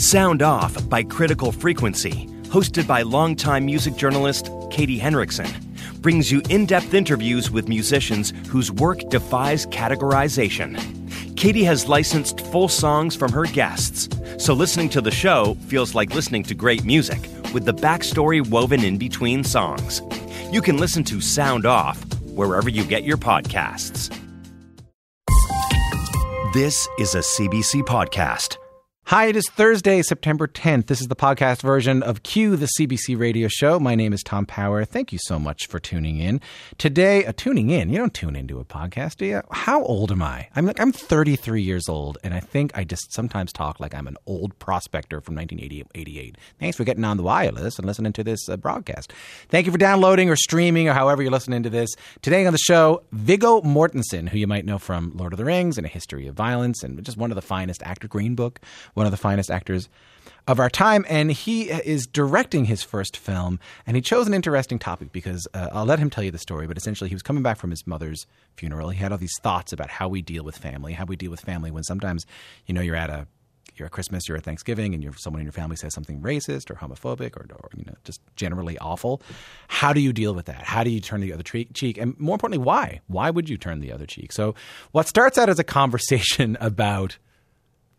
Sound 0.00 0.40
Off 0.40 0.88
by 0.88 1.02
Critical 1.02 1.52
Frequency, 1.52 2.26
hosted 2.44 2.86
by 2.86 3.02
longtime 3.02 3.66
music 3.66 3.96
journalist 3.96 4.48
Katie 4.70 4.98
Henriksen, 4.98 5.46
brings 6.00 6.32
you 6.32 6.40
in 6.48 6.64
depth 6.64 6.94
interviews 6.94 7.50
with 7.50 7.68
musicians 7.68 8.32
whose 8.48 8.72
work 8.72 9.00
defies 9.10 9.66
categorization. 9.66 10.74
Katie 11.36 11.64
has 11.64 11.86
licensed 11.86 12.40
full 12.46 12.66
songs 12.66 13.14
from 13.14 13.30
her 13.30 13.44
guests, 13.44 14.08
so 14.42 14.54
listening 14.54 14.88
to 14.88 15.02
the 15.02 15.10
show 15.10 15.54
feels 15.66 15.94
like 15.94 16.14
listening 16.14 16.44
to 16.44 16.54
great 16.54 16.82
music 16.82 17.20
with 17.52 17.66
the 17.66 17.74
backstory 17.74 18.40
woven 18.48 18.82
in 18.82 18.96
between 18.96 19.44
songs. 19.44 20.00
You 20.50 20.62
can 20.62 20.78
listen 20.78 21.04
to 21.04 21.20
Sound 21.20 21.66
Off 21.66 22.02
wherever 22.22 22.70
you 22.70 22.84
get 22.84 23.04
your 23.04 23.18
podcasts. 23.18 24.08
This 26.54 26.88
is 26.98 27.14
a 27.14 27.18
CBC 27.18 27.82
podcast. 27.82 28.56
Hi, 29.10 29.26
it 29.26 29.34
is 29.34 29.50
Thursday, 29.50 30.02
September 30.02 30.46
10th. 30.46 30.86
This 30.86 31.00
is 31.00 31.08
the 31.08 31.16
podcast 31.16 31.62
version 31.62 32.00
of 32.00 32.22
Q, 32.22 32.54
the 32.54 32.68
CBC 32.78 33.18
radio 33.18 33.48
show. 33.48 33.80
My 33.80 33.96
name 33.96 34.12
is 34.12 34.22
Tom 34.22 34.46
Power. 34.46 34.84
Thank 34.84 35.12
you 35.12 35.18
so 35.22 35.36
much 35.36 35.66
for 35.66 35.80
tuning 35.80 36.18
in. 36.18 36.40
Today, 36.78 37.26
uh, 37.26 37.32
tuning 37.36 37.70
in, 37.70 37.88
you 37.88 37.98
don't 37.98 38.14
tune 38.14 38.36
into 38.36 38.60
a 38.60 38.64
podcast, 38.64 39.16
do 39.16 39.26
you? 39.26 39.42
How 39.50 39.82
old 39.82 40.12
am 40.12 40.22
I? 40.22 40.46
I'm 40.54 40.64
like, 40.64 40.78
I'm 40.78 40.92
33 40.92 41.60
years 41.60 41.88
old, 41.88 42.18
and 42.22 42.32
I 42.32 42.38
think 42.38 42.70
I 42.78 42.84
just 42.84 43.12
sometimes 43.12 43.52
talk 43.52 43.80
like 43.80 43.96
I'm 43.96 44.06
an 44.06 44.16
old 44.26 44.56
prospector 44.60 45.20
from 45.20 45.34
1988. 45.34 46.38
Thanks 46.60 46.76
for 46.76 46.84
getting 46.84 47.02
on 47.02 47.16
the 47.16 47.24
wireless 47.24 47.80
and 47.80 47.88
listening 47.88 48.12
to 48.12 48.22
this 48.22 48.48
uh, 48.48 48.56
broadcast. 48.58 49.12
Thank 49.48 49.66
you 49.66 49.72
for 49.72 49.78
downloading 49.78 50.30
or 50.30 50.36
streaming 50.36 50.88
or 50.88 50.92
however 50.92 51.20
you're 51.20 51.32
listening 51.32 51.64
to 51.64 51.70
this. 51.70 51.90
Today 52.22 52.46
on 52.46 52.52
the 52.52 52.60
show, 52.60 53.02
Viggo 53.10 53.60
Mortensen, 53.62 54.28
who 54.28 54.38
you 54.38 54.46
might 54.46 54.64
know 54.64 54.78
from 54.78 55.10
Lord 55.16 55.32
of 55.32 55.36
the 55.36 55.44
Rings 55.44 55.78
and 55.78 55.84
A 55.84 55.90
History 55.90 56.28
of 56.28 56.36
Violence, 56.36 56.84
and 56.84 57.02
just 57.04 57.16
one 57.16 57.32
of 57.32 57.34
the 57.34 57.42
finest 57.42 57.82
actor, 57.82 58.06
Green 58.06 58.36
Book 58.36 58.60
one 59.00 59.06
of 59.06 59.10
the 59.12 59.16
finest 59.16 59.50
actors 59.50 59.88
of 60.46 60.60
our 60.60 60.68
time, 60.68 61.06
and 61.08 61.32
he 61.32 61.70
is 61.70 62.06
directing 62.06 62.66
his 62.66 62.82
first 62.82 63.16
film. 63.16 63.58
And 63.86 63.96
he 63.96 64.02
chose 64.02 64.26
an 64.26 64.34
interesting 64.34 64.78
topic 64.78 65.10
because 65.10 65.48
uh, 65.54 65.68
I'll 65.72 65.86
let 65.86 65.98
him 65.98 66.10
tell 66.10 66.22
you 66.22 66.30
the 66.30 66.38
story. 66.38 66.66
But 66.66 66.76
essentially, 66.76 67.08
he 67.08 67.14
was 67.14 67.22
coming 67.22 67.42
back 67.42 67.56
from 67.56 67.70
his 67.70 67.86
mother's 67.86 68.26
funeral. 68.56 68.90
He 68.90 68.98
had 68.98 69.10
all 69.10 69.16
these 69.16 69.38
thoughts 69.40 69.72
about 69.72 69.88
how 69.88 70.08
we 70.08 70.20
deal 70.20 70.44
with 70.44 70.58
family, 70.58 70.92
how 70.92 71.06
we 71.06 71.16
deal 71.16 71.30
with 71.30 71.40
family 71.40 71.70
when 71.70 71.82
sometimes, 71.82 72.26
you 72.66 72.74
know, 72.74 72.82
you're 72.82 72.94
at 72.94 73.08
a 73.08 73.26
you're 73.76 73.86
at 73.86 73.92
Christmas, 73.92 74.28
you're 74.28 74.36
at 74.36 74.44
Thanksgiving, 74.44 74.92
and 74.92 75.02
you're, 75.02 75.14
someone 75.16 75.40
in 75.40 75.46
your 75.46 75.52
family 75.52 75.76
says 75.76 75.94
something 75.94 76.20
racist 76.20 76.70
or 76.70 76.74
homophobic 76.74 77.34
or, 77.38 77.46
or, 77.54 77.70
you 77.74 77.84
know 77.86 77.94
just 78.04 78.20
generally 78.36 78.76
awful. 78.78 79.22
How 79.68 79.94
do 79.94 80.00
you 80.00 80.12
deal 80.12 80.34
with 80.34 80.44
that? 80.46 80.62
How 80.62 80.84
do 80.84 80.90
you 80.90 81.00
turn 81.00 81.22
the 81.22 81.32
other 81.32 81.42
cheek? 81.42 81.96
And 81.96 82.18
more 82.20 82.34
importantly, 82.34 82.62
why? 82.62 83.00
Why 83.06 83.30
would 83.30 83.48
you 83.48 83.56
turn 83.56 83.80
the 83.80 83.92
other 83.92 84.04
cheek? 84.04 84.32
So 84.32 84.54
what 84.92 85.08
starts 85.08 85.38
out 85.38 85.48
as 85.48 85.58
a 85.58 85.64
conversation 85.64 86.58
about 86.60 87.16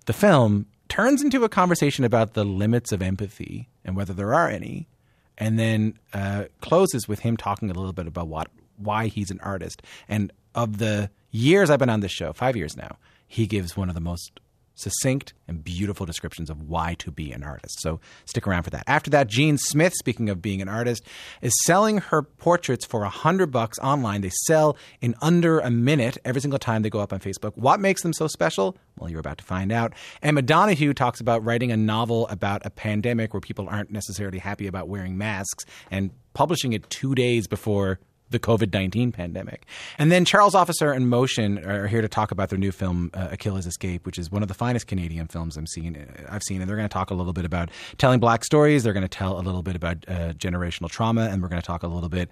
the 0.05 0.13
film 0.13 0.67
turns 0.91 1.23
into 1.23 1.45
a 1.45 1.49
conversation 1.49 2.03
about 2.03 2.33
the 2.33 2.43
limits 2.43 2.91
of 2.91 3.01
empathy 3.01 3.69
and 3.85 3.95
whether 3.95 4.11
there 4.11 4.33
are 4.33 4.49
any, 4.49 4.89
and 5.37 5.57
then 5.57 5.97
uh, 6.13 6.43
closes 6.59 7.07
with 7.07 7.19
him 7.19 7.37
talking 7.37 7.71
a 7.71 7.73
little 7.73 7.93
bit 7.93 8.07
about 8.07 8.27
what 8.27 8.49
why 8.75 9.07
he's 9.07 9.31
an 9.31 9.39
artist. 9.41 9.81
And 10.09 10.33
of 10.53 10.79
the 10.79 11.09
years 11.29 11.69
I've 11.69 11.79
been 11.79 11.89
on 11.89 12.01
this 12.01 12.11
show, 12.11 12.33
five 12.33 12.57
years 12.57 12.75
now, 12.75 12.97
he 13.25 13.47
gives 13.47 13.77
one 13.77 13.87
of 13.87 13.95
the 13.95 14.01
most 14.01 14.41
succinct 14.81 15.33
and 15.47 15.63
beautiful 15.63 16.05
descriptions 16.05 16.49
of 16.49 16.61
why 16.61 16.95
to 16.95 17.11
be 17.11 17.31
an 17.31 17.43
artist. 17.43 17.81
So 17.81 17.99
stick 18.25 18.47
around 18.47 18.63
for 18.63 18.69
that. 18.71 18.83
After 18.87 19.09
that, 19.11 19.27
Jean 19.27 19.57
Smith, 19.57 19.93
speaking 19.93 20.29
of 20.29 20.41
being 20.41 20.61
an 20.61 20.69
artist, 20.69 21.03
is 21.41 21.53
selling 21.63 21.99
her 21.99 22.21
portraits 22.21 22.85
for 22.85 23.03
a 23.03 23.09
hundred 23.09 23.51
bucks 23.51 23.77
online. 23.79 24.21
They 24.21 24.31
sell 24.45 24.77
in 25.01 25.15
under 25.21 25.59
a 25.59 25.69
minute 25.69 26.17
every 26.25 26.41
single 26.41 26.59
time 26.59 26.81
they 26.81 26.89
go 26.89 26.99
up 26.99 27.13
on 27.13 27.19
Facebook. 27.19 27.55
What 27.55 27.79
makes 27.79 28.01
them 28.01 28.13
so 28.13 28.27
special? 28.27 28.77
Well, 28.97 29.09
you're 29.09 29.19
about 29.19 29.37
to 29.39 29.43
find 29.43 29.71
out. 29.71 29.93
Emma 30.21 30.41
Donoghue 30.41 30.93
talks 30.93 31.19
about 31.19 31.43
writing 31.43 31.71
a 31.71 31.77
novel 31.77 32.27
about 32.27 32.61
a 32.65 32.69
pandemic 32.69 33.33
where 33.33 33.41
people 33.41 33.67
aren't 33.69 33.91
necessarily 33.91 34.39
happy 34.39 34.67
about 34.67 34.87
wearing 34.87 35.17
masks 35.17 35.65
and 35.89 36.11
publishing 36.33 36.73
it 36.73 36.89
two 36.89 37.15
days 37.15 37.47
before 37.47 37.99
the 38.31 38.39
COVID 38.39 38.73
19 38.73 39.11
pandemic. 39.11 39.65
And 39.97 40.11
then 40.11 40.25
Charles 40.25 40.55
Officer 40.55 40.91
and 40.91 41.09
Motion 41.09 41.63
are 41.65 41.87
here 41.87 42.01
to 42.01 42.07
talk 42.07 42.31
about 42.31 42.49
their 42.49 42.59
new 42.59 42.71
film, 42.71 43.11
uh, 43.13 43.29
Akilla's 43.29 43.67
Escape, 43.67 44.05
which 44.05 44.17
is 44.17 44.31
one 44.31 44.41
of 44.41 44.47
the 44.47 44.53
finest 44.53 44.87
Canadian 44.87 45.27
films 45.27 45.57
I'm 45.57 45.67
seeing, 45.67 45.95
uh, 45.95 46.27
I've 46.29 46.43
seen. 46.43 46.61
And 46.61 46.69
they're 46.69 46.77
going 46.77 46.89
to 46.89 46.93
talk 46.93 47.11
a 47.11 47.13
little 47.13 47.33
bit 47.33 47.45
about 47.45 47.69
telling 47.97 48.19
black 48.19 48.43
stories. 48.43 48.83
They're 48.83 48.93
going 48.93 49.03
to 49.03 49.09
tell 49.09 49.39
a 49.39 49.41
little 49.41 49.63
bit 49.63 49.75
about 49.75 49.97
uh, 50.07 50.33
generational 50.33 50.89
trauma. 50.89 51.29
And 51.29 51.41
we're 51.41 51.49
going 51.49 51.61
to 51.61 51.67
talk 51.67 51.83
a 51.83 51.87
little 51.87 52.09
bit 52.09 52.29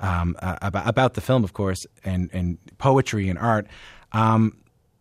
um, 0.00 0.36
uh, 0.40 0.56
about, 0.62 0.88
about 0.88 1.14
the 1.14 1.20
film, 1.20 1.44
of 1.44 1.52
course, 1.52 1.86
and, 2.04 2.30
and 2.32 2.58
poetry 2.78 3.28
and 3.28 3.38
art. 3.38 3.66
Um, 4.12 4.56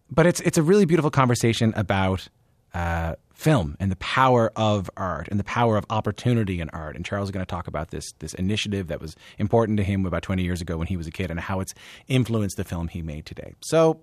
but 0.09 0.25
it's, 0.25 0.39
it's 0.41 0.57
a 0.57 0.63
really 0.63 0.85
beautiful 0.85 1.11
conversation 1.11 1.73
about 1.75 2.29
uh, 2.73 3.15
film 3.33 3.77
and 3.79 3.91
the 3.91 3.95
power 3.97 4.51
of 4.55 4.89
art 4.97 5.27
and 5.29 5.39
the 5.39 5.43
power 5.43 5.77
of 5.77 5.85
opportunity 5.89 6.59
in 6.59 6.69
art. 6.71 6.95
And 6.95 7.05
Charles 7.05 7.27
is 7.27 7.31
going 7.31 7.45
to 7.45 7.49
talk 7.49 7.67
about 7.67 7.91
this 7.91 8.11
this 8.19 8.33
initiative 8.33 8.87
that 8.87 8.99
was 8.99 9.15
important 9.37 9.77
to 9.77 9.83
him 9.83 10.05
about 10.05 10.23
20 10.23 10.43
years 10.43 10.61
ago 10.61 10.77
when 10.77 10.87
he 10.87 10.97
was 10.97 11.07
a 11.07 11.11
kid 11.11 11.31
and 11.31 11.39
how 11.39 11.59
it's 11.59 11.73
influenced 12.07 12.57
the 12.57 12.63
film 12.63 12.87
he 12.87 13.01
made 13.01 13.25
today. 13.25 13.53
So, 13.61 14.01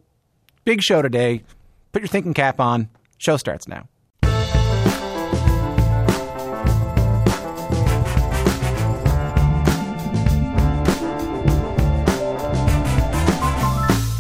big 0.65 0.83
show 0.83 1.03
today. 1.03 1.43
Put 1.93 2.03
your 2.03 2.09
thinking 2.09 2.35
cap 2.35 2.61
on. 2.61 2.89
Show 3.19 3.37
starts 3.37 3.69
now. 3.69 3.89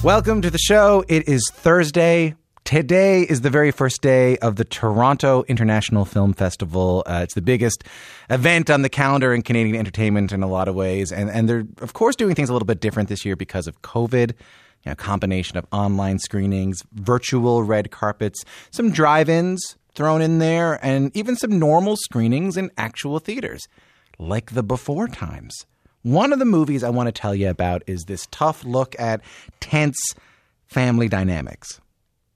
Welcome 0.04 0.42
to 0.42 0.50
the 0.50 0.58
show. 0.58 1.02
It 1.08 1.28
is 1.28 1.50
Thursday, 1.50 2.34
Today 2.64 3.24
is 3.24 3.42
the 3.42 3.50
very 3.50 3.70
first 3.70 4.00
day 4.00 4.38
of 4.38 4.56
the 4.56 4.64
Toronto 4.64 5.44
International 5.48 6.06
Film 6.06 6.32
Festival. 6.32 7.02
Uh, 7.04 7.20
it's 7.22 7.34
the 7.34 7.42
biggest 7.42 7.84
event 8.30 8.70
on 8.70 8.80
the 8.80 8.88
calendar 8.88 9.34
in 9.34 9.42
Canadian 9.42 9.76
entertainment 9.76 10.32
in 10.32 10.42
a 10.42 10.46
lot 10.46 10.66
of 10.66 10.74
ways. 10.74 11.12
And, 11.12 11.28
and 11.28 11.46
they're, 11.46 11.64
of 11.82 11.92
course, 11.92 12.16
doing 12.16 12.34
things 12.34 12.48
a 12.48 12.54
little 12.54 12.64
bit 12.64 12.80
different 12.80 13.10
this 13.10 13.22
year 13.22 13.36
because 13.36 13.66
of 13.66 13.82
COVID. 13.82 14.30
You 14.30 14.90
know, 14.90 14.94
combination 14.94 15.58
of 15.58 15.66
online 15.72 16.18
screenings, 16.18 16.82
virtual 16.94 17.62
red 17.62 17.90
carpets, 17.90 18.42
some 18.70 18.90
drive 18.90 19.28
ins 19.28 19.76
thrown 19.94 20.22
in 20.22 20.38
there, 20.38 20.82
and 20.82 21.14
even 21.14 21.36
some 21.36 21.58
normal 21.58 21.96
screenings 21.96 22.56
in 22.56 22.70
actual 22.78 23.18
theaters, 23.18 23.68
like 24.18 24.52
the 24.52 24.62
before 24.62 25.06
times. 25.06 25.54
One 26.00 26.32
of 26.32 26.38
the 26.38 26.46
movies 26.46 26.82
I 26.82 26.88
want 26.88 27.08
to 27.08 27.12
tell 27.12 27.34
you 27.34 27.50
about 27.50 27.82
is 27.86 28.04
this 28.04 28.26
tough 28.30 28.64
look 28.64 28.98
at 28.98 29.20
tense 29.60 30.14
family 30.66 31.10
dynamics. 31.10 31.78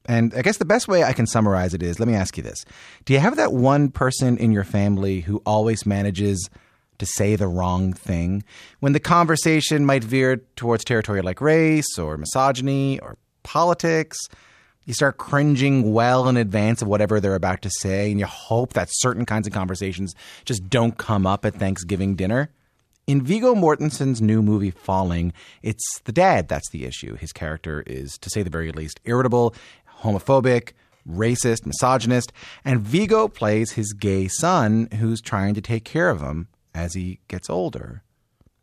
And 0.09 0.33
I 0.35 0.41
guess 0.41 0.57
the 0.57 0.65
best 0.65 0.89
way 0.89 1.05
I 1.05 1.13
can 1.13 1.27
summarize 1.27 1.75
it 1.75 1.83
is 1.83 2.01
let 2.01 2.09
me 2.09 2.15
ask 2.15 2.37
you 2.39 2.43
this. 2.43 2.65
Do 3.05 3.13
you 3.13 3.19
have 3.19 3.37
that 3.37 3.53
one 3.53 3.91
person 3.91 4.39
in 4.39 4.51
your 4.51 4.65
family 4.65 5.21
who 5.21 5.43
always 5.45 5.85
manages 5.85 6.49
to 6.99 7.07
say 7.07 7.37
the 7.37 7.47
wrong 7.47 7.93
thing 7.93 8.43
when 8.81 8.95
the 8.95 9.01
conversation 9.01 9.85
might 9.85 10.03
veer 10.03 10.39
towards 10.57 10.83
territory 10.83 11.21
like 11.21 11.43
race 11.43 11.99
or 11.99 12.17
misogyny 12.17 12.99
or 13.01 13.19
politics? 13.43 14.19
You 14.87 14.95
start 14.95 15.19
cringing 15.19 15.93
well 15.93 16.27
in 16.31 16.39
advance 16.39 16.81
of 16.81 16.89
whatever 16.89 17.21
they're 17.21 17.35
about 17.35 17.61
to 17.61 17.71
say, 17.81 18.11
and 18.11 18.19
you 18.19 18.25
hope 18.25 18.73
that 18.73 18.89
certain 18.91 19.27
kinds 19.27 19.47
of 19.47 19.53
conversations 19.53 20.15
just 20.47 20.71
don't 20.71 20.97
come 20.97 21.27
up 21.27 21.45
at 21.45 21.55
Thanksgiving 21.55 22.17
dinner. 22.17 22.51
In 23.07 23.23
Viggo 23.23 23.55
Mortensen's 23.55 24.23
new 24.23 24.43
movie 24.43 24.71
Falling, 24.71 25.35
it's 25.63 26.01
the 26.05 26.13
dad 26.13 26.49
that's 26.49 26.71
the 26.71 26.87
issue. 26.87 27.17
His 27.17 27.33
character 27.33 27.83
is, 27.87 28.17
to 28.19 28.31
say 28.31 28.43
the 28.43 28.49
very 28.49 28.73
least, 28.73 28.99
irritable 29.05 29.55
homophobic, 30.03 30.73
racist, 31.09 31.67
misogynist, 31.67 32.33
and 32.65 32.81
Viggo 32.81 33.29
plays 33.29 33.73
his 33.73 33.93
gay 33.93 34.29
son 34.29 34.89
who's 34.99 35.21
trying 35.21 35.55
to 35.55 35.61
take 35.61 35.85
care 35.85 36.11
of 36.11 36.21
him 36.21 36.49
as 36.75 36.95
he 36.95 37.21
gets 37.29 37.49
older. 37.49 38.03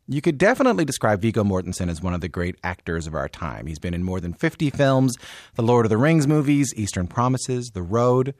You 0.08 0.22
could 0.22 0.38
definitely 0.38 0.86
describe 0.86 1.22
Viggo 1.22 1.44
Mortensen 1.44 1.90
as 1.90 2.02
one 2.02 2.14
of 2.14 2.22
the 2.22 2.30
great 2.30 2.56
actors 2.64 3.08
of 3.08 3.16
our 3.16 3.28
time. 3.28 3.66
He's 3.66 3.80
been 3.80 3.96
in 3.96 4.04
more 4.04 4.20
than 4.20 4.34
50 4.34 4.70
films, 4.70 5.16
the 5.56 5.64
Lord 5.64 5.86
of 5.86 5.90
the 5.90 5.98
Rings 5.98 6.28
movies, 6.28 6.72
Eastern 6.76 7.08
Promises, 7.08 7.72
The 7.74 7.82
Road. 7.82 8.36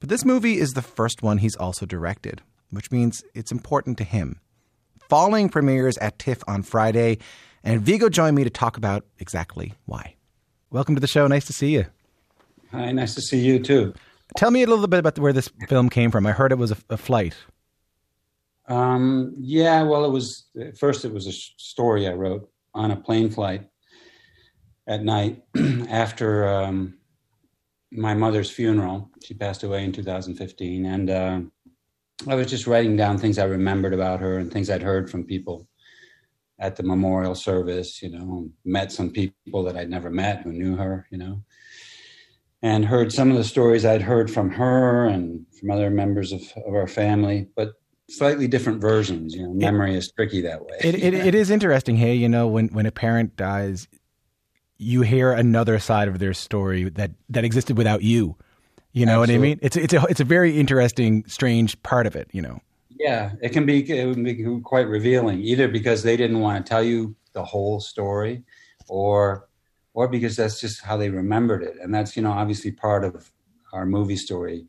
But 0.00 0.08
this 0.08 0.24
movie 0.24 0.58
is 0.58 0.70
the 0.70 0.82
first 0.82 1.22
one 1.22 1.38
he's 1.38 1.54
also 1.56 1.86
directed, 1.86 2.42
which 2.70 2.90
means 2.90 3.22
it's 3.34 3.52
important 3.52 3.98
to 3.98 4.04
him. 4.04 4.40
Falling 5.08 5.48
premieres 5.48 5.96
at 5.98 6.18
TIFF 6.18 6.42
on 6.48 6.64
Friday, 6.64 7.18
and 7.62 7.80
Viggo 7.80 8.08
joined 8.08 8.34
me 8.34 8.42
to 8.42 8.50
talk 8.50 8.76
about 8.76 9.06
exactly 9.20 9.74
why. 9.84 10.16
Welcome 10.70 10.96
to 10.96 11.00
the 11.00 11.06
show. 11.06 11.28
Nice 11.28 11.46
to 11.46 11.52
see 11.52 11.68
you. 11.68 11.86
Hi, 12.76 12.92
nice 12.92 13.14
to 13.14 13.22
see 13.22 13.40
you 13.40 13.58
too. 13.58 13.94
Tell 14.36 14.50
me 14.50 14.62
a 14.62 14.66
little 14.66 14.86
bit 14.86 14.98
about 14.98 15.18
where 15.18 15.32
this 15.32 15.48
film 15.66 15.88
came 15.88 16.10
from. 16.10 16.26
I 16.26 16.32
heard 16.32 16.52
it 16.52 16.58
was 16.58 16.72
a, 16.72 16.76
a 16.90 16.98
flight. 16.98 17.34
Um, 18.68 19.34
yeah, 19.38 19.82
well, 19.82 20.04
it 20.04 20.10
was 20.10 20.44
first. 20.78 21.06
It 21.06 21.12
was 21.12 21.26
a 21.26 21.32
story 21.32 22.06
I 22.06 22.12
wrote 22.12 22.50
on 22.74 22.90
a 22.90 22.96
plane 22.96 23.30
flight 23.30 23.66
at 24.86 25.02
night 25.02 25.42
after 25.88 26.46
um, 26.46 26.98
my 27.92 28.12
mother's 28.12 28.50
funeral. 28.50 29.10
She 29.24 29.32
passed 29.32 29.62
away 29.62 29.82
in 29.82 29.92
2015, 29.92 30.84
and 30.84 31.08
uh, 31.08 31.40
I 32.28 32.34
was 32.34 32.48
just 32.48 32.66
writing 32.66 32.94
down 32.94 33.16
things 33.16 33.38
I 33.38 33.44
remembered 33.44 33.94
about 33.94 34.20
her 34.20 34.36
and 34.36 34.52
things 34.52 34.68
I'd 34.68 34.82
heard 34.82 35.08
from 35.08 35.24
people 35.24 35.66
at 36.58 36.76
the 36.76 36.82
memorial 36.82 37.34
service. 37.34 38.02
You 38.02 38.10
know, 38.10 38.50
met 38.66 38.92
some 38.92 39.08
people 39.08 39.62
that 39.62 39.78
I'd 39.78 39.88
never 39.88 40.10
met 40.10 40.42
who 40.42 40.52
knew 40.52 40.76
her. 40.76 41.06
You 41.10 41.16
know, 41.16 41.42
and 42.62 42.84
heard 42.84 43.12
some 43.12 43.30
of 43.30 43.36
the 43.36 43.44
stories 43.44 43.84
I'd 43.84 44.02
heard 44.02 44.30
from 44.30 44.50
her 44.50 45.06
and 45.06 45.46
from 45.58 45.70
other 45.70 45.90
members 45.90 46.32
of, 46.32 46.42
of 46.66 46.74
our 46.74 46.86
family, 46.86 47.48
but 47.56 47.74
slightly 48.08 48.48
different 48.48 48.80
versions. 48.80 49.34
You 49.34 49.42
know, 49.42 49.52
memory 49.52 49.96
is 49.96 50.10
tricky 50.10 50.40
that 50.42 50.64
way. 50.64 50.76
It, 50.80 50.94
it, 50.94 51.14
it 51.14 51.34
is 51.34 51.50
interesting. 51.50 51.96
Hey, 51.96 52.14
you 52.14 52.28
know, 52.28 52.48
when, 52.48 52.68
when 52.68 52.86
a 52.86 52.92
parent 52.92 53.36
dies, 53.36 53.88
you 54.78 55.02
hear 55.02 55.32
another 55.32 55.78
side 55.78 56.08
of 56.08 56.18
their 56.18 56.34
story 56.34 56.88
that, 56.90 57.10
that 57.28 57.44
existed 57.44 57.76
without 57.76 58.02
you. 58.02 58.36
You 58.92 59.04
know 59.04 59.22
Absolutely. 59.22 59.38
what 59.38 59.44
I 59.44 59.48
mean? 59.48 59.58
It's 59.60 59.76
it's 59.76 59.92
a 59.92 60.06
it's 60.08 60.20
a 60.20 60.24
very 60.24 60.58
interesting, 60.58 61.22
strange 61.26 61.82
part 61.82 62.06
of 62.06 62.16
it. 62.16 62.30
You 62.32 62.40
know. 62.40 62.60
Yeah, 62.98 63.32
it 63.42 63.50
can 63.50 63.66
be 63.66 63.80
it 63.80 64.14
can 64.14 64.24
be 64.24 64.60
quite 64.62 64.88
revealing, 64.88 65.42
either 65.42 65.68
because 65.68 66.02
they 66.02 66.16
didn't 66.16 66.40
want 66.40 66.64
to 66.64 66.66
tell 66.66 66.82
you 66.82 67.14
the 67.34 67.44
whole 67.44 67.78
story, 67.78 68.42
or 68.88 69.50
or 69.96 70.06
because 70.06 70.36
that's 70.36 70.60
just 70.60 70.82
how 70.82 70.98
they 70.98 71.08
remembered 71.08 71.62
it, 71.62 71.78
and 71.80 71.92
that's 71.92 72.16
you 72.16 72.22
know 72.22 72.30
obviously 72.30 72.70
part 72.70 73.02
of 73.02 73.32
our 73.72 73.86
movie 73.86 74.16
story. 74.16 74.66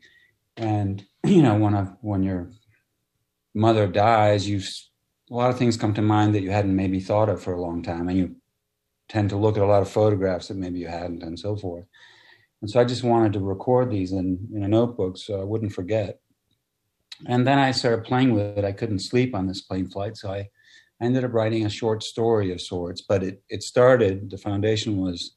And 0.56 1.04
you 1.24 1.42
know 1.42 1.54
when 1.54 1.74
a, 1.74 1.96
when 2.00 2.22
your 2.22 2.50
mother 3.54 3.86
dies, 3.86 4.48
you 4.48 4.60
a 5.30 5.34
lot 5.34 5.50
of 5.50 5.58
things 5.58 5.76
come 5.76 5.92
to 5.94 6.02
mind 6.02 6.34
that 6.34 6.42
you 6.42 6.50
hadn't 6.50 6.74
maybe 6.74 6.98
thought 6.98 7.28
of 7.28 7.42
for 7.42 7.52
a 7.52 7.60
long 7.60 7.82
time, 7.82 8.08
and 8.08 8.16
you 8.18 8.36
tend 9.10 9.28
to 9.28 9.36
look 9.36 9.58
at 9.58 9.62
a 9.62 9.66
lot 9.66 9.82
of 9.82 9.90
photographs 9.90 10.48
that 10.48 10.56
maybe 10.56 10.78
you 10.78 10.88
hadn't, 10.88 11.22
and 11.22 11.38
so 11.38 11.54
forth. 11.54 11.84
And 12.62 12.70
so 12.70 12.80
I 12.80 12.84
just 12.84 13.04
wanted 13.04 13.34
to 13.34 13.40
record 13.40 13.90
these 13.90 14.12
in, 14.12 14.48
in 14.52 14.64
a 14.64 14.68
notebook 14.68 15.16
so 15.16 15.40
I 15.40 15.44
wouldn't 15.44 15.72
forget. 15.72 16.18
And 17.26 17.46
then 17.46 17.58
I 17.58 17.70
started 17.70 18.04
playing 18.04 18.32
with 18.32 18.58
it. 18.58 18.64
I 18.64 18.72
couldn't 18.72 18.98
sleep 18.98 19.34
on 19.34 19.46
this 19.46 19.60
plane 19.60 19.88
flight, 19.88 20.16
so 20.16 20.32
I 20.32 20.48
ended 21.00 21.24
up 21.24 21.32
writing 21.32 21.64
a 21.64 21.70
short 21.70 22.02
story 22.02 22.52
of 22.52 22.60
sorts. 22.60 23.00
But 23.00 23.22
it, 23.22 23.42
it 23.48 23.62
started, 23.62 24.30
the 24.30 24.38
foundation 24.38 24.98
was 24.98 25.36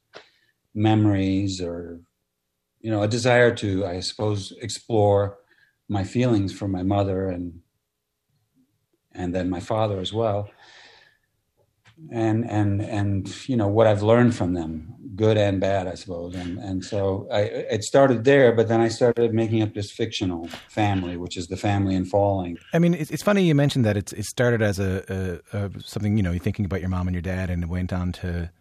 memories 0.73 1.61
or, 1.61 1.99
you 2.79 2.91
know, 2.91 3.03
a 3.03 3.07
desire 3.07 3.53
to, 3.55 3.85
I 3.85 3.99
suppose, 3.99 4.53
explore 4.61 5.37
my 5.87 6.03
feelings 6.03 6.53
for 6.53 6.67
my 6.67 6.83
mother 6.83 7.27
and 7.27 7.59
and 9.13 9.35
then 9.35 9.49
my 9.49 9.59
father 9.59 9.99
as 9.99 10.13
well 10.13 10.49
and 12.09 12.49
and 12.49 12.81
and 12.81 13.49
you 13.49 13.55
know 13.55 13.67
what 13.67 13.87
I've 13.87 14.01
learned 14.01 14.35
from 14.35 14.53
them, 14.53 14.93
good 15.15 15.37
and 15.37 15.59
bad, 15.59 15.87
I 15.87 15.95
suppose. 15.95 16.35
And 16.35 16.57
and 16.57 16.83
so 16.83 17.27
I 17.31 17.41
it 17.41 17.83
started 17.83 18.23
there, 18.23 18.51
but 18.53 18.67
then 18.67 18.81
I 18.81 18.87
started 18.87 19.33
making 19.33 19.61
up 19.61 19.73
this 19.73 19.91
fictional 19.91 20.47
family, 20.69 21.17
which 21.17 21.37
is 21.37 21.47
the 21.47 21.57
family 21.57 21.95
in 21.95 22.05
Falling. 22.05 22.57
I 22.73 22.79
mean, 22.79 22.93
it's, 22.93 23.11
it's 23.11 23.23
funny 23.23 23.43
you 23.43 23.55
mentioned 23.55 23.85
that 23.85 23.97
it's 23.97 24.13
it 24.13 24.25
started 24.25 24.61
as 24.61 24.79
a, 24.79 25.41
a, 25.53 25.57
a 25.57 25.71
something 25.81 26.17
you 26.17 26.23
know 26.23 26.31
you're 26.31 26.39
thinking 26.39 26.65
about 26.65 26.81
your 26.81 26.89
mom 26.89 27.07
and 27.07 27.15
your 27.15 27.21
dad, 27.21 27.49
and 27.49 27.63
it 27.63 27.69
went 27.69 27.93
on 27.93 28.11
to 28.13 28.51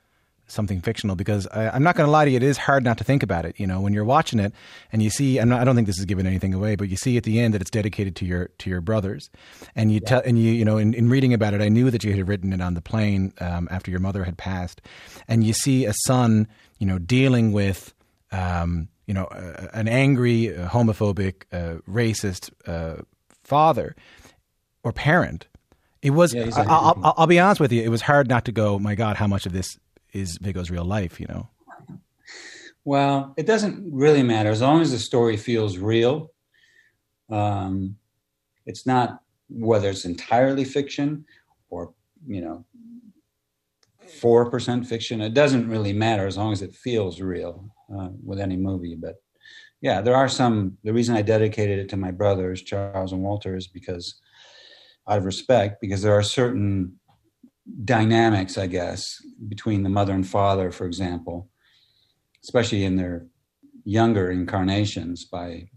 something 0.50 0.80
fictional 0.80 1.16
because 1.16 1.46
I, 1.48 1.74
am 1.74 1.82
not 1.82 1.96
going 1.96 2.06
to 2.06 2.10
lie 2.10 2.24
to 2.24 2.30
you, 2.30 2.36
it 2.36 2.42
is 2.42 2.58
hard 2.58 2.84
not 2.84 2.98
to 2.98 3.04
think 3.04 3.22
about 3.22 3.44
it. 3.44 3.58
You 3.58 3.66
know, 3.66 3.80
when 3.80 3.92
you're 3.92 4.04
watching 4.04 4.38
it 4.38 4.52
and 4.92 5.02
you 5.02 5.10
see, 5.10 5.38
not, 5.38 5.60
i 5.60 5.64
don't 5.64 5.74
think 5.74 5.86
this 5.86 5.98
is 5.98 6.04
giving 6.04 6.26
anything 6.26 6.54
away, 6.54 6.76
but 6.76 6.88
you 6.88 6.96
see 6.96 7.16
at 7.16 7.24
the 7.24 7.40
end 7.40 7.54
that 7.54 7.60
it's 7.60 7.70
dedicated 7.70 8.16
to 8.16 8.24
your 8.24 8.50
to 8.58 8.70
your 8.70 8.80
brothers, 8.80 9.30
and 9.74 9.92
you 9.92 10.00
yeah. 10.02 10.08
tell 10.08 10.22
and 10.24 10.38
you 10.38 10.52
you 10.52 10.64
know 10.64 10.78
in, 10.78 10.94
in, 10.94 11.08
reading 11.08 11.32
about 11.32 11.54
it, 11.54 11.60
I 11.60 11.68
knew 11.68 11.90
that 11.90 12.04
you 12.04 12.12
had 12.14 12.28
written 12.28 12.52
it 12.52 12.60
on 12.60 12.74
the 12.74 12.82
plane 12.82 13.32
um, 13.40 13.68
after 13.70 13.90
your 13.90 14.00
mother 14.00 14.24
had 14.24 14.36
passed, 14.36 14.80
and 15.28 15.44
you 15.44 15.52
see 15.52 15.84
a 15.84 15.92
son, 16.04 16.48
you 16.78 16.86
know, 16.86 16.98
dealing 16.98 17.52
with. 17.52 17.94
Um, 18.32 18.88
you 19.06 19.14
know, 19.14 19.24
uh, 19.24 19.66
an 19.72 19.88
angry, 19.88 20.56
uh, 20.56 20.68
homophobic, 20.68 21.42
uh, 21.50 21.80
racist 21.90 22.52
uh, 22.68 23.02
father 23.42 23.96
or 24.84 24.92
parent. 24.92 25.48
It 26.00 26.10
was. 26.10 26.32
Yeah, 26.32 26.48
I'll, 26.54 26.96
I'll, 27.02 27.14
I'll, 27.18 27.26
be 27.26 27.40
honest 27.40 27.60
with 27.60 27.72
you. 27.72 27.82
It 27.82 27.88
was 27.88 28.02
hard 28.02 28.28
not 28.28 28.44
to 28.44 28.52
go. 28.52 28.78
My 28.78 28.94
God, 28.94 29.16
how 29.16 29.26
much 29.26 29.46
of 29.46 29.52
this 29.52 29.76
is 30.12 30.38
Viggo's 30.38 30.70
real 30.70 30.84
life, 30.84 31.20
you 31.20 31.26
know? 31.26 31.48
Well, 32.84 33.34
it 33.36 33.46
doesn't 33.46 33.92
really 33.92 34.22
matter 34.22 34.50
as 34.50 34.62
long 34.62 34.80
as 34.80 34.90
the 34.90 34.98
story 34.98 35.36
feels 35.36 35.78
real. 35.78 36.32
Um, 37.30 37.96
it's 38.66 38.86
not 38.86 39.20
whether 39.48 39.90
it's 39.90 40.04
entirely 40.04 40.64
fiction 40.64 41.24
or 41.68 41.92
you 42.26 42.40
know 42.40 42.64
four 44.20 44.50
percent 44.50 44.86
fiction. 44.86 45.20
It 45.20 45.34
doesn't 45.34 45.68
really 45.68 45.92
matter 45.92 46.26
as 46.26 46.36
long 46.36 46.52
as 46.52 46.62
it 46.62 46.74
feels 46.74 47.20
real 47.20 47.70
uh, 47.94 48.08
with 48.24 48.40
any 48.40 48.56
movie. 48.56 48.94
But 48.94 49.16
yeah, 49.80 50.00
there 50.00 50.16
are 50.16 50.28
some. 50.28 50.78
The 50.84 50.92
reason 50.92 51.16
I 51.16 51.22
dedicated 51.22 51.78
it 51.78 51.88
to 51.90 51.96
my 51.96 52.10
brothers 52.10 52.62
Charles 52.62 53.12
and 53.12 53.22
Walter 53.22 53.56
is 53.56 53.66
because 53.66 54.20
out 55.08 55.18
of 55.18 55.24
respect, 55.24 55.80
because 55.80 56.02
there 56.02 56.14
are 56.14 56.22
certain 56.22 56.99
dynamics, 57.84 58.58
I 58.58 58.66
guess, 58.66 59.20
between 59.48 59.82
the 59.82 59.88
mother 59.88 60.12
and 60.12 60.26
father, 60.26 60.70
for 60.70 60.86
example, 60.86 61.48
especially 62.42 62.84
in 62.84 62.96
their 62.96 63.26
younger 63.84 64.30
incarnations 64.30 65.24
by 65.24 65.68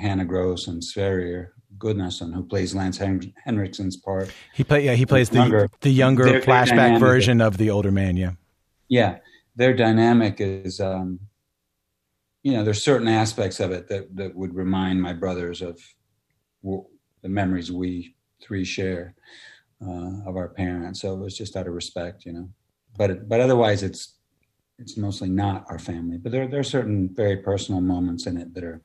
Hannah 0.00 0.24
Gross 0.24 0.66
and 0.66 0.82
Sverrir 0.82 1.48
Gudnason, 1.78 2.32
who 2.32 2.44
plays 2.44 2.74
Lance 2.74 2.98
Hen- 2.98 3.32
Henriksen's 3.46 3.96
part. 3.96 4.32
He 4.54 4.64
play, 4.64 4.84
yeah, 4.84 4.94
he 4.94 5.06
plays 5.06 5.28
the 5.28 5.36
younger, 5.36 5.70
the 5.80 5.90
younger 5.90 6.40
flashback 6.40 6.98
version 7.00 7.40
of 7.40 7.56
the 7.56 7.70
older 7.70 7.90
man. 7.90 8.16
Yeah, 8.16 8.32
yeah, 8.88 9.18
their 9.56 9.74
dynamic 9.74 10.36
is, 10.38 10.80
um, 10.80 11.20
you 12.42 12.52
know, 12.52 12.64
there's 12.64 12.84
certain 12.84 13.08
aspects 13.08 13.60
of 13.60 13.70
it 13.70 13.88
that 13.88 14.14
that 14.16 14.34
would 14.34 14.54
remind 14.54 15.00
my 15.00 15.12
brothers 15.12 15.62
of 15.62 15.80
w- 16.62 16.84
the 17.22 17.28
memories 17.28 17.72
we 17.72 18.14
three 18.42 18.64
share 18.64 19.14
uh, 19.82 20.28
of 20.28 20.36
our 20.36 20.48
parents. 20.48 21.00
So 21.00 21.14
it 21.14 21.18
was 21.18 21.36
just 21.36 21.56
out 21.56 21.66
of 21.66 21.74
respect, 21.74 22.24
you 22.26 22.32
know. 22.32 22.48
But 22.96 23.28
but 23.28 23.40
otherwise, 23.40 23.82
it's 23.82 24.14
it's 24.78 24.96
mostly 24.96 25.28
not 25.28 25.64
our 25.68 25.78
family. 25.78 26.18
But 26.18 26.32
there 26.32 26.48
there 26.48 26.60
are 26.60 26.64
certain 26.64 27.08
very 27.14 27.38
personal 27.38 27.80
moments 27.80 28.26
in 28.26 28.36
it 28.36 28.54
that 28.54 28.64
are 28.64 28.82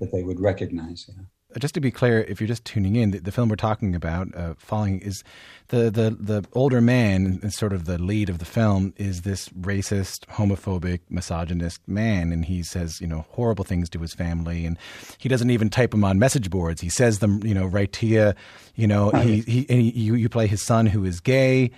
that 0.00 0.12
they 0.12 0.22
would 0.22 0.40
recognize. 0.40 1.08
Know 1.08 1.24
just 1.60 1.74
to 1.74 1.80
be 1.80 1.90
clear, 1.90 2.20
if 2.22 2.40
you're 2.40 2.48
just 2.48 2.64
tuning 2.64 2.96
in, 2.96 3.12
the, 3.12 3.18
the 3.20 3.32
film 3.32 3.48
we're 3.48 3.56
talking 3.56 3.94
about, 3.94 4.34
uh, 4.34 4.54
Falling, 4.58 5.00
is 5.00 5.24
the, 5.68 5.90
the, 5.90 6.16
the 6.18 6.44
older 6.52 6.80
man, 6.80 7.40
and 7.42 7.52
sort 7.52 7.72
of 7.72 7.86
the 7.86 7.98
lead 7.98 8.28
of 8.28 8.38
the 8.38 8.44
film, 8.44 8.92
is 8.96 9.22
this 9.22 9.48
racist, 9.50 10.26
homophobic, 10.32 11.00
misogynist 11.08 11.80
man, 11.86 12.32
and 12.32 12.44
he 12.44 12.62
says 12.62 13.00
you 13.00 13.06
know 13.06 13.26
horrible 13.30 13.64
things 13.64 13.88
to 13.90 13.98
his 14.00 14.14
family, 14.14 14.66
and 14.66 14.78
he 15.18 15.28
doesn't 15.28 15.50
even 15.50 15.70
type 15.70 15.90
them 15.92 16.04
on 16.04 16.18
message 16.18 16.50
boards. 16.50 16.80
He 16.80 16.88
says 16.88 17.20
them 17.20 17.42
you 17.44 17.54
know 17.54 17.66
right 17.66 17.92
to 17.94 18.06
you. 18.06 18.32
You 18.74 18.86
know 18.86 19.10
he, 19.10 19.40
he, 19.40 19.66
and 19.68 19.80
he 19.80 19.90
you, 19.90 20.14
you 20.14 20.28
play 20.28 20.46
his 20.46 20.62
son 20.62 20.86
who 20.86 21.04
is 21.04 21.20
gay. 21.20 21.70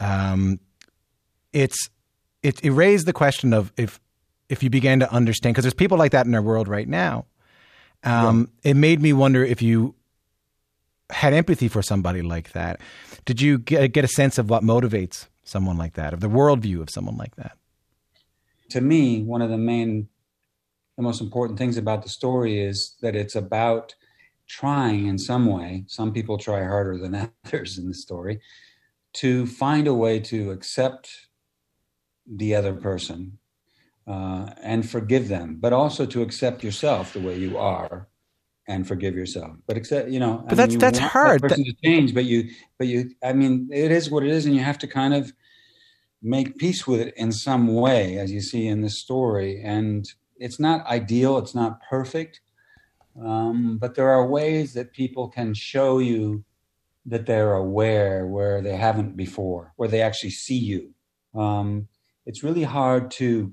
Um, 0.00 0.60
it's 1.52 1.90
it, 2.42 2.62
it 2.64 2.70
raised 2.70 3.06
the 3.06 3.12
question 3.12 3.52
of 3.52 3.72
if 3.76 4.00
if 4.48 4.62
you 4.62 4.70
began 4.70 5.00
to 5.00 5.12
understand 5.12 5.54
because 5.54 5.64
there's 5.64 5.74
people 5.74 5.98
like 5.98 6.12
that 6.12 6.26
in 6.26 6.34
our 6.34 6.42
world 6.42 6.68
right 6.68 6.88
now 6.88 7.26
um, 8.04 8.48
yeah. 8.62 8.70
It 8.70 8.74
made 8.74 9.00
me 9.00 9.12
wonder 9.12 9.44
if 9.44 9.62
you 9.62 9.94
had 11.10 11.32
empathy 11.32 11.68
for 11.68 11.82
somebody 11.82 12.22
like 12.22 12.52
that. 12.52 12.80
Did 13.24 13.40
you 13.40 13.58
get, 13.58 13.92
get 13.92 14.04
a 14.04 14.08
sense 14.08 14.38
of 14.38 14.50
what 14.50 14.62
motivates 14.62 15.26
someone 15.44 15.76
like 15.76 15.94
that, 15.94 16.12
of 16.12 16.20
the 16.20 16.28
worldview 16.28 16.80
of 16.80 16.90
someone 16.90 17.16
like 17.16 17.36
that? 17.36 17.56
To 18.70 18.80
me, 18.80 19.22
one 19.22 19.42
of 19.42 19.50
the 19.50 19.58
main, 19.58 20.08
the 20.96 21.02
most 21.02 21.20
important 21.20 21.58
things 21.58 21.76
about 21.76 22.02
the 22.02 22.08
story 22.08 22.60
is 22.60 22.96
that 23.00 23.14
it's 23.14 23.36
about 23.36 23.94
trying 24.48 25.06
in 25.06 25.18
some 25.18 25.46
way. 25.46 25.84
Some 25.86 26.12
people 26.12 26.38
try 26.38 26.64
harder 26.64 26.98
than 26.98 27.30
others 27.44 27.78
in 27.78 27.88
the 27.88 27.94
story 27.94 28.40
to 29.14 29.46
find 29.46 29.86
a 29.86 29.94
way 29.94 30.20
to 30.20 30.50
accept 30.50 31.28
the 32.26 32.54
other 32.54 32.74
person 32.74 33.38
uh, 34.06 34.50
and 34.62 34.88
forgive 34.88 35.28
them, 35.28 35.56
but 35.60 35.72
also 35.72 36.06
to 36.06 36.22
accept 36.22 36.62
yourself 36.62 37.12
the 37.12 37.20
way 37.20 37.36
you 37.36 37.58
are 37.58 38.08
and 38.68 38.86
forgive 38.86 39.14
yourself. 39.14 39.56
But 39.66 39.76
accept, 39.76 40.10
you 40.10 40.20
know, 40.20 40.44
but 40.44 40.52
I 40.52 40.56
that's 40.56 40.70
mean, 40.70 40.78
that's 40.78 40.98
hard. 40.98 41.42
That 41.42 41.50
person 41.50 41.64
to 41.64 41.74
change, 41.84 42.14
but 42.14 42.24
you, 42.24 42.50
but 42.78 42.86
you, 42.86 43.10
I 43.22 43.32
mean, 43.32 43.68
it 43.72 43.90
is 43.90 44.10
what 44.10 44.22
it 44.22 44.30
is, 44.30 44.46
and 44.46 44.54
you 44.54 44.62
have 44.62 44.78
to 44.78 44.86
kind 44.86 45.14
of 45.14 45.32
make 46.22 46.56
peace 46.56 46.86
with 46.86 47.00
it 47.00 47.14
in 47.16 47.32
some 47.32 47.74
way, 47.74 48.18
as 48.18 48.32
you 48.32 48.40
see 48.40 48.66
in 48.66 48.80
this 48.80 48.98
story. 48.98 49.62
And 49.62 50.08
it's 50.36 50.58
not 50.58 50.86
ideal, 50.86 51.38
it's 51.38 51.54
not 51.54 51.80
perfect, 51.88 52.40
um, 53.22 53.78
but 53.78 53.94
there 53.94 54.10
are 54.10 54.26
ways 54.26 54.74
that 54.74 54.92
people 54.92 55.28
can 55.28 55.54
show 55.54 55.98
you 55.98 56.44
that 57.06 57.26
they're 57.26 57.54
aware 57.54 58.26
where 58.26 58.60
they 58.60 58.76
haven't 58.76 59.16
before, 59.16 59.72
where 59.76 59.88
they 59.88 60.02
actually 60.02 60.30
see 60.30 60.58
you. 60.58 60.92
Um, 61.34 61.88
it's 62.24 62.42
really 62.42 62.64
hard 62.64 63.10
to 63.12 63.52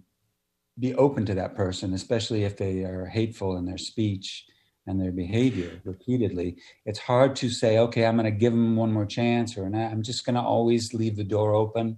be 0.79 0.93
open 0.95 1.25
to 1.25 1.35
that 1.35 1.55
person, 1.55 1.93
especially 1.93 2.43
if 2.43 2.57
they 2.57 2.83
are 2.83 3.05
hateful 3.05 3.57
in 3.57 3.65
their 3.65 3.77
speech 3.77 4.45
and 4.87 4.99
their 4.99 5.11
behavior 5.11 5.79
repeatedly. 5.85 6.57
It's 6.85 6.99
hard 6.99 7.35
to 7.37 7.49
say, 7.49 7.77
okay, 7.77 8.05
I'm 8.05 8.17
going 8.17 8.25
to 8.25 8.31
give 8.31 8.53
them 8.53 8.75
one 8.75 8.91
more 8.91 9.05
chance, 9.05 9.57
or 9.57 9.69
not. 9.69 9.91
I'm 9.91 10.03
just 10.03 10.25
going 10.25 10.35
to 10.35 10.41
always 10.41 10.93
leave 10.93 11.15
the 11.15 11.23
door 11.23 11.53
open. 11.53 11.97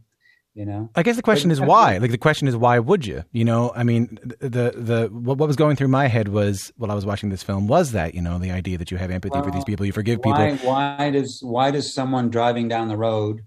You 0.54 0.66
know, 0.66 0.90
I 0.96 1.04
guess 1.04 1.18
the 1.18 1.22
question 1.22 1.52
is 1.52 1.60
why. 1.60 1.98
Like 1.98 2.12
the 2.12 2.18
question 2.18 2.48
is 2.48 2.56
why 2.56 2.80
would 2.80 3.06
you? 3.06 3.26
You 3.34 3.44
know, 3.44 3.74
I 3.76 3.84
mean, 3.84 4.18
the 4.40 4.72
the 4.74 5.10
what, 5.12 5.38
what 5.38 5.48
was 5.48 5.58
going 5.58 5.76
through 5.76 5.90
my 5.90 6.08
head 6.08 6.30
was 6.30 6.72
while 6.78 6.92
I 6.92 6.94
was 6.94 7.06
watching 7.06 7.30
this 7.30 7.44
film 7.44 7.68
was 7.68 7.92
that 7.92 8.16
you 8.16 8.22
know 8.22 8.40
the 8.40 8.52
idea 8.52 8.78
that 8.78 8.90
you 8.90 8.96
have 8.96 9.12
empathy 9.12 9.34
well, 9.34 9.44
for 9.44 9.52
these 9.52 9.66
people, 9.66 9.86
you 9.86 9.92
forgive 9.92 10.20
why, 10.24 10.52
people. 10.52 10.70
Why 10.70 11.10
does 11.10 11.42
why 11.44 11.72
does 11.72 11.94
someone 11.94 12.30
driving 12.30 12.70
down 12.70 12.88
the 12.88 12.96
road, 12.96 13.42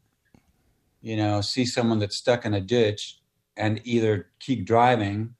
you 1.00 1.16
know, 1.16 1.40
see 1.40 1.64
someone 1.64 1.98
that's 1.98 2.18
stuck 2.18 2.44
in 2.44 2.52
a 2.52 2.60
ditch 2.60 3.17
and 3.58 3.80
either 3.84 4.28
keep 4.40 4.64
driving 4.64 5.34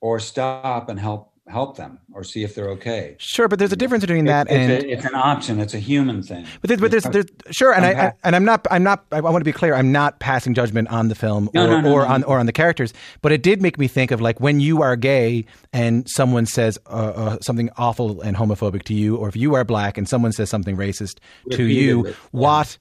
or 0.00 0.20
stop 0.20 0.88
and 0.88 0.98
help 0.98 1.32
help 1.48 1.76
them 1.76 1.98
or 2.12 2.24
see 2.24 2.42
if 2.42 2.54
they're 2.54 2.70
okay. 2.70 3.14
Sure, 3.18 3.46
but 3.46 3.58
there's 3.58 3.72
a 3.72 3.76
difference 3.76 4.02
between 4.02 4.24
that 4.24 4.48
it's, 4.48 4.56
and 4.56 4.72
it's, 4.72 4.84
a, 4.84 4.90
it's, 4.90 5.04
an 5.04 5.14
option. 5.14 5.60
It's 5.60 5.74
a 5.74 5.78
human 5.78 6.22
thing. 6.22 6.44
But 6.60 6.68
there's, 6.68 6.80
but 6.80 6.90
there's, 6.90 7.04
there's 7.04 7.26
sure, 7.50 7.72
and 7.72 7.84
I, 7.84 8.06
I, 8.06 8.12
and 8.24 8.34
I'm 8.34 8.44
not 8.44 8.66
I'm 8.70 8.82
not 8.82 9.04
I 9.12 9.20
want 9.20 9.40
to 9.40 9.44
be 9.44 9.52
clear. 9.52 9.74
I'm 9.74 9.92
not 9.92 10.18
passing 10.18 10.54
judgment 10.54 10.88
on 10.88 11.08
the 11.08 11.14
film 11.14 11.48
no, 11.54 11.64
or, 11.64 11.68
no, 11.68 11.80
no, 11.80 11.92
or 11.92 12.06
on 12.06 12.24
or 12.24 12.38
on 12.38 12.46
the 12.46 12.52
characters. 12.52 12.92
But 13.22 13.32
it 13.32 13.42
did 13.42 13.62
make 13.62 13.78
me 13.78 13.86
think 13.88 14.10
of 14.10 14.20
like 14.20 14.40
when 14.40 14.60
you 14.60 14.82
are 14.82 14.96
gay 14.96 15.46
and 15.72 16.08
someone 16.08 16.46
says 16.46 16.78
uh, 16.86 16.90
uh, 16.90 17.38
something 17.40 17.70
awful 17.76 18.20
and 18.22 18.36
homophobic 18.36 18.82
to 18.84 18.94
you, 18.94 19.16
or 19.16 19.28
if 19.28 19.36
you 19.36 19.54
are 19.54 19.64
black 19.64 19.96
and 19.96 20.08
someone 20.08 20.32
says 20.32 20.50
something 20.50 20.76
racist 20.76 21.18
to 21.52 21.64
you, 21.64 22.14
what. 22.32 22.78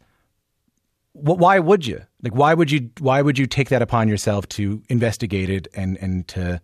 Why 1.17 1.59
would 1.59 1.87
you 1.87 2.01
like? 2.25 2.36
Why 2.36 2.53
would 2.53 2.72
you? 2.72 2.89
Why 3.00 3.22
would 3.22 3.38
you 3.38 3.48
take 3.48 3.70
that 3.70 3.82
upon 3.82 4.10
yourself 4.10 4.50
to 4.50 4.82
investigate 4.89 5.50
it 5.50 5.67
and 5.74 5.98
and 6.01 6.27
to 6.29 6.62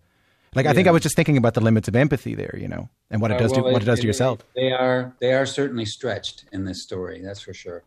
like, 0.54 0.66
I 0.66 0.74
think 0.74 0.86
I 0.86 0.90
was 0.90 1.02
just 1.02 1.16
thinking 1.16 1.38
about 1.38 1.54
the 1.54 1.62
limits 1.62 1.88
of 1.88 1.96
empathy 1.96 2.34
there, 2.34 2.54
you 2.58 2.68
know, 2.68 2.90
and 3.10 3.22
what 3.22 3.30
it 3.30 3.36
uh, 3.36 3.38
does 3.38 3.52
uh, 3.52 3.54
well, 3.54 3.64
to 3.64 3.72
what 3.72 3.82
it, 3.82 3.84
it 3.84 3.86
does 3.86 4.00
to 4.00 4.06
yourself. 4.06 4.40
They 4.54 4.70
are 4.70 5.14
they 5.18 5.32
are 5.32 5.46
certainly 5.46 5.86
stretched 5.86 6.44
in 6.52 6.64
this 6.64 6.82
story, 6.82 7.22
that's 7.22 7.40
for 7.40 7.54
sure. 7.54 7.84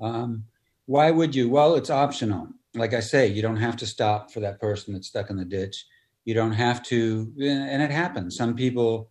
Um, 0.00 0.44
why 0.86 1.10
would 1.10 1.34
you? 1.34 1.48
Well, 1.48 1.74
it's 1.74 1.88
optional. 1.90 2.48
Like 2.74 2.92
I 2.92 3.00
say, 3.00 3.28
you 3.28 3.40
don't 3.40 3.56
have 3.56 3.76
to 3.78 3.86
stop 3.86 4.30
for 4.30 4.40
that 4.40 4.60
person 4.60 4.92
that's 4.92 5.08
stuck 5.08 5.30
in 5.30 5.36
the 5.36 5.44
ditch. 5.44 5.86
You 6.24 6.34
don't 6.34 6.52
have 6.52 6.82
to, 6.84 7.32
and 7.40 7.82
it 7.82 7.90
happens. 7.90 8.36
Some 8.36 8.54
people, 8.54 9.10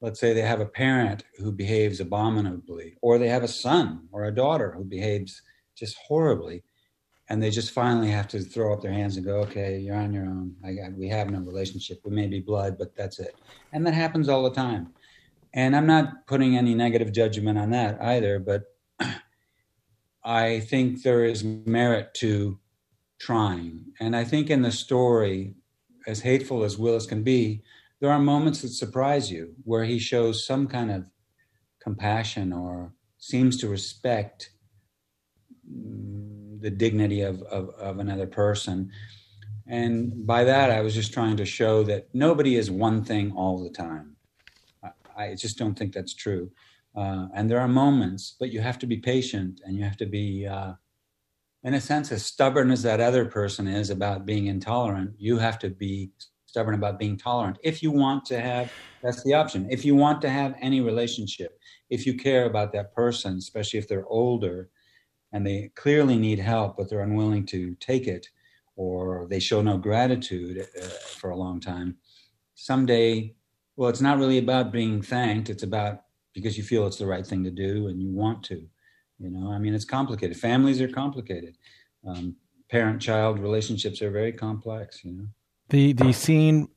let's 0.00 0.20
say, 0.20 0.32
they 0.32 0.42
have 0.42 0.60
a 0.60 0.66
parent 0.66 1.24
who 1.38 1.52
behaves 1.52 2.00
abominably, 2.00 2.96
or 3.00 3.18
they 3.18 3.28
have 3.28 3.42
a 3.42 3.48
son 3.48 4.08
or 4.12 4.24
a 4.24 4.34
daughter 4.34 4.72
who 4.72 4.84
behaves 4.84 5.42
just 5.74 5.96
horribly 6.06 6.62
and 7.28 7.42
they 7.42 7.50
just 7.50 7.72
finally 7.72 8.10
have 8.10 8.28
to 8.28 8.40
throw 8.40 8.72
up 8.72 8.82
their 8.82 8.92
hands 8.92 9.16
and 9.16 9.26
go, 9.26 9.40
"Okay, 9.40 9.78
you're 9.78 9.96
on 9.96 10.12
your 10.12 10.26
own. 10.26 10.54
I, 10.64 10.68
I, 10.68 10.88
we 10.96 11.08
have 11.08 11.30
no 11.30 11.40
relationship. 11.40 12.00
We 12.04 12.12
may 12.12 12.26
be 12.26 12.40
blood, 12.40 12.76
but 12.78 12.94
that's 12.94 13.18
it." 13.18 13.34
And 13.72 13.86
that 13.86 13.94
happens 13.94 14.28
all 14.28 14.44
the 14.44 14.54
time. 14.54 14.92
And 15.54 15.74
I'm 15.74 15.86
not 15.86 16.26
putting 16.26 16.56
any 16.56 16.74
negative 16.74 17.12
judgment 17.12 17.58
on 17.58 17.70
that 17.70 18.00
either, 18.02 18.38
but 18.38 18.64
I 20.24 20.60
think 20.60 21.02
there 21.02 21.24
is 21.24 21.42
merit 21.42 22.14
to 22.16 22.58
trying. 23.18 23.92
And 24.00 24.14
I 24.14 24.24
think 24.24 24.50
in 24.50 24.62
the 24.62 24.72
story, 24.72 25.54
as 26.06 26.20
hateful 26.20 26.62
as 26.62 26.78
Willis 26.78 27.06
can 27.06 27.22
be, 27.22 27.62
there 28.00 28.10
are 28.10 28.18
moments 28.18 28.62
that 28.62 28.68
surprise 28.68 29.30
you 29.30 29.54
where 29.64 29.84
he 29.84 29.98
shows 29.98 30.46
some 30.46 30.66
kind 30.66 30.90
of 30.90 31.06
compassion 31.80 32.52
or 32.52 32.92
seems 33.18 33.56
to 33.58 33.68
respect 33.68 34.50
the 36.60 36.70
dignity 36.70 37.22
of, 37.22 37.42
of, 37.42 37.70
of 37.70 37.98
another 37.98 38.26
person. 38.26 38.90
And 39.66 40.26
by 40.26 40.44
that, 40.44 40.70
I 40.70 40.80
was 40.80 40.94
just 40.94 41.12
trying 41.12 41.36
to 41.38 41.44
show 41.44 41.82
that 41.84 42.08
nobody 42.12 42.56
is 42.56 42.70
one 42.70 43.02
thing 43.02 43.32
all 43.32 43.62
the 43.62 43.70
time. 43.70 44.16
I, 44.82 44.90
I 45.16 45.34
just 45.34 45.58
don't 45.58 45.74
think 45.74 45.92
that's 45.92 46.14
true. 46.14 46.50
Uh, 46.94 47.26
and 47.34 47.50
there 47.50 47.60
are 47.60 47.68
moments, 47.68 48.36
but 48.38 48.50
you 48.50 48.60
have 48.60 48.78
to 48.78 48.86
be 48.86 48.96
patient 48.96 49.60
and 49.64 49.76
you 49.76 49.84
have 49.84 49.96
to 49.98 50.06
be, 50.06 50.46
uh, 50.46 50.72
in 51.62 51.74
a 51.74 51.80
sense, 51.80 52.12
as 52.12 52.24
stubborn 52.24 52.70
as 52.70 52.82
that 52.82 53.00
other 53.00 53.26
person 53.26 53.66
is 53.66 53.90
about 53.90 54.24
being 54.24 54.46
intolerant, 54.46 55.10
you 55.18 55.38
have 55.38 55.58
to 55.58 55.68
be 55.68 56.10
stubborn 56.46 56.74
about 56.74 56.98
being 56.98 57.18
tolerant. 57.18 57.58
If 57.62 57.82
you 57.82 57.90
want 57.90 58.24
to 58.26 58.40
have, 58.40 58.72
that's 59.02 59.22
the 59.24 59.34
option. 59.34 59.66
If 59.68 59.84
you 59.84 59.94
want 59.94 60.22
to 60.22 60.30
have 60.30 60.54
any 60.60 60.80
relationship, 60.80 61.58
if 61.90 62.06
you 62.06 62.14
care 62.14 62.46
about 62.46 62.72
that 62.72 62.94
person, 62.94 63.36
especially 63.36 63.78
if 63.78 63.88
they're 63.88 64.06
older, 64.06 64.70
and 65.32 65.46
they 65.46 65.70
clearly 65.74 66.16
need 66.16 66.38
help, 66.38 66.76
but 66.76 66.88
they're 66.88 67.00
unwilling 67.00 67.46
to 67.46 67.74
take 67.80 68.06
it, 68.06 68.28
or 68.76 69.26
they 69.28 69.40
show 69.40 69.62
no 69.62 69.76
gratitude 69.78 70.66
uh, 70.80 70.86
for 71.18 71.30
a 71.30 71.36
long 71.36 71.60
time. 71.60 71.96
Someday, 72.54 73.34
well, 73.76 73.90
it's 73.90 74.00
not 74.00 74.18
really 74.18 74.38
about 74.38 74.72
being 74.72 75.02
thanked. 75.02 75.50
It's 75.50 75.62
about 75.62 76.02
because 76.32 76.56
you 76.56 76.64
feel 76.64 76.86
it's 76.86 76.98
the 76.98 77.06
right 77.06 77.26
thing 77.26 77.44
to 77.44 77.50
do 77.50 77.88
and 77.88 78.00
you 78.00 78.10
want 78.10 78.42
to. 78.44 78.66
You 79.18 79.30
know, 79.30 79.50
I 79.50 79.58
mean, 79.58 79.74
it's 79.74 79.84
complicated. 79.86 80.36
Families 80.36 80.80
are 80.80 80.88
complicated. 80.88 81.56
Um, 82.06 82.36
Parent-child 82.68 83.38
relationships 83.38 84.02
are 84.02 84.10
very 84.10 84.32
complex. 84.32 85.04
You 85.04 85.12
know, 85.12 85.26
the 85.68 85.92
the 85.92 86.12
scene, 86.12 86.68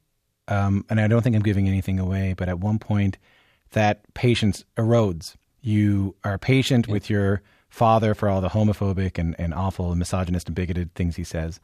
um, 0.47 0.85
and 0.87 1.01
I 1.01 1.07
don't 1.07 1.23
think 1.23 1.35
I'm 1.35 1.41
giving 1.41 1.67
anything 1.67 1.99
away, 1.99 2.35
but 2.37 2.47
at 2.47 2.59
one 2.59 2.77
point, 2.77 3.17
that 3.71 4.01
patience 4.13 4.63
erodes. 4.77 5.35
You 5.61 6.15
are 6.23 6.37
patient 6.37 6.85
yeah. 6.87 6.93
with 6.93 7.09
your 7.09 7.41
father 7.69 8.13
for 8.13 8.29
all 8.29 8.41
the 8.41 8.49
homophobic 8.49 9.17
and, 9.17 9.35
and 9.39 9.53
awful 9.53 9.91
and 9.91 9.99
misogynist 9.99 10.47
and 10.47 10.55
bigoted 10.55 10.93
things 10.95 11.15
he 11.15 11.23
says. 11.23 11.59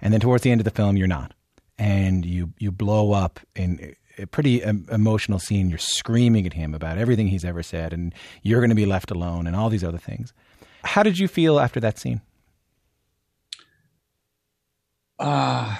And 0.00 0.12
then 0.12 0.20
towards 0.20 0.42
the 0.42 0.50
end 0.50 0.60
of 0.60 0.64
the 0.64 0.70
film, 0.70 0.96
you're 0.96 1.06
not. 1.06 1.34
And 1.78 2.24
you, 2.24 2.52
you 2.58 2.70
blow 2.70 3.12
up 3.12 3.40
in 3.54 3.94
a 4.18 4.26
pretty 4.26 4.62
emotional 4.62 5.38
scene. 5.38 5.70
You're 5.70 5.78
screaming 5.78 6.46
at 6.46 6.52
him 6.52 6.74
about 6.74 6.98
everything 6.98 7.28
he's 7.28 7.44
ever 7.44 7.62
said, 7.62 7.92
and 7.92 8.14
you're 8.42 8.60
going 8.60 8.70
to 8.70 8.76
be 8.76 8.86
left 8.86 9.10
alone, 9.10 9.46
and 9.46 9.56
all 9.56 9.70
these 9.70 9.84
other 9.84 9.98
things. 9.98 10.32
How 10.84 11.02
did 11.02 11.18
you 11.18 11.28
feel 11.28 11.58
after 11.58 11.80
that 11.80 11.98
scene? 11.98 12.20
Uh, 15.18 15.76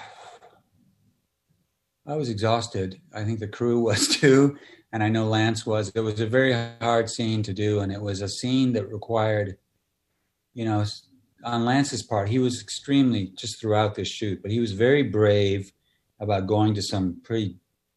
I 2.07 2.17
was 2.17 2.29
exhausted. 2.29 3.01
I 3.15 3.25
think 3.25 3.41
the 3.41 3.49
crew 3.49 3.81
was 3.81 4.09
too 4.17 4.59
and 4.93 5.03
I 5.03 5.09
know 5.09 5.27
Lance 5.27 5.65
was. 5.65 5.91
It 5.95 6.01
was 6.01 6.21
a 6.21 6.27
very 6.27 6.53
hard 6.81 7.09
scene 7.09 7.43
to 7.45 7.53
do, 7.53 7.81
and 7.81 7.93
it 7.93 8.01
was 8.01 8.23
a 8.23 8.29
scene 8.29 8.73
that 8.73 8.91
required, 8.91 9.57
you 10.55 10.65
know, 10.65 10.85
on 11.45 11.65
Lance's 11.65 12.03
part, 12.03 12.29
he 12.29 12.39
was 12.39 12.61
extremely 12.61 13.33
just 13.37 13.61
throughout 13.61 13.95
this 13.95 14.09
shoot, 14.09 14.43
but 14.43 14.51
he 14.51 14.61
was 14.61 14.73
very 14.73 15.03
brave 15.03 15.73
about 16.19 16.47
going 16.47 16.75
to 16.75 16.83
some 16.83 17.21
pretty 17.25 17.57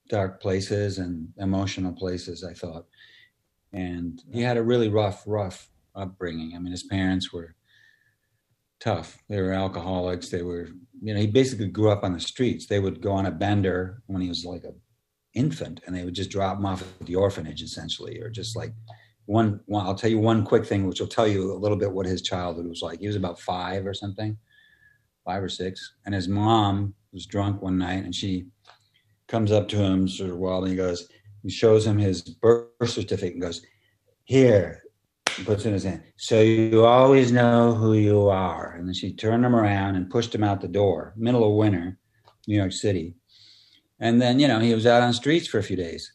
dark 0.10 0.42
places 0.42 0.98
and 0.98 1.28
emotional 1.38 1.94
places. 1.94 2.44
I 2.44 2.54
thought, 2.54 2.86
and 3.74 4.22
he 4.32 4.42
had 4.42 4.58
a 4.58 4.64
really 4.64 4.88
rough, 4.88 5.24
rough 5.26 5.70
upbringing. 5.96 6.56
I 6.56 6.60
mean, 6.60 6.72
his 6.72 6.84
parents 6.84 7.34
were 7.34 7.56
tough. 8.80 9.18
They 9.30 9.42
were 9.42 9.52
alcoholics. 9.52 10.30
They 10.30 10.44
were, 10.44 10.70
you 11.02 11.14
know, 11.14 11.20
he 11.20 11.28
basically 11.28 11.68
grew 11.68 11.92
up 11.92 12.04
on 12.04 12.14
the 12.14 12.20
streets. 12.20 12.68
They 12.68 12.80
would 12.80 13.02
go 13.02 13.12
on 13.12 13.26
a 13.26 13.32
bender 13.32 14.04
when 14.08 14.22
he 14.22 14.30
was 14.30 14.46
like 14.46 14.64
a 14.64 14.74
infant 15.34 15.82
and 15.86 15.96
they 15.96 16.04
would 16.04 16.14
just 16.14 16.30
drop 16.30 16.58
him 16.58 16.66
off 16.66 16.82
at 16.82 17.08
the 17.08 17.16
orphanage 17.16 17.62
essentially 17.62 18.20
or 18.20 18.30
just 18.30 18.56
like 18.56 18.74
one, 19.26 19.60
one 19.66 19.86
i'll 19.86 19.96
tell 19.96 20.10
you 20.10 20.20
one 20.20 20.46
quick 20.46 20.66
thing 20.66 20.88
which 20.88 21.00
will 21.00 21.08
tell 21.08 21.28
you 21.28 21.54
a 21.54 21.58
little 21.58 21.78
bit 21.78 21.92
what 21.92 22.06
his 22.06 22.22
childhood 22.22 22.68
was 22.68 22.82
like. 22.82 23.00
He 23.00 23.08
was 23.08 23.16
about 23.16 23.40
five 23.40 23.86
or 23.86 23.94
something 23.94 24.38
five 25.26 25.42
or 25.42 25.50
six 25.50 25.96
and 26.06 26.14
his 26.14 26.28
mom 26.28 26.94
was 27.12 27.26
drunk 27.26 27.62
one 27.62 27.78
night 27.78 28.04
and 28.04 28.14
she 28.14 28.46
comes 29.28 29.52
up 29.52 29.68
to 29.70 29.78
him 29.78 30.08
sort 30.08 30.30
of 30.30 30.38
wild 30.38 30.64
and 30.64 30.72
he 30.72 30.78
goes 30.78 31.08
he 31.42 31.50
shows 31.50 31.86
him 31.86 31.98
his 31.98 32.22
birth 32.22 32.68
certificate 32.86 33.34
and 33.34 33.42
goes 33.42 33.62
here 34.26 34.84
he 35.36 35.44
puts 35.44 35.66
it 35.66 35.70
in 35.70 35.74
his 35.74 35.84
hand 35.84 36.04
so 36.18 36.42
you 36.42 36.86
always 36.86 37.32
know 37.32 37.74
who 37.74 37.94
you 37.94 38.28
are. 38.30 38.76
And 38.78 38.88
then 38.88 38.94
she 38.94 39.14
turned 39.14 39.44
him 39.44 39.56
around 39.56 39.96
and 39.96 40.10
pushed 40.10 40.36
him 40.36 40.44
out 40.44 40.62
the 40.62 40.68
door 40.68 41.14
middle 41.16 41.50
of 41.50 41.56
winter 41.56 41.98
new 42.48 42.58
york 42.58 42.74
city 42.74 43.16
and 44.04 44.22
then, 44.22 44.38
you 44.38 44.50
know, 44.50 44.60
he 44.60 44.74
was 44.74 44.86
out 44.86 45.02
on 45.02 45.14
streets 45.14 45.48
for 45.48 45.60
a 45.60 45.64
few 45.64 45.78
days 45.78 46.12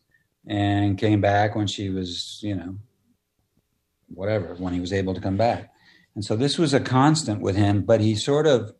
and 0.47 0.99
came 0.99 1.23
back 1.23 1.57
when 1.57 1.67
she 1.67 1.89
was, 1.89 2.39
you 2.43 2.55
know, 2.55 2.77
whatever, 4.09 4.55
when 4.57 4.75
he 4.75 4.81
was 4.81 4.93
able 4.93 5.15
to 5.15 5.23
come 5.23 5.39
back. 5.39 5.73
And 6.15 6.23
so 6.23 6.37
this 6.37 6.59
was 6.59 6.75
a 6.75 6.81
constant 6.81 7.41
with 7.41 7.57
him, 7.57 7.81
but 7.87 8.03
he 8.03 8.15
sort 8.15 8.47
of 8.47 8.75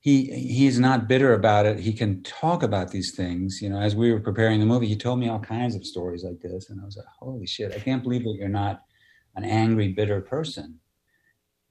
he 0.00 0.24
he's 0.24 0.80
not 0.80 1.06
bitter 1.06 1.32
about 1.32 1.66
it. 1.66 1.78
He 1.78 1.92
can 1.92 2.24
talk 2.24 2.64
about 2.64 2.90
these 2.90 3.14
things. 3.14 3.60
You 3.62 3.68
know, 3.68 3.80
as 3.80 3.94
we 3.94 4.12
were 4.12 4.20
preparing 4.20 4.58
the 4.58 4.66
movie, 4.66 4.88
he 4.88 4.96
told 4.96 5.20
me 5.20 5.28
all 5.28 5.38
kinds 5.38 5.76
of 5.76 5.86
stories 5.86 6.24
like 6.24 6.40
this, 6.40 6.70
and 6.70 6.80
I 6.80 6.84
was 6.84 6.96
like, 6.96 7.06
"Holy 7.20 7.46
shit! 7.46 7.72
I 7.72 7.78
can't 7.78 8.02
believe 8.02 8.24
that 8.24 8.34
you're 8.36 8.48
not 8.48 8.82
an 9.36 9.44
angry, 9.44 9.92
bitter 9.92 10.20
person." 10.20 10.80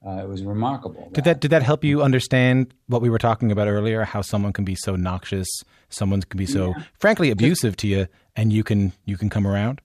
uh, 0.06 0.22
it 0.22 0.28
was 0.28 0.42
remarkable. 0.42 1.10
Did 1.12 1.24
that 1.24 1.40
did 1.40 1.50
that 1.50 1.62
help 1.62 1.84
you 1.84 2.02
understand 2.02 2.72
what 2.86 3.02
we 3.02 3.10
were 3.10 3.18
talking 3.18 3.50
about 3.50 3.68
earlier? 3.68 4.04
How 4.04 4.22
someone 4.22 4.52
can 4.52 4.64
be 4.64 4.76
so 4.76 4.94
noxious, 4.94 5.48
someone 5.88 6.22
can 6.22 6.38
be 6.38 6.46
so 6.46 6.74
yeah. 6.76 6.84
frankly 6.98 7.30
abusive 7.30 7.76
to 7.78 7.86
you, 7.86 8.08
and 8.36 8.52
you 8.52 8.64
can 8.64 8.92
you 9.04 9.16
can 9.16 9.28
come 9.30 9.46
around. 9.46 9.80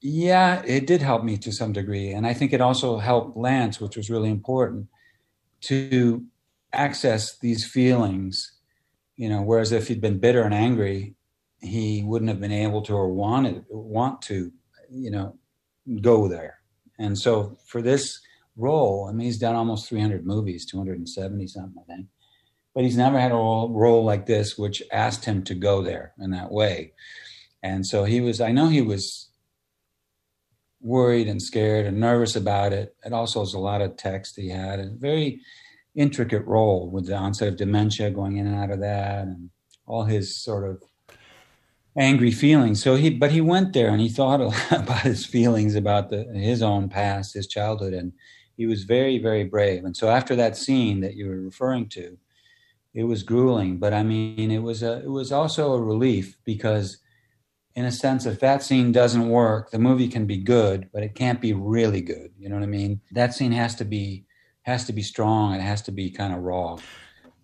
Yeah, 0.00 0.62
it 0.66 0.86
did 0.86 1.02
help 1.02 1.24
me 1.24 1.36
to 1.38 1.52
some 1.52 1.72
degree, 1.72 2.10
and 2.10 2.26
I 2.26 2.34
think 2.34 2.52
it 2.52 2.60
also 2.60 2.98
helped 2.98 3.36
Lance, 3.36 3.80
which 3.80 3.96
was 3.96 4.10
really 4.10 4.30
important, 4.30 4.88
to 5.62 6.24
access 6.72 7.38
these 7.38 7.66
feelings. 7.66 8.52
You 9.16 9.28
know, 9.28 9.42
whereas 9.42 9.72
if 9.72 9.88
he'd 9.88 10.00
been 10.00 10.18
bitter 10.18 10.42
and 10.42 10.54
angry, 10.54 11.14
he 11.60 12.02
wouldn't 12.02 12.30
have 12.30 12.40
been 12.40 12.52
able 12.52 12.80
to 12.82 12.94
or 12.94 13.12
wanted 13.12 13.64
want 13.68 14.22
to, 14.22 14.50
you 14.90 15.10
know, 15.10 15.36
go 16.00 16.26
there. 16.26 16.60
And 16.98 17.18
so 17.18 17.58
for 17.66 17.82
this 17.82 18.20
role. 18.60 19.06
I 19.08 19.12
mean, 19.12 19.26
he's 19.26 19.38
done 19.38 19.56
almost 19.56 19.88
300 19.88 20.26
movies, 20.26 20.66
270 20.66 21.46
something, 21.46 21.82
I 21.82 21.92
think. 21.92 22.06
But 22.74 22.84
he's 22.84 22.96
never 22.96 23.18
had 23.18 23.32
a 23.32 23.34
role, 23.34 24.04
like 24.04 24.26
this, 24.26 24.56
which 24.56 24.82
asked 24.92 25.24
him 25.24 25.42
to 25.44 25.54
go 25.54 25.82
there 25.82 26.12
in 26.20 26.30
that 26.30 26.52
way. 26.52 26.92
And 27.62 27.84
so 27.84 28.04
he 28.04 28.20
was, 28.20 28.40
I 28.40 28.52
know 28.52 28.68
he 28.68 28.80
was 28.80 29.28
worried 30.80 31.28
and 31.28 31.42
scared 31.42 31.86
and 31.86 31.98
nervous 31.98 32.36
about 32.36 32.72
it. 32.72 32.94
It 33.04 33.12
also 33.12 33.40
was 33.40 33.54
a 33.54 33.58
lot 33.58 33.82
of 33.82 33.96
text 33.96 34.36
he 34.36 34.48
had, 34.48 34.78
a 34.78 34.88
very 34.88 35.40
intricate 35.94 36.46
role 36.46 36.88
with 36.88 37.06
the 37.06 37.16
onset 37.16 37.48
of 37.48 37.56
dementia 37.56 38.10
going 38.10 38.36
in 38.36 38.46
and 38.46 38.56
out 38.56 38.70
of 38.70 38.80
that, 38.80 39.24
and 39.24 39.50
all 39.86 40.04
his 40.04 40.36
sort 40.36 40.68
of 40.68 40.82
angry 41.96 42.30
feelings. 42.30 42.82
So 42.82 42.94
he, 42.94 43.10
but 43.10 43.32
he 43.32 43.40
went 43.40 43.72
there 43.72 43.90
and 43.90 44.00
he 44.00 44.08
thought 44.08 44.40
a 44.40 44.46
lot 44.46 44.72
about 44.80 45.02
his 45.02 45.26
feelings 45.26 45.74
about 45.74 46.10
the, 46.10 46.24
his 46.34 46.62
own 46.62 46.88
past, 46.88 47.34
his 47.34 47.46
childhood, 47.46 47.92
and 47.92 48.12
he 48.56 48.66
was 48.66 48.84
very, 48.84 49.18
very 49.18 49.44
brave. 49.44 49.84
And 49.84 49.96
so 49.96 50.08
after 50.08 50.36
that 50.36 50.56
scene 50.56 51.00
that 51.00 51.14
you 51.14 51.28
were 51.28 51.40
referring 51.40 51.88
to, 51.90 52.18
it 52.92 53.04
was 53.04 53.22
grueling, 53.22 53.78
but 53.78 53.94
I 53.94 54.02
mean, 54.02 54.50
it 54.50 54.62
was 54.62 54.82
a, 54.82 54.98
it 54.98 55.10
was 55.10 55.30
also 55.30 55.72
a 55.72 55.82
relief 55.82 56.36
because, 56.44 56.98
in 57.76 57.84
a 57.84 57.92
sense, 57.92 58.26
if 58.26 58.40
that 58.40 58.62
scene 58.62 58.90
doesn't 58.90 59.28
work, 59.28 59.70
the 59.70 59.78
movie 59.78 60.08
can 60.08 60.26
be 60.26 60.38
good, 60.38 60.88
but 60.92 61.02
it 61.02 61.14
can't 61.14 61.40
be 61.40 61.52
really 61.52 62.00
good. 62.00 62.32
You 62.36 62.48
know 62.48 62.56
what 62.56 62.64
I 62.64 62.68
mean? 62.68 63.00
That 63.12 63.32
scene 63.32 63.52
has 63.52 63.76
to 63.76 63.84
be 63.84 64.24
has 64.62 64.84
to 64.86 64.92
be 64.92 65.02
strong. 65.02 65.54
It 65.54 65.60
has 65.60 65.82
to 65.82 65.92
be 65.92 66.10
kind 66.10 66.34
of 66.34 66.40
raw. 66.40 66.78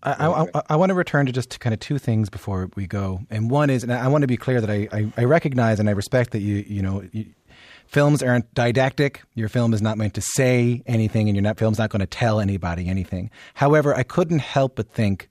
I, 0.02 0.46
I, 0.54 0.62
I, 0.70 0.76
want 0.76 0.90
to 0.90 0.94
return 0.94 1.26
to 1.26 1.32
just 1.32 1.58
kind 1.58 1.72
of 1.72 1.80
two 1.80 1.98
things 1.98 2.28
before 2.28 2.68
we 2.76 2.86
go, 2.86 3.20
and 3.30 3.50
one 3.50 3.70
is, 3.70 3.82
and 3.82 3.92
I 3.92 4.06
want 4.08 4.22
to 4.22 4.28
be 4.28 4.36
clear 4.36 4.60
that 4.60 4.70
I, 4.70 4.88
I, 4.92 5.12
I 5.16 5.24
recognize 5.24 5.80
and 5.80 5.88
I 5.88 5.92
respect 5.92 6.30
that 6.32 6.40
you 6.40 6.64
you 6.66 6.82
know 6.82 7.02
you, 7.12 7.26
films 7.86 8.22
aren't 8.22 8.52
didactic. 8.54 9.22
Your 9.34 9.48
film 9.48 9.72
is 9.72 9.80
not 9.80 9.96
meant 9.96 10.14
to 10.14 10.20
say 10.20 10.82
anything, 10.86 11.28
and 11.28 11.36
your 11.36 11.54
film's 11.54 11.78
not 11.78 11.90
going 11.90 12.00
to 12.00 12.06
tell 12.06 12.40
anybody 12.40 12.88
anything. 12.88 13.30
However, 13.54 13.94
I 13.94 14.02
couldn't 14.02 14.40
help 14.40 14.76
but 14.76 14.90
think 14.90 15.28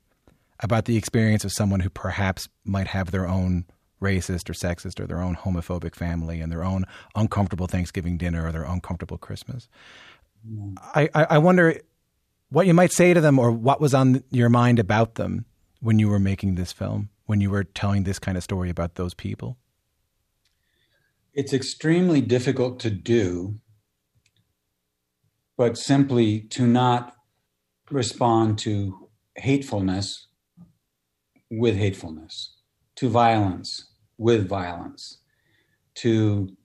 about 0.65 0.85
the 0.85 0.97
experience 0.97 1.45
of 1.45 1.51
someone 1.53 1.79
who 1.79 1.89
perhaps 1.89 2.49
might 2.65 2.87
have 2.87 3.11
their 3.11 3.27
own 3.27 3.65
racist 4.01 4.49
or 4.49 4.53
sexist 4.53 4.99
or 4.99 5.05
their 5.07 5.21
own 5.21 5.35
homophobic 5.35 5.95
family 5.95 6.41
and 6.41 6.51
their 6.51 6.63
own 6.63 6.85
uncomfortable 7.15 7.67
Thanksgiving 7.67 8.17
dinner 8.17 8.47
or 8.47 8.51
their 8.51 8.63
uncomfortable 8.63 9.17
Christmas. 9.17 9.69
Mm. 10.45 10.75
I, 10.95 11.09
I, 11.13 11.23
I 11.29 11.37
wonder 11.37 11.79
what 12.49 12.65
you 12.65 12.73
might 12.73 12.91
say 12.91 13.13
to 13.13 13.21
them 13.21 13.37
or 13.37 13.51
what 13.51 13.79
was 13.79 13.93
on 13.93 14.23
your 14.31 14.49
mind 14.49 14.79
about 14.79 15.15
them 15.15 15.45
when 15.79 15.99
you 15.99 16.09
were 16.09 16.19
making 16.19 16.55
this 16.55 16.71
film, 16.71 17.09
when 17.27 17.41
you 17.41 17.51
were 17.51 17.63
telling 17.63 18.03
this 18.03 18.19
kind 18.19 18.35
of 18.35 18.43
story 18.43 18.69
about 18.71 18.95
those 18.95 19.13
people? 19.13 19.57
It's 21.33 21.53
extremely 21.53 22.21
difficult 22.21 22.79
to 22.79 22.89
do, 22.89 23.59
but 25.57 25.77
simply 25.77 26.41
to 26.41 26.65
not 26.65 27.13
respond 27.91 28.57
to 28.59 29.09
hatefulness 29.35 30.27
with 31.49 31.75
hatefulness, 31.75 32.55
to 32.95 33.09
violence 33.09 33.89
with 34.17 34.47
violence, 34.47 35.19
to 35.95 36.55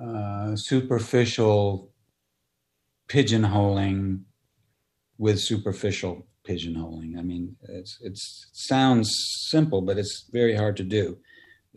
uh, 0.00 0.56
superficial 0.56 1.90
pigeonholing 3.08 4.22
with 5.18 5.40
superficial 5.40 6.26
pigeonholing. 6.48 7.18
I 7.18 7.22
mean, 7.22 7.56
it's 7.68 7.98
it's 8.00 8.48
it 8.50 8.56
sounds 8.56 9.14
simple, 9.48 9.82
but 9.82 9.98
it's 9.98 10.28
very 10.32 10.56
hard 10.56 10.76
to 10.78 10.84
do. 10.84 11.18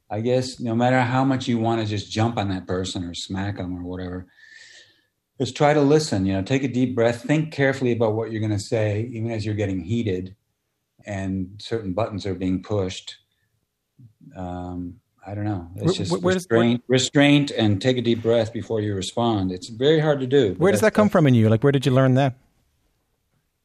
I 0.09 0.21
guess 0.21 0.59
no 0.59 0.75
matter 0.75 1.01
how 1.01 1.23
much 1.23 1.47
you 1.47 1.57
want 1.57 1.81
to 1.81 1.87
just 1.87 2.11
jump 2.11 2.37
on 2.37 2.49
that 2.49 2.67
person 2.67 3.03
or 3.03 3.13
smack 3.13 3.57
them 3.57 3.77
or 3.77 3.83
whatever, 3.83 4.27
just 5.39 5.55
try 5.55 5.73
to 5.73 5.81
listen. 5.81 6.25
You 6.25 6.33
know, 6.33 6.43
take 6.43 6.63
a 6.63 6.67
deep 6.67 6.95
breath, 6.95 7.23
think 7.23 7.51
carefully 7.51 7.91
about 7.91 8.13
what 8.13 8.31
you're 8.31 8.39
going 8.39 8.51
to 8.51 8.59
say, 8.59 9.09
even 9.11 9.31
as 9.31 9.45
you're 9.45 9.55
getting 9.55 9.81
heated, 9.81 10.35
and 11.05 11.55
certain 11.59 11.93
buttons 11.93 12.25
are 12.25 12.33
being 12.33 12.61
pushed. 12.61 13.17
Um, 14.35 14.99
I 15.25 15.35
don't 15.35 15.45
know. 15.45 15.69
It's 15.77 15.97
just 15.97 16.11
where, 16.11 16.35
restraint, 16.35 16.83
where, 16.85 16.95
restraint, 16.95 17.51
and 17.51 17.81
take 17.81 17.97
a 17.97 18.01
deep 18.01 18.21
breath 18.21 18.51
before 18.51 18.81
you 18.81 18.93
respond. 18.93 19.51
It's 19.51 19.69
very 19.69 19.99
hard 19.99 20.19
to 20.19 20.27
do. 20.27 20.55
Where 20.57 20.71
does 20.71 20.81
that 20.81 20.93
come 20.93 21.09
from 21.09 21.27
in 21.27 21.33
you? 21.33 21.49
Like, 21.49 21.63
where 21.63 21.71
did 21.71 21.85
you 21.85 21.93
learn 21.93 22.15
that? 22.15 22.35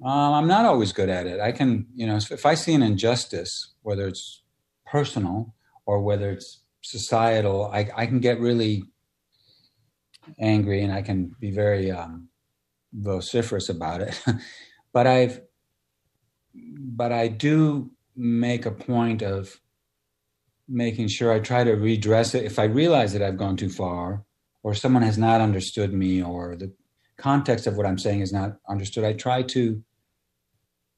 Um, 0.02 0.34
I'm 0.34 0.46
not 0.46 0.64
always 0.64 0.92
good 0.92 1.08
at 1.08 1.26
it. 1.26 1.40
I 1.40 1.50
can, 1.50 1.86
you 1.94 2.06
know, 2.06 2.16
if 2.16 2.46
I 2.46 2.54
see 2.54 2.74
an 2.74 2.82
injustice, 2.82 3.72
whether 3.82 4.06
it's 4.06 4.42
personal 4.86 5.54
or 5.86 6.00
whether 6.00 6.30
it's 6.30 6.60
societal, 6.82 7.66
I, 7.66 7.88
I 7.96 8.06
can 8.06 8.20
get 8.20 8.38
really 8.38 8.84
angry 10.38 10.82
and 10.82 10.92
I 10.92 11.02
can 11.02 11.34
be 11.40 11.50
very 11.50 11.90
um, 11.90 12.28
vociferous 12.92 13.68
about 13.68 14.00
it. 14.02 14.22
but 14.92 15.08
I've, 15.08 15.40
but 16.78 17.12
I 17.12 17.28
do 17.28 17.90
make 18.16 18.66
a 18.66 18.70
point 18.70 19.22
of 19.22 19.60
making 20.68 21.08
sure 21.08 21.32
I 21.32 21.40
try 21.40 21.64
to 21.64 21.72
redress 21.72 22.34
it. 22.34 22.44
If 22.44 22.58
I 22.58 22.64
realize 22.64 23.12
that 23.12 23.22
I've 23.22 23.38
gone 23.38 23.56
too 23.56 23.70
far, 23.70 24.24
or 24.62 24.74
someone 24.74 25.02
has 25.02 25.16
not 25.16 25.40
understood 25.40 25.92
me, 25.92 26.22
or 26.22 26.56
the 26.56 26.72
context 27.16 27.66
of 27.66 27.76
what 27.76 27.86
I'm 27.86 27.98
saying 27.98 28.20
is 28.20 28.32
not 28.32 28.58
understood, 28.68 29.04
I 29.04 29.12
try 29.12 29.42
to 29.42 29.82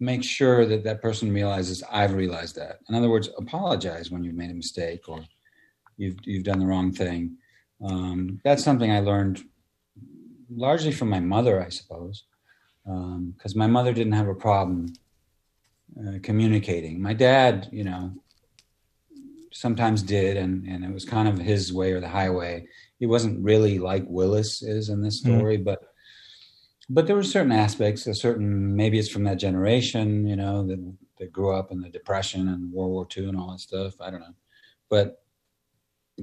make 0.01 0.25
sure 0.25 0.65
that 0.65 0.83
that 0.85 1.03
person 1.03 1.33
realizes 1.33 1.83
I've 1.91 2.15
realized 2.15 2.57
that. 2.57 2.79
In 2.89 2.95
other 2.95 3.11
words, 3.11 3.29
apologize 3.37 4.11
when 4.11 4.25
you've 4.25 4.35
made 4.35 4.51
a 4.51 4.55
mistake 4.55 5.09
or 5.09 5.25
you've 5.99 6.17
you've 6.25 6.45
done 6.45 6.59
the 6.59 6.67
wrong 6.67 6.91
thing. 6.91 7.37
Um, 7.85 8.41
that's 8.45 8.65
something 8.65 8.91
I 8.91 9.01
learned 9.01 9.43
largely 10.51 10.93
from 10.93 11.11
my 11.11 11.21
mother, 11.21 11.63
I 11.63 11.69
suppose, 11.69 12.25
because 12.85 13.55
um, 13.55 13.59
my 13.59 13.67
mother 13.67 13.93
didn't 13.93 14.15
have 14.15 14.29
a 14.29 14.35
problem 14.35 14.93
uh, 15.99 16.19
communicating. 16.23 17.01
My 17.01 17.15
dad, 17.15 17.69
you 17.73 17.85
know, 17.85 18.13
sometimes 19.53 20.03
did, 20.03 20.37
and 20.37 20.67
and 20.67 20.85
it 20.85 20.93
was 20.93 21.05
kind 21.05 21.29
of 21.29 21.39
his 21.39 21.73
way 21.73 21.93
or 21.93 22.01
the 22.01 22.09
highway. 22.09 22.67
He 22.99 23.07
wasn't 23.07 23.43
really 23.43 23.79
like 23.79 24.05
Willis 24.07 24.63
is 24.63 24.89
in 24.89 25.03
this 25.03 25.23
mm-hmm. 25.23 25.39
story, 25.39 25.59
mm. 25.59 25.65
but 25.65 25.81
but 26.89 27.07
there 27.07 27.17
were 27.17 27.23
certain 27.23 27.53
aspects, 27.53 28.07
a 28.07 28.15
certain 28.15 28.75
maybe 28.75 28.99
it's 28.99 29.09
from 29.09 29.25
that 29.25 29.39
generation, 29.39 30.27
you 30.27 30.37
know, 30.37 30.67
that 30.67 30.95
that 31.19 31.33
grew 31.33 31.55
up 31.55 31.71
in 31.71 31.81
the 31.81 31.89
Depression 31.89 32.49
and 32.49 32.73
World 32.73 32.91
War 32.91 33.09
II 33.17 33.29
and 33.29 33.37
all 33.39 33.51
that 33.53 33.61
stuff. 33.61 34.01
I 34.01 34.11
don't 34.11 34.21
know, 34.21 34.35
but 34.89 35.23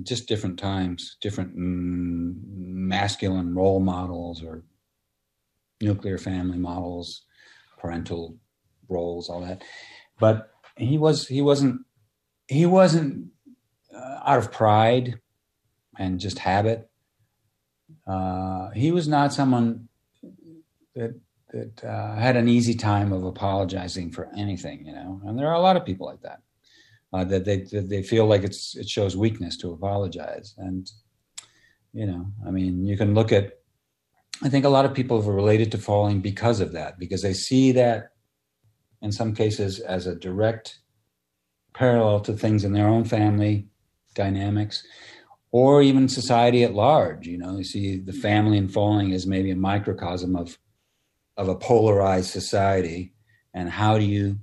just 0.04 0.28
different 0.28 0.60
times, 0.60 1.18
different 1.22 1.58
mm, 1.58 2.36
masculine 2.46 3.56
role 3.56 3.80
models 3.80 4.44
or 4.44 4.64
nuclear 5.82 6.18
family 6.18 6.58
models, 6.58 7.24
parental 7.78 8.38
roles, 8.90 9.30
all 9.30 9.42
that. 9.42 9.64
But 10.20 10.52
he 10.76 10.98
was 10.98 11.28
he 11.28 11.42
wasn't 11.42 11.82
he 12.48 12.66
wasn't 12.66 13.28
uh, 13.96 14.20
out 14.26 14.40
of 14.40 14.52
pride 14.52 15.20
and 15.98 16.20
just 16.20 16.40
habit. 16.40 16.90
Uh, 18.06 18.70
he 18.72 18.92
was 18.92 19.08
not 19.08 19.34
someone 19.34 19.88
that 20.96 21.20
that 21.52 21.84
uh, 21.84 22.16
had 22.16 22.36
an 22.36 22.48
easy 22.48 22.74
time 22.74 23.14
of 23.14 23.24
apologizing 23.24 24.12
for 24.12 24.30
anything, 24.36 24.86
you 24.86 24.94
know. 24.94 25.22
And 25.26 25.38
there 25.38 25.48
are 25.48 25.56
a 25.56 25.62
lot 25.62 25.78
of 25.78 25.86
people 25.86 26.08
like 26.08 26.22
that. 26.22 26.42
Uh, 27.14 27.24
that 27.24 27.46
they 27.46 27.62
that 27.72 27.88
they 27.90 28.04
feel 28.04 28.26
like 28.26 28.44
it's 28.44 28.76
it 28.76 28.90
shows 28.90 29.16
weakness 29.16 29.56
to 29.58 29.72
apologize, 29.72 30.54
and 30.58 30.92
you 31.94 32.06
know, 32.06 32.26
I 32.46 32.52
mean, 32.52 32.86
you 32.86 32.98
can 32.98 33.14
look 33.14 33.32
at. 33.32 33.54
I 34.44 34.50
think 34.50 34.66
a 34.66 34.70
lot 34.70 34.86
of 34.86 34.94
people 34.94 35.18
have 35.18 35.28
related 35.28 35.72
to 35.72 35.78
falling 35.80 36.20
because 36.20 36.60
of 36.60 36.74
that, 36.74 37.00
because 37.00 37.24
they 37.24 37.34
see 37.34 37.72
that, 37.72 38.10
in 39.02 39.12
some 39.12 39.34
cases, 39.34 39.80
as 39.80 40.08
a 40.08 40.16
direct 40.16 40.80
parallel 41.74 42.20
to 42.22 42.34
things 42.34 42.64
in 42.64 42.74
their 42.74 42.88
own 42.88 43.04
family 43.04 43.68
dynamics, 44.16 44.84
or 45.52 45.82
even 45.82 46.10
society 46.10 46.64
at 46.64 46.74
large. 46.74 47.28
You 47.28 47.38
know, 47.38 47.58
you 47.58 47.64
see 47.64 47.98
the 47.98 48.12
mm-hmm. 48.12 48.22
family 48.22 48.58
and 48.58 48.72
falling 48.72 49.14
as 49.14 49.28
maybe 49.28 49.52
a 49.52 49.56
microcosm 49.56 50.36
of 50.36 50.58
of 51.38 51.48
a 51.48 51.56
polarized 51.56 52.32
society. 52.32 53.14
And 53.54 53.70
how 53.70 53.98
do 53.98 54.04
you 54.04 54.40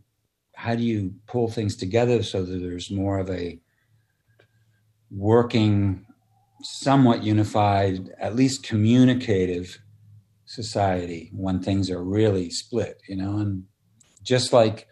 how 0.54 0.74
do 0.74 0.82
you 0.82 1.14
pull 1.26 1.48
things 1.48 1.76
together 1.76 2.22
so 2.22 2.44
that 2.44 2.58
there's 2.58 2.90
more 2.90 3.18
of 3.18 3.28
a 3.30 3.58
working 5.10 6.06
somewhat 6.62 7.22
unified 7.22 8.10
at 8.18 8.34
least 8.34 8.62
communicative 8.62 9.78
society 10.46 11.30
when 11.34 11.60
things 11.60 11.90
are 11.90 12.02
really 12.02 12.50
split 12.50 13.02
you 13.08 13.16
know? 13.16 13.38
And 13.38 13.64
just 14.24 14.52
like 14.52 14.88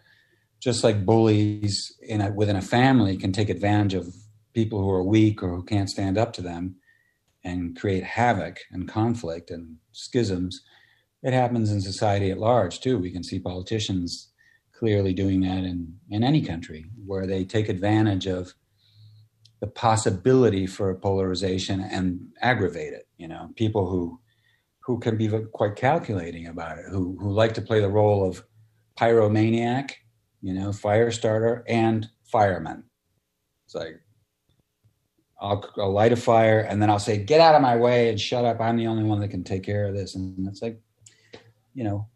just 0.59 0.81
like 0.81 1.05
bullies 1.05 1.93
in 2.01 2.21
a, 2.21 2.31
within 2.31 2.55
a 2.55 2.61
family 2.61 3.17
can 3.17 3.33
take 3.33 3.49
advantage 3.49 3.93
of 3.93 4.15
people 4.53 4.81
who 4.81 4.89
are 4.89 5.03
weak 5.03 5.43
or 5.43 5.49
who 5.49 5.63
can't 5.63 5.89
stand 5.89 6.17
up 6.17 6.31
to 6.31 6.41
them 6.41 6.75
and 7.43 7.77
create 7.77 8.03
havoc 8.03 8.59
and 8.71 8.87
conflict 8.87 9.51
and 9.51 9.75
schisms 9.91 10.61
it 11.23 11.33
happens 11.33 11.71
in 11.71 11.81
society 11.81 12.29
at 12.31 12.37
large 12.37 12.81
too. 12.81 12.99
We 12.99 13.11
can 13.11 13.23
see 13.23 13.39
politicians 13.39 14.29
clearly 14.73 15.13
doing 15.13 15.41
that 15.41 15.63
in, 15.63 15.95
in 16.09 16.23
any 16.23 16.41
country 16.41 16.85
where 17.05 17.25
they 17.25 17.45
take 17.45 17.69
advantage 17.69 18.27
of 18.27 18.53
the 19.61 19.67
possibility 19.67 20.67
for 20.67 20.89
a 20.89 20.95
polarization 20.95 21.79
and 21.79 22.19
aggravate 22.41 22.91
it. 22.91 23.07
You 23.17 23.29
know, 23.29 23.49
people 23.55 23.89
who 23.89 24.19
who 24.81 24.99
can 24.99 25.15
be 25.15 25.29
quite 25.53 25.77
calculating 25.77 26.47
about 26.47 26.77
it, 26.77 26.85
who 26.89 27.17
who 27.17 27.31
like 27.31 27.53
to 27.53 27.61
play 27.61 27.79
the 27.79 27.89
role 27.89 28.27
of 28.27 28.43
pyromaniac, 28.97 29.91
you 30.41 30.53
know, 30.53 30.71
fire 30.71 31.11
starter 31.11 31.63
and 31.67 32.07
fireman. 32.25 32.83
It's 33.65 33.75
like 33.75 33.99
I'll, 35.39 35.69
I'll, 35.77 35.91
light 35.91 36.13
a 36.13 36.15
fire 36.15 36.59
and 36.59 36.81
then 36.81 36.89
I'll 36.89 36.99
say, 36.99 37.17
"Get 37.17 37.41
out 37.41 37.55
of 37.55 37.61
my 37.61 37.75
way 37.75 38.09
and 38.09 38.19
shut 38.19 38.45
up! 38.45 38.61
I'm 38.61 38.77
the 38.77 38.87
only 38.87 39.03
one 39.03 39.19
that 39.19 39.29
can 39.29 39.43
take 39.43 39.63
care 39.63 39.87
of 39.87 39.95
this." 39.95 40.15
And 40.15 40.47
it's 40.47 40.61
like, 40.61 40.79
you 41.73 41.83
know, 41.83 42.07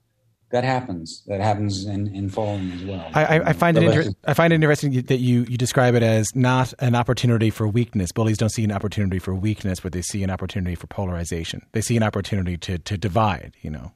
that 0.50 0.64
happens. 0.64 1.24
That 1.28 1.42
happens 1.42 1.86
in, 1.86 2.14
in 2.16 2.30
falling 2.30 2.72
as 2.72 2.84
well. 2.84 3.10
I, 3.14 3.40
I 3.40 3.54
find 3.54 3.78
it 3.78 3.84
inter- 3.84 4.12
I 4.26 4.34
find 4.34 4.54
it 4.54 4.56
interesting 4.56 4.94
that 4.94 5.18
you, 5.18 5.46
you 5.50 5.58
describe 5.58 5.94
it 5.96 6.04
as 6.04 6.28
not 6.36 6.74
an 6.80 6.96
opportunity 6.96 7.50
for 7.50 7.68
weakness. 7.68 8.12
Bullies 8.14 8.38
don't 8.38 8.52
see 8.52 8.64
an 8.64 8.72
opportunity 8.72 9.20
for 9.20 9.36
weakness, 9.36 9.82
but 9.82 9.92
they 9.92 10.02
see 10.02 10.24
an 10.24 10.30
opportunity 10.30 10.76
for 10.76 10.88
polarization. 10.88 11.66
They 11.74 11.82
see 11.82 11.98
an 11.98 12.04
opportunity 12.04 12.58
to 12.58 12.78
to 12.78 12.98
divide. 12.98 13.56
You 13.62 13.72
know. 13.72 13.92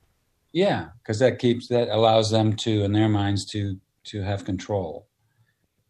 Yeah, 0.53 0.89
because 0.97 1.19
that 1.19 1.39
keeps 1.39 1.67
that 1.67 1.89
allows 1.89 2.29
them 2.29 2.55
to, 2.57 2.83
in 2.83 2.91
their 2.91 3.09
minds, 3.09 3.45
to 3.47 3.77
to 4.05 4.21
have 4.21 4.45
control. 4.45 5.07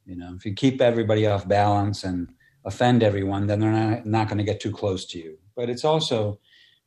You 0.06 0.16
know, 0.16 0.34
if 0.36 0.46
you 0.46 0.54
keep 0.54 0.82
everybody 0.82 1.26
off 1.28 1.48
balance 1.48 2.04
and 2.04 2.30
offend 2.66 3.02
everyone, 3.02 3.48
then 3.48 3.60
they're 3.60 3.72
not 3.72 4.06
not 4.06 4.28
going 4.28 4.38
to 4.38 4.44
get 4.44 4.60
too 4.60 4.72
close 4.72 5.06
to 5.08 5.20
you. 5.20 5.38
But 5.56 5.70
it's 5.70 5.86
also 5.86 6.40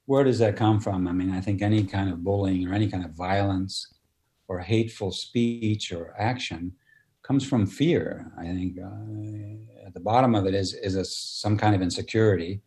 where 0.07 0.25
does 0.25 0.39
that 0.39 0.57
come 0.57 0.81
from? 0.81 1.09
I 1.09 1.13
mean, 1.13 1.31
I 1.31 1.41
think 1.41 1.63
any 1.63 1.85
kind 1.85 2.11
of 2.11 2.23
bullying 2.23 2.69
or 2.69 2.75
any 2.75 2.89
kind 2.91 3.05
of 3.05 3.13
violence 3.13 3.93
or 4.49 4.59
hateful 4.59 5.11
speech 5.11 5.93
or 5.93 6.15
action 6.19 6.73
comes 7.23 7.47
from 7.47 7.67
fear. 7.67 8.31
I 8.39 8.45
think 8.45 8.77
uh, 8.79 9.87
at 9.87 9.95
the 9.95 10.01
bottom 10.01 10.35
of 10.35 10.47
it 10.47 10.55
is 10.55 10.75
is 10.75 10.95
a, 10.95 11.05
some 11.05 11.57
kind 11.57 11.75
of 11.75 11.83
insecurity, 11.83 12.61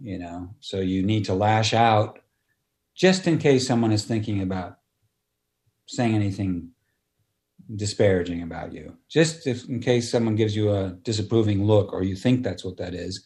you 0.00 0.18
know. 0.18 0.54
So 0.60 0.80
you 0.80 1.02
need 1.02 1.24
to 1.26 1.34
lash 1.34 1.74
out 1.74 2.20
just 2.94 3.26
in 3.26 3.38
case 3.38 3.66
someone 3.66 3.92
is 3.92 4.04
thinking 4.04 4.40
about 4.40 4.78
saying 5.86 6.14
anything 6.14 6.70
disparaging 7.74 8.42
about 8.42 8.72
you. 8.72 8.96
Just 9.08 9.46
if, 9.46 9.68
in 9.68 9.80
case 9.80 10.10
someone 10.10 10.36
gives 10.36 10.54
you 10.54 10.72
a 10.72 10.96
disapproving 11.02 11.64
look 11.64 11.92
or 11.92 12.02
you 12.02 12.16
think 12.16 12.42
that's 12.42 12.64
what 12.64 12.76
that 12.76 12.94
is, 12.94 13.24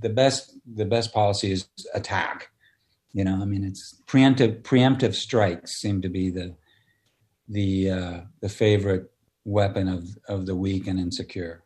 the 0.00 0.10
best 0.10 0.56
the 0.74 0.84
best 0.84 1.12
policy 1.12 1.52
is 1.52 1.68
attack 1.94 2.52
you 3.12 3.24
know, 3.24 3.40
I 3.42 3.44
mean, 3.44 3.64
it's 3.64 4.00
preemptive 4.06 4.62
preemptive 4.62 5.14
strikes 5.14 5.72
seem 5.72 6.00
to 6.02 6.08
be 6.08 6.30
the 6.30 6.56
the 7.48 7.90
uh, 7.90 8.20
the 8.40 8.48
favorite 8.48 9.10
weapon 9.44 9.88
of 9.88 10.08
of 10.28 10.46
the 10.46 10.56
weak 10.56 10.86
and 10.86 10.98
insecure. 10.98 11.61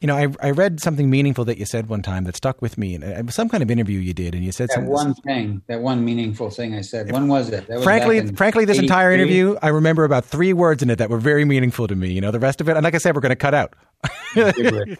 You 0.00 0.06
know, 0.06 0.16
I, 0.16 0.28
I 0.40 0.50
read 0.52 0.80
something 0.80 1.10
meaningful 1.10 1.44
that 1.44 1.58
you 1.58 1.66
said 1.66 1.90
one 1.90 2.00
time 2.00 2.24
that 2.24 2.34
stuck 2.34 2.62
with 2.62 2.78
me, 2.78 2.94
and 2.94 3.04
it 3.04 3.26
was 3.26 3.34
some 3.34 3.50
kind 3.50 3.62
of 3.62 3.70
interview 3.70 3.98
you 3.98 4.14
did, 4.14 4.34
and 4.34 4.42
you 4.42 4.50
said 4.50 4.70
something. 4.70 4.90
that 4.90 4.98
something. 4.98 5.24
one 5.24 5.36
thing, 5.36 5.62
that 5.66 5.82
one 5.82 6.02
meaningful 6.06 6.48
thing 6.48 6.74
I 6.74 6.80
said. 6.80 7.12
When 7.12 7.28
was 7.28 7.50
it? 7.50 7.68
Was 7.68 7.84
frankly, 7.84 8.26
frankly, 8.28 8.64
this 8.64 8.78
entire 8.78 9.12
interview, 9.12 9.56
I 9.60 9.68
remember 9.68 10.04
about 10.04 10.24
three 10.24 10.54
words 10.54 10.82
in 10.82 10.88
it 10.88 10.96
that 10.96 11.10
were 11.10 11.18
very 11.18 11.44
meaningful 11.44 11.86
to 11.86 11.94
me. 11.94 12.10
You 12.12 12.22
know, 12.22 12.30
the 12.30 12.40
rest 12.40 12.62
of 12.62 12.68
it, 12.70 12.76
and 12.76 12.84
like 12.84 12.94
I 12.94 12.98
said, 12.98 13.14
we're 13.14 13.20
going 13.20 13.30
to 13.30 13.36
cut 13.36 13.52
out. 13.52 13.74
yeah, 14.34 14.52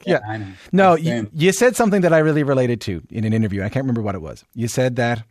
yeah. 0.06 0.52
no, 0.70 0.96
you, 0.96 1.30
you 1.32 1.52
said 1.52 1.76
something 1.76 2.02
that 2.02 2.12
I 2.12 2.18
really 2.18 2.42
related 2.42 2.82
to 2.82 3.02
in 3.08 3.24
an 3.24 3.32
interview. 3.32 3.62
I 3.62 3.70
can't 3.70 3.84
remember 3.84 4.02
what 4.02 4.14
it 4.14 4.20
was. 4.20 4.44
You 4.54 4.68
said 4.68 4.96
that 4.96 5.24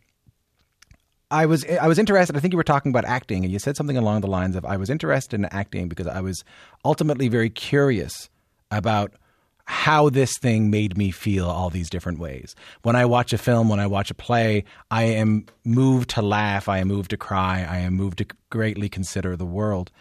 I 1.30 1.46
was 1.46 1.64
I 1.64 1.86
was 1.86 1.98
interested. 1.98 2.36
I 2.36 2.40
think 2.40 2.52
you 2.52 2.58
were 2.58 2.64
talking 2.64 2.90
about 2.90 3.04
acting, 3.04 3.44
and 3.44 3.52
you 3.52 3.60
said 3.60 3.76
something 3.76 3.96
along 3.96 4.22
the 4.22 4.26
lines 4.26 4.56
of 4.56 4.64
I 4.64 4.76
was 4.76 4.90
interested 4.90 5.38
in 5.38 5.44
acting 5.46 5.88
because 5.88 6.08
I 6.08 6.20
was 6.20 6.42
ultimately 6.84 7.28
very 7.28 7.50
curious 7.50 8.28
about 8.70 9.12
how 9.70 10.10
this 10.10 10.36
thing 10.36 10.68
made 10.68 10.98
me 10.98 11.12
feel 11.12 11.46
all 11.46 11.70
these 11.70 11.88
different 11.88 12.18
ways. 12.18 12.56
When 12.82 12.96
I 12.96 13.04
watch 13.04 13.32
a 13.32 13.38
film, 13.38 13.68
when 13.68 13.78
I 13.78 13.86
watch 13.86 14.10
a 14.10 14.14
play, 14.14 14.64
I 14.90 15.04
am 15.04 15.46
moved 15.64 16.10
to 16.10 16.22
laugh, 16.22 16.68
I 16.68 16.78
am 16.78 16.88
moved 16.88 17.10
to 17.10 17.16
cry, 17.16 17.64
I 17.70 17.78
am 17.78 17.94
moved 17.94 18.18
to 18.18 18.26
greatly 18.50 18.88
consider 18.88 19.36
the 19.36 19.46
world, 19.46 19.92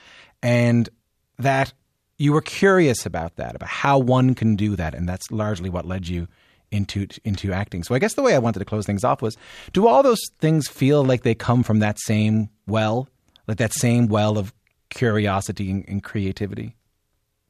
and 0.42 0.90
that 1.38 1.72
you 2.18 2.34
were 2.34 2.42
curious 2.42 3.06
about 3.06 3.36
that, 3.36 3.56
about 3.56 3.70
how 3.70 4.00
one 4.00 4.34
can 4.34 4.56
do 4.56 4.76
that, 4.76 4.96
and 4.96 5.08
that's 5.08 5.30
largely 5.30 5.70
what 5.70 5.86
led 5.86 6.08
you 6.08 6.28
into 6.72 7.08
into 7.24 7.54
acting. 7.54 7.84
So 7.84 7.94
I 7.94 8.00
guess 8.00 8.16
the 8.16 8.24
way 8.24 8.34
I 8.34 8.40
wanted 8.40 8.60
to 8.60 8.66
close 8.66 8.88
things 8.88 9.04
off 9.04 9.22
was: 9.22 9.38
Do 9.72 9.88
all 9.88 10.02
those 10.02 10.22
things 10.40 10.68
feel 10.68 11.06
like 11.06 11.22
they 11.22 11.36
come 11.36 11.62
from 11.62 11.78
that 11.80 12.00
same 12.00 12.50
well, 12.66 13.08
like 13.48 13.58
that 13.58 13.74
same 13.74 14.08
well 14.08 14.40
of 14.40 14.52
curiosity 14.90 15.70
and, 15.70 15.86
and 15.88 16.04
creativity? 16.04 16.76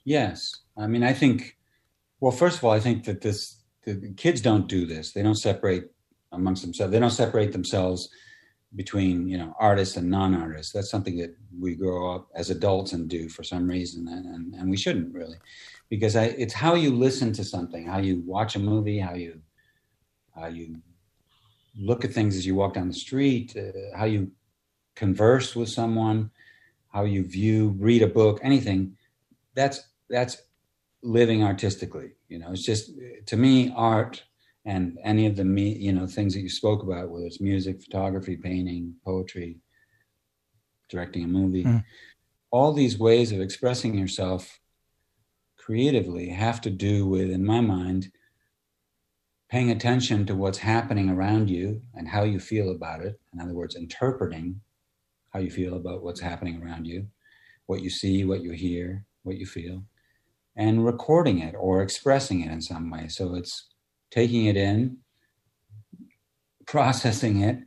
Yes, 0.04 0.42
I 0.78 0.88
mean, 0.88 1.04
I 1.04 1.14
think. 1.14 1.56
Well, 2.20 2.32
first 2.32 2.58
of 2.58 2.64
all, 2.64 2.72
I 2.72 2.80
think 2.80 3.06
that 3.06 3.22
this 3.22 3.58
the 3.86 4.14
kids 4.18 4.42
don't 4.42 4.68
do 4.68 4.86
this. 4.86 5.14
They 5.14 5.24
don't 5.24 5.36
separate 5.36 5.86
amongst 6.32 6.62
themselves. 6.62 6.92
They 6.92 7.00
don't 7.00 7.10
separate 7.12 7.52
themselves 7.52 8.10
between 8.76 9.28
you 9.28 9.38
know 9.38 9.56
artists 9.60 9.98
and 9.98 10.10
non-artists. 10.10 10.74
That's 10.74 10.92
something 10.92 11.18
that 11.18 11.36
we 11.60 11.76
grow 11.76 12.16
up 12.16 12.28
as 12.36 12.50
adults 12.50 12.94
and 12.94 13.10
do 13.10 13.30
for 13.30 13.44
some 13.44 13.68
reason, 13.68 14.08
and, 14.08 14.54
and, 14.54 14.70
we 14.70 14.78
shouldn't 14.78 15.14
really 15.14 15.38
because 15.90 16.16
I, 16.16 16.26
it's 16.26 16.54
how 16.54 16.76
you 16.76 16.92
listen 16.92 17.34
to 17.34 17.44
something, 17.44 17.88
how 17.88 17.98
you 17.98 18.22
watch 18.26 18.56
a 18.56 18.60
movie, 18.60 19.00
how 19.00 19.16
you 19.16 19.42
how 20.36 20.48
you 20.48 20.78
look 21.76 22.06
at 22.06 22.14
things 22.14 22.36
as 22.36 22.46
you 22.46 22.56
walk 22.56 22.76
down 22.76 22.88
the 22.88 22.94
street, 22.94 23.56
uh, 23.58 23.98
how 23.98 24.06
you 24.06 24.32
converse 24.96 25.56
with 25.56 25.70
someone, 25.70 26.30
how 26.94 27.04
you 27.04 27.24
view, 27.24 27.76
read 27.80 28.04
a 28.04 28.08
book, 28.08 28.40
anything. 28.44 28.96
That's 29.56 29.82
that's 30.10 30.44
living 31.02 31.44
artistically. 31.44 32.12
You 32.28 32.40
know, 32.40 32.52
it's 32.52 32.64
just 32.64 32.92
to 33.28 33.38
me 33.38 33.74
art 33.76 34.24
and 34.66 34.98
any 35.04 35.26
of 35.26 35.36
the 35.36 35.46
me 35.46 35.70
you 35.70 35.94
know 35.94 36.08
things 36.08 36.34
that 36.34 36.42
you 36.42 36.50
spoke 36.50 36.84
about, 36.84 37.10
whether 37.10 37.26
it's 37.26 37.42
music, 37.42 37.82
photography, 37.82 38.38
painting, 38.38 38.96
poetry, 39.06 39.58
directing 40.90 41.24
a 41.24 41.28
movie, 41.28 41.64
mm. 41.64 41.84
all 42.52 42.74
these 42.74 42.98
ways 42.98 43.32
of 43.32 43.42
expressing 43.42 43.98
yourself 43.98 44.60
creatively 45.58 46.30
have 46.30 46.60
to 46.62 46.70
do 46.70 47.06
with, 47.06 47.30
in 47.30 47.46
my 47.46 47.62
mind, 47.62 48.12
paying 49.50 49.72
attention 49.72 50.26
to 50.26 50.36
what's 50.36 50.58
happening 50.58 51.10
around 51.10 51.50
you 51.50 51.82
and 51.96 52.08
how 52.08 52.24
you 52.24 52.40
feel 52.40 52.72
about 52.72 53.02
it. 53.02 53.20
In 53.34 53.40
other 53.40 53.54
words, 53.54 53.76
interpreting 53.76 54.60
how 55.32 55.40
you 55.40 55.52
feel 55.52 55.76
about 55.76 56.04
what's 56.04 56.20
happening 56.20 56.62
around 56.62 56.86
you, 56.86 57.08
what 57.68 57.82
you 57.82 57.90
see, 57.90 58.26
what 58.26 58.42
you 58.42 58.52
hear, 58.52 59.06
what 59.24 59.38
you 59.38 59.46
feel, 59.46 59.84
and 60.56 60.86
recording 60.86 61.40
it 61.40 61.56
or 61.58 61.82
expressing 61.82 62.42
it 62.42 62.52
in 62.52 62.62
some 62.62 62.90
way. 62.90 63.08
So 63.08 63.36
it's 63.36 63.68
taking 64.12 64.46
it 64.46 64.58
in, 64.58 64.98
processing 66.66 67.42
it, 67.42 67.60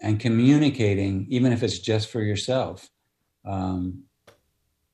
and 0.00 0.20
communicating, 0.20 1.26
even 1.30 1.52
if 1.52 1.62
it's 1.62 1.78
just 1.78 2.10
for 2.10 2.20
yourself, 2.20 2.88
um, 3.44 4.04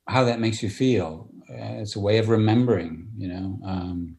how 0.09 0.25
that 0.25 0.41
makes 0.41 0.63
you 0.63 0.71
feel 0.71 1.33
it's 1.55 1.97
a 1.97 2.01
way 2.01 2.19
of 2.19 2.29
remembering, 2.29 3.09
you 3.17 3.29
know. 3.29 3.59
Um, 3.65 4.17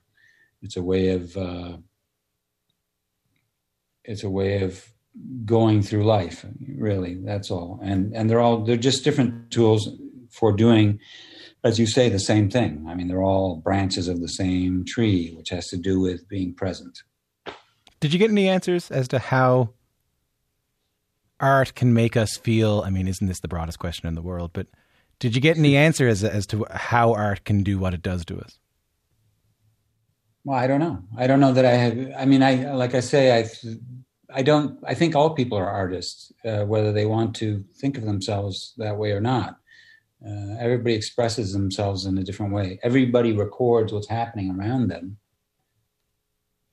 it's 0.61 0.77
a 0.77 0.81
way 0.81 1.09
of 1.09 1.35
uh, 1.35 1.77
it's 4.03 4.23
a 4.23 4.29
way 4.29 4.63
of 4.63 4.85
going 5.45 5.81
through 5.81 6.05
life. 6.05 6.45
Really, 6.77 7.15
that's 7.15 7.51
all. 7.51 7.79
And 7.83 8.13
and 8.15 8.29
they're 8.29 8.39
all 8.39 8.63
they're 8.63 8.77
just 8.77 9.03
different 9.03 9.51
tools 9.51 9.89
for 10.29 10.51
doing, 10.51 10.99
as 11.63 11.79
you 11.79 11.87
say, 11.87 12.09
the 12.09 12.19
same 12.19 12.49
thing. 12.49 12.85
I 12.89 12.95
mean, 12.95 13.07
they're 13.07 13.23
all 13.23 13.57
branches 13.57 14.07
of 14.07 14.19
the 14.19 14.27
same 14.27 14.83
tree, 14.85 15.33
which 15.35 15.49
has 15.49 15.67
to 15.69 15.77
do 15.77 15.99
with 15.99 16.27
being 16.27 16.53
present. 16.53 17.03
Did 17.99 18.11
you 18.11 18.19
get 18.19 18.29
any 18.29 18.49
answers 18.49 18.91
as 18.91 19.07
to 19.09 19.19
how 19.19 19.69
art 21.39 21.73
can 21.75 21.93
make 21.93 22.17
us 22.17 22.35
feel? 22.35 22.83
I 22.85 22.89
mean, 22.89 23.07
isn't 23.07 23.27
this 23.27 23.39
the 23.39 23.47
broadest 23.47 23.79
question 23.79 24.07
in 24.07 24.15
the 24.15 24.21
world? 24.21 24.51
But 24.53 24.67
did 25.19 25.35
you 25.35 25.41
get 25.41 25.57
any 25.57 25.77
answer 25.77 26.07
as 26.07 26.23
as 26.23 26.45
to 26.47 26.65
how 26.69 27.13
art 27.13 27.45
can 27.45 27.63
do 27.63 27.79
what 27.79 27.93
it 27.93 28.01
does 28.01 28.25
to 28.25 28.39
us? 28.39 28.59
Well, 30.43 30.57
I 30.57 30.67
don't 30.67 30.81
know. 30.81 31.01
I 31.17 31.27
don't 31.27 31.39
know 31.39 31.53
that 31.53 31.65
I 31.65 31.71
have. 31.71 32.11
I 32.17 32.25
mean, 32.25 32.43
I 32.43 32.73
like 32.73 32.93
I 32.93 32.99
say, 32.99 33.39
I 33.39 33.49
I 34.33 34.41
don't. 34.41 34.79
I 34.85 34.93
think 34.95 35.15
all 35.15 35.29
people 35.29 35.57
are 35.57 35.69
artists, 35.69 36.33
uh, 36.43 36.65
whether 36.65 36.91
they 36.91 37.05
want 37.05 37.35
to 37.37 37.63
think 37.77 37.97
of 37.97 38.03
themselves 38.03 38.73
that 38.77 38.97
way 38.97 39.11
or 39.11 39.21
not. 39.21 39.59
Uh, 40.25 40.55
everybody 40.59 40.95
expresses 40.95 41.51
themselves 41.51 42.05
in 42.05 42.17
a 42.17 42.23
different 42.23 42.53
way. 42.53 42.79
Everybody 42.81 43.33
records 43.33 43.91
what's 43.91 44.07
happening 44.07 44.51
around 44.51 44.87
them 44.87 45.17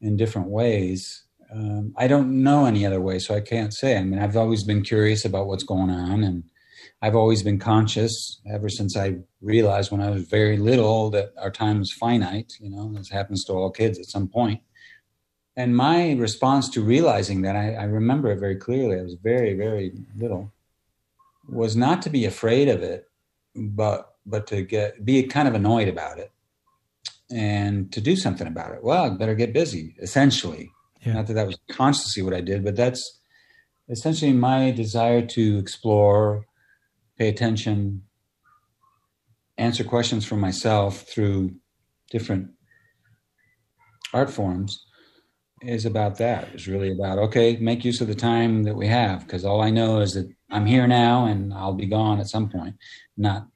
in 0.01 0.17
different 0.17 0.49
ways. 0.49 1.25
Um, 1.53 1.93
I 1.97 2.07
don't 2.07 2.43
know 2.45 2.67
any 2.67 2.87
other 2.87 3.01
way, 3.01 3.19
so 3.19 3.35
I 3.35 3.41
can't 3.41 3.75
say. 3.75 3.97
I 3.97 4.05
mean, 4.05 4.21
I've 4.21 4.37
always 4.37 4.63
been 4.63 4.83
curious 4.83 5.25
about 5.25 5.49
what's 5.49 5.65
going 5.65 5.91
on, 5.91 6.23
and 6.23 6.45
I've 7.03 7.17
always 7.17 7.43
been 7.43 7.59
conscious 7.59 8.41
ever 8.49 8.69
since 8.69 8.97
I 8.97 9.17
realized 9.41 9.91
when 9.91 10.01
I 10.01 10.11
was 10.11 10.29
very 10.29 10.57
little 10.57 11.11
that 11.11 11.33
our 11.37 11.51
time 11.51 11.83
is 11.83 11.93
finite. 11.93 12.53
You 12.61 12.71
know, 12.71 12.93
this 12.93 13.11
happens 13.11 13.45
to 13.45 13.53
all 13.53 13.71
kids 13.71 13.99
at 13.99 14.07
some 14.07 14.29
point. 14.29 14.61
And 15.57 15.77
my 15.77 16.13
response 16.13 16.69
to 16.71 16.83
realizing 16.83 17.43
that, 17.43 17.57
I, 17.57 17.75
I 17.75 17.85
remember 17.85 18.31
it 18.31 18.39
very 18.39 18.57
clearly. 18.57 19.01
I 19.01 19.03
was 19.03 19.17
very, 19.21 19.55
very 19.55 19.93
little. 20.17 20.53
Was 21.49 21.75
not 21.75 22.01
to 22.03 22.11
be 22.11 22.25
afraid 22.25 22.69
of 22.69 22.83
it, 22.83 23.10
but 23.55 24.15
but 24.27 24.47
to 24.49 24.63
get 24.63 25.05
be 25.05 25.23
kind 25.25 25.49
of 25.49 25.55
annoyed 25.55 25.89
about 25.89 26.19
it, 26.19 26.33
and 27.31 27.93
to 27.93 28.01
do 28.01 28.17
something 28.17 28.47
about 28.47 28.73
it. 28.73 28.83
Well, 28.83 29.05
I 29.05 29.09
better 29.11 29.35
get 29.35 29.53
busy. 29.53 29.95
Essentially, 30.01 30.71
yeah. 31.03 31.15
not 31.15 31.27
that 31.29 31.35
that 31.35 31.47
was 31.47 31.59
consciously 31.71 32.23
what 32.23 32.35
I 32.35 32.41
did, 32.41 32.65
but 32.65 32.77
that's 32.77 33.21
essentially 33.89 34.33
my 34.33 34.71
desire 34.71 35.27
to 35.27 35.59
explore 35.59 36.47
pay 37.19 37.29
attention, 37.29 38.03
answer 39.59 39.85
questions 39.85 40.25
for 40.25 40.37
myself 40.37 41.03
through 41.03 41.55
different 42.11 42.51
art 44.13 44.31
forms 44.31 44.87
is 45.63 45.85
about 45.85 46.17
that. 46.19 46.49
It's 46.55 46.67
really 46.67 46.93
about 46.93 47.19
okay, 47.19 47.57
make 47.57 47.85
use 47.85 48.01
of 48.01 48.09
the 48.09 48.15
time 48.15 48.63
that 48.65 48.75
we 48.75 48.87
have 48.87 49.27
because 49.27 49.45
all 49.45 49.61
I 49.61 49.71
know 49.71 50.01
is 50.01 50.15
that 50.15 50.31
I'm 50.51 50.67
here 50.67 50.87
now 50.87 51.27
and 51.27 51.53
I'll 51.53 51.75
be 51.75 51.87
gone 51.87 52.21
at 52.21 52.29
some 52.29 52.49
point, 52.49 52.77
not 53.17 53.47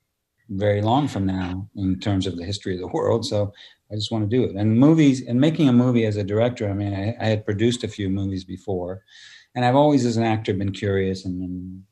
very 0.50 0.82
long 0.82 1.08
from 1.08 1.26
now 1.26 1.68
in 1.76 1.98
terms 1.98 2.26
of 2.26 2.36
the 2.36 2.44
history 2.44 2.74
of 2.74 2.80
the 2.80 2.88
world. 2.88 3.24
So 3.24 3.52
I 3.90 3.94
just 3.94 4.12
want 4.12 4.28
to 4.28 4.36
do 4.36 4.44
it. 4.44 4.56
And 4.56 4.78
movies 4.78 5.26
and 5.26 5.40
making 5.40 5.68
a 5.68 5.72
movie 5.72 6.04
as 6.04 6.16
a 6.16 6.24
director. 6.24 6.68
I 6.68 6.74
mean, 6.74 6.94
I, 6.94 7.16
I 7.20 7.28
had 7.28 7.44
produced 7.44 7.84
a 7.84 7.88
few 7.88 8.08
movies 8.08 8.44
before, 8.44 9.02
and 9.54 9.64
I've 9.64 9.76
always, 9.76 10.04
as 10.04 10.16
an 10.16 10.24
actor, 10.24 10.52
been 10.52 10.72
curious 10.72 11.24
and, 11.24 11.40
and 11.42 11.82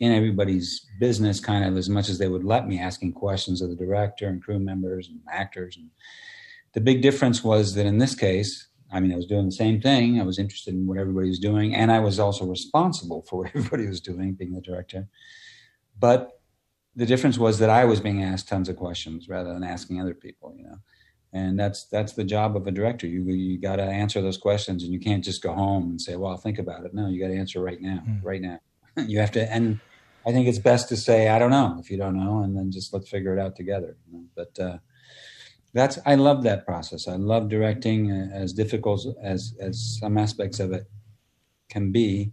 in 0.00 0.12
everybody's 0.12 0.84
business, 0.98 1.40
kind 1.40 1.64
of 1.64 1.76
as 1.76 1.88
much 1.88 2.08
as 2.08 2.18
they 2.18 2.28
would 2.28 2.44
let 2.44 2.66
me, 2.66 2.80
asking 2.80 3.12
questions 3.12 3.62
of 3.62 3.70
the 3.70 3.76
director 3.76 4.26
and 4.26 4.42
crew 4.42 4.58
members 4.58 5.08
and 5.08 5.20
actors. 5.30 5.76
And 5.76 5.90
the 6.72 6.80
big 6.80 7.00
difference 7.00 7.44
was 7.44 7.74
that 7.74 7.86
in 7.86 7.98
this 7.98 8.14
case, 8.14 8.66
I 8.94 9.00
mean, 9.00 9.12
I 9.12 9.16
was 9.16 9.26
doing 9.26 9.46
the 9.46 9.52
same 9.52 9.80
thing. 9.80 10.20
I 10.20 10.24
was 10.24 10.38
interested 10.38 10.72
in 10.72 10.86
what 10.86 10.98
everybody 10.98 11.28
was 11.28 11.40
doing, 11.40 11.74
and 11.74 11.90
I 11.90 11.98
was 11.98 12.20
also 12.20 12.46
responsible 12.46 13.22
for 13.28 13.40
what 13.40 13.50
everybody 13.54 13.88
was 13.88 14.00
doing, 14.00 14.34
being 14.34 14.54
the 14.54 14.60
director. 14.60 15.08
But 15.98 16.40
the 16.94 17.04
difference 17.04 17.36
was 17.36 17.58
that 17.58 17.70
I 17.70 17.84
was 17.84 18.00
being 18.00 18.22
asked 18.22 18.48
tons 18.48 18.68
of 18.68 18.76
questions 18.76 19.28
rather 19.28 19.52
than 19.52 19.64
asking 19.64 20.00
other 20.00 20.14
people, 20.14 20.54
you 20.56 20.64
know. 20.64 20.76
And 21.32 21.58
that's 21.58 21.86
that's 21.86 22.12
the 22.12 22.22
job 22.22 22.56
of 22.56 22.68
a 22.68 22.70
director. 22.70 23.08
You 23.08 23.24
you 23.24 23.58
got 23.58 23.76
to 23.76 23.82
answer 23.82 24.22
those 24.22 24.38
questions, 24.38 24.84
and 24.84 24.92
you 24.92 25.00
can't 25.00 25.24
just 25.24 25.42
go 25.42 25.52
home 25.52 25.90
and 25.90 26.00
say, 26.00 26.14
"Well, 26.14 26.30
I'll 26.30 26.36
think 26.36 26.60
about 26.60 26.84
it." 26.84 26.94
No, 26.94 27.08
you 27.08 27.20
got 27.20 27.28
to 27.28 27.36
answer 27.36 27.60
right 27.60 27.80
now, 27.80 28.04
mm. 28.08 28.20
right 28.22 28.40
now. 28.40 28.60
you 28.96 29.18
have 29.18 29.32
to, 29.32 29.52
and 29.52 29.80
I 30.24 30.30
think 30.30 30.46
it's 30.46 30.60
best 30.60 30.88
to 30.90 30.96
say, 30.96 31.28
"I 31.28 31.40
don't 31.40 31.50
know," 31.50 31.76
if 31.80 31.90
you 31.90 31.96
don't 31.96 32.16
know, 32.16 32.42
and 32.42 32.56
then 32.56 32.70
just 32.70 32.94
let's 32.94 33.08
figure 33.08 33.36
it 33.36 33.40
out 33.40 33.56
together. 33.56 33.96
You 34.06 34.18
know? 34.18 34.24
But 34.36 34.58
uh, 34.60 34.78
that's 35.74 35.98
I 36.06 36.14
love 36.14 36.44
that 36.44 36.64
process. 36.64 37.08
I 37.08 37.16
love 37.16 37.48
directing, 37.48 38.10
uh, 38.10 38.30
as 38.32 38.52
difficult 38.52 39.06
as 39.22 39.54
as 39.60 39.98
some 40.00 40.16
aspects 40.16 40.60
of 40.60 40.72
it 40.72 40.84
can 41.68 41.92
be. 41.92 42.32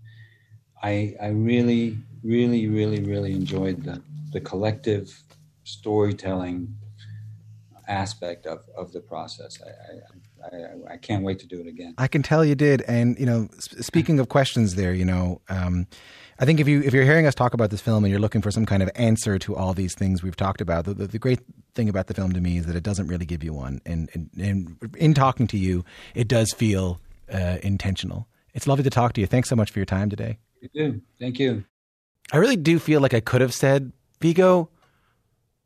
I 0.84 1.16
I 1.22 1.28
really, 1.30 1.98
really, 2.24 2.68
really, 2.68 3.04
really 3.04 3.34
enjoyed 3.34 3.84
the 3.84 4.02
the 4.32 4.42
collective 4.42 5.24
storytelling 5.64 6.76
aspect 7.88 8.46
of, 8.46 8.60
of 8.78 8.92
the 8.94 9.02
process. 9.02 9.60
I, 9.66 9.70
I, 9.70 10.00
I, 10.44 10.94
I, 10.94 10.98
can't 10.98 11.24
wait 11.24 11.40
to 11.40 11.48
do 11.48 11.60
it 11.60 11.68
again. 11.68 11.94
I 11.98 12.08
can 12.08 12.24
tell 12.24 12.44
you 12.44 12.56
did. 12.56 12.82
And, 12.84 13.20
you 13.20 13.26
know, 13.26 13.50
speaking 13.60 14.20
of 14.20 14.30
questions 14.30 14.76
there, 14.76 14.94
you 14.94 15.06
know, 15.06 15.42
um, 15.50 15.88
I 16.40 16.46
think 16.46 16.60
if 16.60 16.68
you 16.68 16.82
if 16.82 16.94
you're 16.94 17.04
hearing 17.04 17.28
us 17.28 17.36
talk 17.36 17.54
about 17.54 17.70
this 17.70 17.82
film 17.82 18.04
and 18.04 18.10
you're 18.10 18.20
looking 18.20 18.42
for 18.42 18.50
some 18.50 18.66
kind 18.66 18.82
of 18.82 18.90
answer 18.96 19.38
to 19.38 19.56
all 19.56 19.74
these 19.74 19.94
things 19.94 20.24
we've 20.24 20.36
talked 20.36 20.60
about, 20.60 20.86
the, 20.86 20.96
the, 20.96 21.08
the 21.08 21.20
great 21.20 21.40
thing 21.76 21.88
about 21.88 22.08
the 22.08 22.16
film 22.16 22.34
to 22.34 22.42
me 22.42 22.58
is 22.58 22.66
that 22.66 22.76
it 22.76 22.84
doesn't 22.84 23.08
really 23.08 23.26
give 23.26 23.44
you 23.44 23.54
one. 23.54 23.80
And, 23.86 24.10
and, 24.14 24.30
and 24.40 24.96
in 24.98 25.14
talking 25.14 25.46
to 25.48 25.58
you, 25.58 25.86
it 26.16 26.28
does 26.28 26.52
feel 26.52 27.00
uh, 27.32 27.58
intentional. 27.62 28.28
It's 28.54 28.68
lovely 28.68 28.84
to 28.84 28.90
talk 28.90 29.14
to 29.14 29.22
you. 29.22 29.28
Thanks 29.28 29.50
so 29.50 29.56
much 29.56 29.72
for 29.72 29.80
your 29.80 29.86
time 29.86 30.10
today. 30.10 30.40
You 30.62 30.70
do. 30.74 31.02
Thank 31.20 31.40
you. 31.40 31.64
I 32.32 32.38
really 32.38 32.56
do 32.56 32.80
feel 32.80 33.02
like 33.02 33.14
I 33.14 33.20
could 33.20 33.42
have 33.42 33.54
said 33.54 33.92
Viggo, 34.20 34.70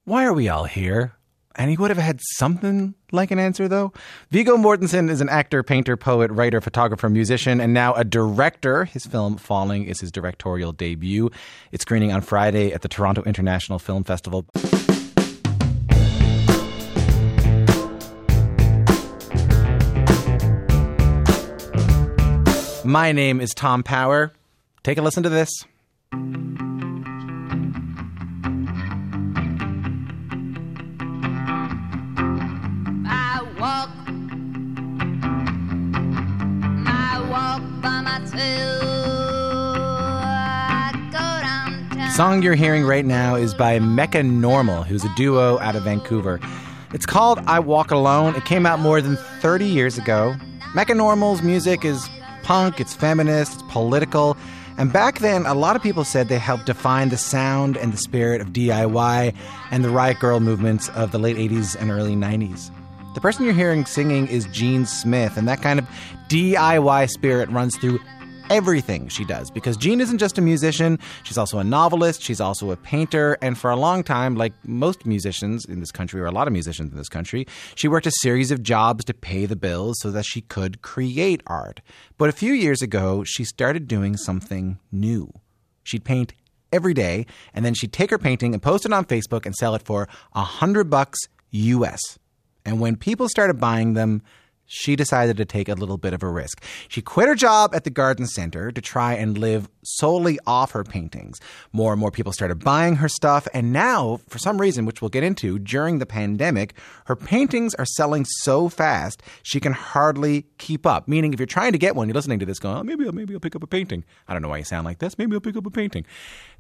why 0.04 0.26
are 0.26 0.34
we 0.34 0.50
all 0.50 0.66
here? 0.66 1.15
And 1.58 1.70
he 1.70 1.78
would 1.78 1.90
have 1.90 1.98
had 1.98 2.20
something 2.22 2.96
like 3.14 3.32
an 3.32 3.40
answer, 3.40 3.70
though. 3.70 3.94
Viggo 4.30 4.58
Mortensen 4.58 5.10
is 5.10 5.22
an 5.22 5.30
actor, 5.30 5.64
painter, 5.64 5.96
poet, 5.96 6.30
writer, 6.32 6.60
photographer, 6.60 7.10
musician, 7.10 7.62
and 7.62 7.74
now 7.74 7.94
a 7.94 8.04
director. 8.04 8.84
His 8.84 9.06
film 9.06 9.38
Falling 9.38 9.86
is 9.86 10.02
his 10.02 10.12
directorial 10.12 10.74
debut. 10.74 11.30
It's 11.72 11.84
screening 11.84 12.12
on 12.12 12.22
Friday 12.22 12.74
at 12.74 12.82
the 12.82 12.90
Toronto 12.90 13.24
International 13.24 13.80
Film 13.80 14.04
Festival. 14.04 14.46
My 22.84 23.12
name 23.14 23.40
is 23.42 23.54
Tom 23.54 23.82
Power. 23.82 24.34
Take 24.84 24.98
a 24.98 25.02
listen 25.02 25.24
to 25.24 25.30
this. 25.30 25.50
Song 42.16 42.42
you're 42.42 42.56
hearing 42.56 42.86
right 42.86 43.04
now 43.04 43.36
is 43.36 43.54
by 43.54 43.78
Mecca 43.78 44.24
Normal, 44.24 44.84
who's 44.84 45.04
a 45.04 45.14
duo 45.16 45.60
out 45.60 45.76
of 45.76 45.84
Vancouver. 45.84 46.40
It's 46.94 47.06
called 47.06 47.40
I 47.46 47.60
Walk 47.60 47.92
Alone. 47.92 48.36
It 48.36 48.46
came 48.46 48.66
out 48.66 48.80
more 48.80 49.02
than 49.02 49.18
30 49.42 49.66
years 49.66 49.98
ago. 49.98 50.34
Mecca 50.74 50.96
Normal's 50.96 51.42
music 51.42 51.84
is 51.84 52.08
punk, 52.44 52.80
it's 52.80 52.94
feminist, 52.94 53.56
it's 53.56 53.64
political. 53.64 54.38
And 54.78 54.94
back 54.94 55.20
then, 55.20 55.46
a 55.46 55.54
lot 55.54 55.76
of 55.76 55.84
people 55.84 56.06
said 56.06 56.30
they 56.30 56.40
helped 56.40 56.68
define 56.68 57.10
the 57.10 57.18
sound 57.18 57.76
and 57.76 57.92
the 57.92 57.98
spirit 57.98 58.40
of 58.40 58.54
DIY 58.54 59.36
and 59.72 59.84
the 59.84 59.90
riot 59.90 60.18
grrrl 60.18 60.42
movements 60.42 60.88
of 60.90 61.12
the 61.12 61.20
late 61.20 61.36
80s 61.36 61.76
and 61.78 61.92
early 61.92 62.16
90s. 62.16 62.72
The 63.14 63.20
person 63.20 63.44
you're 63.44 63.54
hearing 63.54 63.86
singing 63.86 64.28
is 64.28 64.46
Jean 64.54 64.86
Smith, 64.86 65.36
and 65.36 65.50
that 65.50 65.62
kind 65.62 65.80
of 65.80 65.88
DIY 66.30 67.10
spirit 67.10 67.50
runs 67.50 67.78
through 67.78 68.00
everything 68.50 69.08
she 69.08 69.26
does 69.26 69.50
because 69.52 69.78
Jean 69.78 70.02
isn't 70.02 70.18
just 70.18 70.38
a 70.38 70.42
musician, 70.42 71.00
she's 71.24 71.38
also 71.38 71.60
a 71.60 71.64
novelist, 71.64 72.22
she's 72.22 72.40
also 72.40 72.72
a 72.72 72.76
painter, 72.76 73.38
and 73.42 73.58
for 73.58 73.72
a 73.72 73.76
long 73.76 74.04
time, 74.04 74.36
like 74.36 74.54
most 74.66 75.06
musicians 75.06 75.66
in 75.66 75.80
this 75.80 75.92
country, 75.92 76.22
or 76.22 76.26
a 76.26 76.32
lot 76.32 76.48
of 76.48 76.54
musicians 76.54 76.92
in 76.92 76.98
this 76.98 77.10
country, 77.10 77.48
she 77.76 77.88
worked 77.88 78.08
a 78.08 78.12
series 78.22 78.52
of 78.52 78.64
jobs 78.64 79.06
to 79.06 79.14
pay 79.14 79.46
the 79.46 79.56
bills 79.56 79.98
so 80.02 80.12
that 80.12 80.26
she 80.26 80.42
could 80.42 80.82
create 80.82 81.42
art. 81.48 81.82
But 82.18 82.30
a 82.30 82.34
few 82.34 82.54
years 82.54 82.82
ago, 82.82 83.24
she 83.24 83.44
started 83.44 83.88
doing 83.88 84.18
something 84.18 84.80
new. 84.92 85.32
She'd 85.84 86.04
paint 86.04 86.34
every 86.72 86.94
day, 86.94 87.26
and 87.54 87.64
then 87.64 87.74
she'd 87.74 87.94
take 87.94 88.12
her 88.12 88.18
painting 88.18 88.54
and 88.54 88.62
post 88.62 88.86
it 88.86 88.94
on 88.94 89.06
Facebook 89.06 89.46
and 89.46 89.56
sell 89.56 89.76
it 89.76 89.82
for 89.82 90.08
a 90.34 90.44
hundred 90.44 90.90
bucks 90.90 91.20
US. 91.52 92.00
And 92.66 92.80
when 92.80 92.96
people 92.96 93.30
started 93.30 93.60
buying 93.60 93.94
them, 93.94 94.22
she 94.66 94.96
decided 94.96 95.38
to 95.38 95.46
take 95.46 95.70
a 95.70 95.74
little 95.74 95.98
bit 95.98 96.14
of 96.14 96.24
a 96.24 96.30
risk. 96.30 96.64
She 96.88 97.02
quit 97.02 97.28
her 97.28 97.36
job 97.36 97.76
at 97.76 97.84
the 97.84 97.90
garden 97.90 98.26
center 98.28 98.72
to 98.72 98.82
try 98.82 99.14
and 99.14 99.38
live 99.38 99.70
solely 99.84 100.40
off 100.48 100.72
her 100.72 100.84
paintings. 100.84 101.40
More 101.72 101.94
and 101.94 102.00
more 102.00 102.12
people 102.12 102.34
started 102.34 102.64
buying 102.64 102.96
her 102.98 103.10
stuff, 103.10 103.48
and 103.54 103.72
now, 103.72 104.20
for 104.28 104.40
some 104.40 104.60
reason, 104.60 104.86
which 104.86 105.02
we'll 105.02 105.10
get 105.10 105.24
into, 105.24 105.60
during 105.60 106.00
the 106.00 106.06
pandemic, 106.06 106.74
her 107.06 107.16
paintings 107.16 107.76
are 107.76 107.86
selling 107.86 108.26
so 108.26 108.70
fast 108.70 109.22
she 109.44 109.60
can 109.60 109.74
hardly 109.74 110.46
keep 110.58 110.86
up. 110.86 111.08
Meaning, 111.08 111.34
if 111.34 111.40
you're 111.40 111.48
trying 111.48 111.72
to 111.72 111.78
get 111.78 111.96
one, 111.96 112.08
you're 112.08 112.16
listening 112.16 112.40
to 112.40 112.46
this 112.46 112.60
going, 112.60 112.78
oh, 112.78 112.84
maybe, 112.84 113.06
I'll, 113.06 113.12
maybe 113.12 113.34
I'll 113.34 113.40
pick 113.40 113.56
up 113.56 113.64
a 113.64 113.68
painting. 113.68 114.04
I 114.28 114.34
don't 114.34 114.42
know 114.42 114.50
why 114.50 114.58
you 114.58 114.64
sound 114.64 114.86
like 114.86 115.00
this. 115.00 115.18
Maybe 115.18 115.36
I'll 115.36 115.42
pick 115.42 115.56
up 115.56 115.66
a 115.66 115.72
painting. 115.72 116.06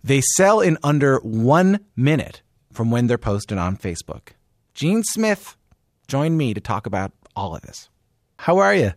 They 0.03 0.21
sell 0.35 0.59
in 0.59 0.77
under 0.83 1.17
one 1.19 1.79
minute 1.95 2.41
from 2.71 2.91
when 2.91 3.07
they're 3.07 3.17
posted 3.17 3.57
on 3.57 3.77
Facebook. 3.77 4.29
Jean 4.73 5.03
Smith 5.03 5.55
joined 6.07 6.37
me 6.37 6.53
to 6.53 6.61
talk 6.61 6.85
about 6.85 7.11
all 7.35 7.55
of 7.55 7.61
this. 7.61 7.89
How 8.45 8.59
are 8.59 8.75
you? 8.75 8.91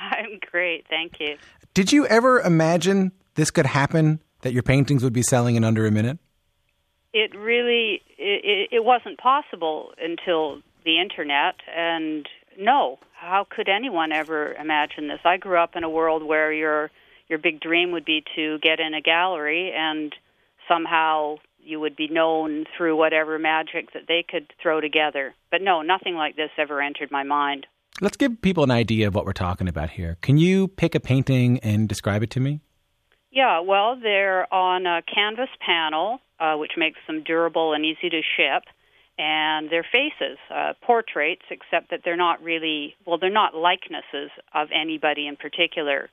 I'm 0.00 0.38
great, 0.50 0.86
thank 0.88 1.20
you. 1.20 1.36
Did 1.74 1.92
you 1.92 2.06
ever 2.06 2.40
imagine 2.40 3.12
this 3.34 3.50
could 3.50 3.66
happen? 3.66 4.22
That 4.40 4.54
your 4.54 4.62
paintings 4.62 5.04
would 5.04 5.12
be 5.12 5.22
selling 5.22 5.56
in 5.56 5.64
under 5.64 5.86
a 5.86 5.90
minute? 5.90 6.18
It 7.12 7.36
really 7.36 8.00
it, 8.16 8.70
it 8.72 8.82
wasn't 8.82 9.18
possible 9.18 9.92
until 10.02 10.62
the 10.86 11.02
internet, 11.02 11.56
and 11.76 12.26
no, 12.58 12.98
how 13.12 13.46
could 13.46 13.68
anyone 13.68 14.10
ever 14.10 14.54
imagine 14.54 15.08
this? 15.08 15.20
I 15.22 15.36
grew 15.36 15.58
up 15.58 15.76
in 15.76 15.84
a 15.84 15.90
world 15.90 16.22
where 16.22 16.50
your 16.50 16.90
your 17.28 17.38
big 17.38 17.60
dream 17.60 17.92
would 17.92 18.06
be 18.06 18.24
to 18.36 18.58
get 18.60 18.80
in 18.80 18.94
a 18.94 19.02
gallery 19.02 19.70
and 19.76 20.14
somehow 20.66 21.36
you 21.62 21.78
would 21.78 21.94
be 21.94 22.08
known 22.08 22.64
through 22.74 22.96
whatever 22.96 23.38
magic 23.38 23.92
that 23.92 24.08
they 24.08 24.24
could 24.26 24.50
throw 24.62 24.80
together. 24.80 25.34
But 25.50 25.60
no, 25.60 25.82
nothing 25.82 26.14
like 26.14 26.36
this 26.36 26.50
ever 26.56 26.80
entered 26.80 27.10
my 27.10 27.22
mind. 27.22 27.66
Let's 28.00 28.16
give 28.16 28.42
people 28.42 28.64
an 28.64 28.72
idea 28.72 29.06
of 29.06 29.14
what 29.14 29.24
we're 29.24 29.32
talking 29.32 29.68
about 29.68 29.90
here. 29.90 30.18
Can 30.20 30.36
you 30.36 30.66
pick 30.66 30.96
a 30.96 31.00
painting 31.00 31.60
and 31.60 31.88
describe 31.88 32.24
it 32.24 32.30
to 32.30 32.40
me? 32.40 32.60
Yeah, 33.30 33.60
well, 33.60 33.96
they're 34.00 34.52
on 34.52 34.86
a 34.86 35.02
canvas 35.02 35.48
panel, 35.64 36.20
uh, 36.40 36.56
which 36.56 36.72
makes 36.76 36.98
them 37.06 37.22
durable 37.24 37.72
and 37.72 37.84
easy 37.84 38.10
to 38.10 38.20
ship, 38.36 38.64
and 39.16 39.70
they're 39.70 39.86
faces, 39.90 40.38
uh, 40.50 40.72
portraits, 40.82 41.42
except 41.50 41.90
that 41.90 42.00
they're 42.04 42.16
not 42.16 42.42
really, 42.42 42.96
well, 43.06 43.18
they're 43.18 43.30
not 43.30 43.54
likenesses 43.54 44.30
of 44.52 44.68
anybody 44.74 45.28
in 45.28 45.36
particular. 45.36 46.10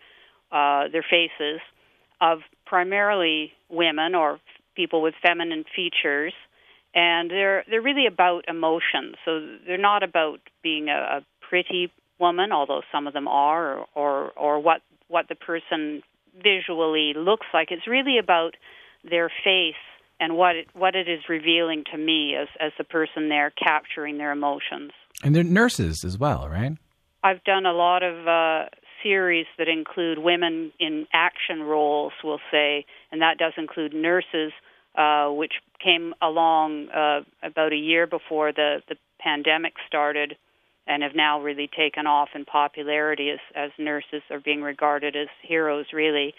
Uh, 0.52 0.84
they're 0.92 1.06
faces 1.08 1.62
of 2.20 2.40
primarily 2.66 3.54
women 3.70 4.14
or 4.14 4.40
people 4.76 5.02
with 5.02 5.16
feminine 5.22 5.66
features 5.76 6.34
and 6.94 7.32
they're 7.32 7.64
they're 7.70 7.82
really 7.82 8.06
about 8.06 8.46
emotion. 8.48 9.16
So 9.24 9.40
they're 9.66 9.78
not 9.78 10.04
about 10.04 10.40
being 10.62 10.90
a, 10.90 11.20
a 11.20 11.26
pretty 11.52 11.92
woman, 12.18 12.54
although 12.54 12.82
some 12.92 13.08
of 13.08 13.14
them 13.14 13.28
are, 13.28 13.80
or 13.80 13.88
or, 13.94 14.32
or 14.32 14.60
what 14.60 14.82
what 15.10 15.28
the 15.28 15.36
person 15.36 16.02
visually 16.42 17.14
looks 17.16 17.48
like. 17.54 17.68
It's 17.72 17.88
really 17.88 18.18
about 18.18 18.56
their 19.04 19.30
face 19.44 19.84
and 20.22 20.38
what 20.38 20.56
it, 20.56 20.68
what 20.74 20.96
it 20.96 21.10
is 21.10 21.20
revealing 21.28 21.84
to 21.92 21.98
me 21.98 22.36
as 22.42 22.48
as 22.60 22.72
the 22.78 22.86
person 22.86 23.28
there 23.28 23.52
capturing 23.52 24.18
their 24.18 24.32
emotions. 24.32 24.92
And 25.24 25.36
they're 25.36 25.44
nurses 25.44 26.06
as 26.06 26.18
well, 26.18 26.48
right? 26.48 26.72
I've 27.24 27.44
done 27.44 27.66
a 27.66 27.74
lot 27.74 28.02
of 28.02 28.28
uh, 28.28 28.70
series 29.04 29.46
that 29.58 29.68
include 29.68 30.18
women 30.20 30.72
in 30.80 31.06
action 31.14 31.62
roles, 31.62 32.14
we'll 32.24 32.40
say, 32.50 32.86
and 33.12 33.22
that 33.22 33.38
does 33.38 33.54
include 33.58 33.94
nurses, 33.94 34.52
uh, 34.98 35.28
which 35.28 35.54
came 35.84 36.16
along 36.22 36.88
uh, 36.90 37.22
about 37.44 37.74
a 37.74 37.76
year 37.76 38.08
before 38.08 38.52
the, 38.52 38.82
the 38.90 38.96
pandemic 39.20 39.74
started 39.88 40.36
and 40.92 41.04
have 41.04 41.16
now 41.16 41.42
really 41.42 41.70
taken 41.76 42.06
off 42.06 42.30
in 42.36 42.44
popularity 42.44 43.30
as, 43.30 43.40
as 43.56 43.72
nurses 43.80 44.22
are 44.30 44.42
being 44.42 44.62
regarded 44.62 45.16
as 45.16 45.30
heroes, 45.42 45.86
really. 45.94 46.34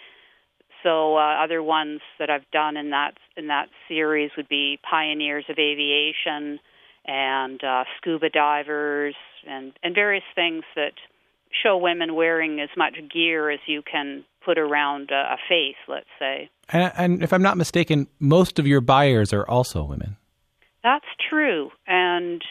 So 0.82 1.16
uh, 1.16 1.42
other 1.42 1.62
ones 1.62 2.00
that 2.18 2.28
I've 2.28 2.48
done 2.52 2.76
in 2.76 2.90
that 2.90 3.12
in 3.36 3.46
that 3.46 3.68
series 3.88 4.30
would 4.36 4.48
be 4.48 4.78
pioneers 4.88 5.44
of 5.48 5.56
aviation 5.58 6.58
and 7.06 7.62
uh, 7.64 7.84
scuba 7.96 8.28
divers 8.28 9.14
and 9.48 9.72
and 9.82 9.94
various 9.94 10.24
things 10.34 10.64
that 10.76 10.92
show 11.62 11.78
women 11.78 12.14
wearing 12.14 12.60
as 12.60 12.70
much 12.76 12.96
gear 13.12 13.50
as 13.50 13.60
you 13.66 13.80
can 13.80 14.24
put 14.44 14.58
around 14.58 15.10
a, 15.12 15.34
a 15.34 15.36
face, 15.48 15.76
let's 15.88 16.06
say. 16.18 16.50
And, 16.68 16.92
and 16.96 17.22
if 17.22 17.32
I'm 17.32 17.42
not 17.42 17.56
mistaken, 17.56 18.08
most 18.18 18.58
of 18.58 18.66
your 18.66 18.80
buyers 18.80 19.32
are 19.32 19.48
also 19.48 19.84
women. 19.84 20.16
That's 20.82 21.06
true, 21.30 21.70
and 21.86 22.42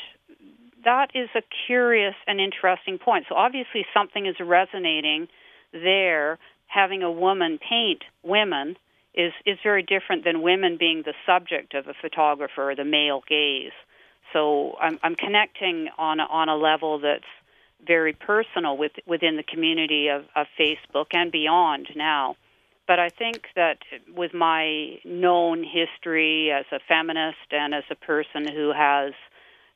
that 0.84 1.12
is 1.14 1.30
a 1.36 1.42
curious 1.68 2.16
and 2.28 2.40
interesting 2.40 2.98
point. 2.98 3.26
So 3.30 3.36
obviously 3.36 3.86
something 3.94 4.26
is 4.26 4.36
resonating 4.40 5.28
there. 5.72 6.40
Having 6.68 7.04
a 7.04 7.12
woman 7.12 7.60
paint 7.60 8.04
women 8.24 8.78
is 9.14 9.34
is 9.46 9.58
very 9.62 9.84
different 9.84 10.24
than 10.24 10.42
women 10.42 10.78
being 10.78 11.04
the 11.04 11.14
subject 11.26 11.74
of 11.74 11.88
a 11.88 11.94
photographer 11.94 12.72
or 12.72 12.76
the 12.76 12.86
male 12.86 13.22
gaze. 13.28 13.74
So 14.34 14.76
I'm 14.80 14.98
I'm 15.04 15.16
connecting 15.16 15.90
on 15.98 16.20
a, 16.20 16.24
on 16.24 16.50
a 16.50 16.56
level 16.56 17.00
that's 17.00 17.24
very 17.86 18.14
personal 18.14 18.78
with, 18.78 18.92
within 19.08 19.38
the 19.38 19.44
community 19.44 20.08
of, 20.08 20.26
of 20.36 20.48
Facebook 20.60 21.08
and 21.14 21.32
beyond 21.32 21.88
now. 21.96 22.36
But 22.88 23.00
I 23.00 23.10
think 23.10 23.48
that 23.56 23.78
with 24.14 24.34
my 24.34 25.00
known 25.06 25.64
history 25.64 26.52
as 26.52 26.66
a 26.72 26.80
feminist 26.88 27.52
and 27.52 27.74
as 27.74 27.84
a 27.90 27.96
person 27.96 28.48
who 28.48 28.72
has 28.76 29.14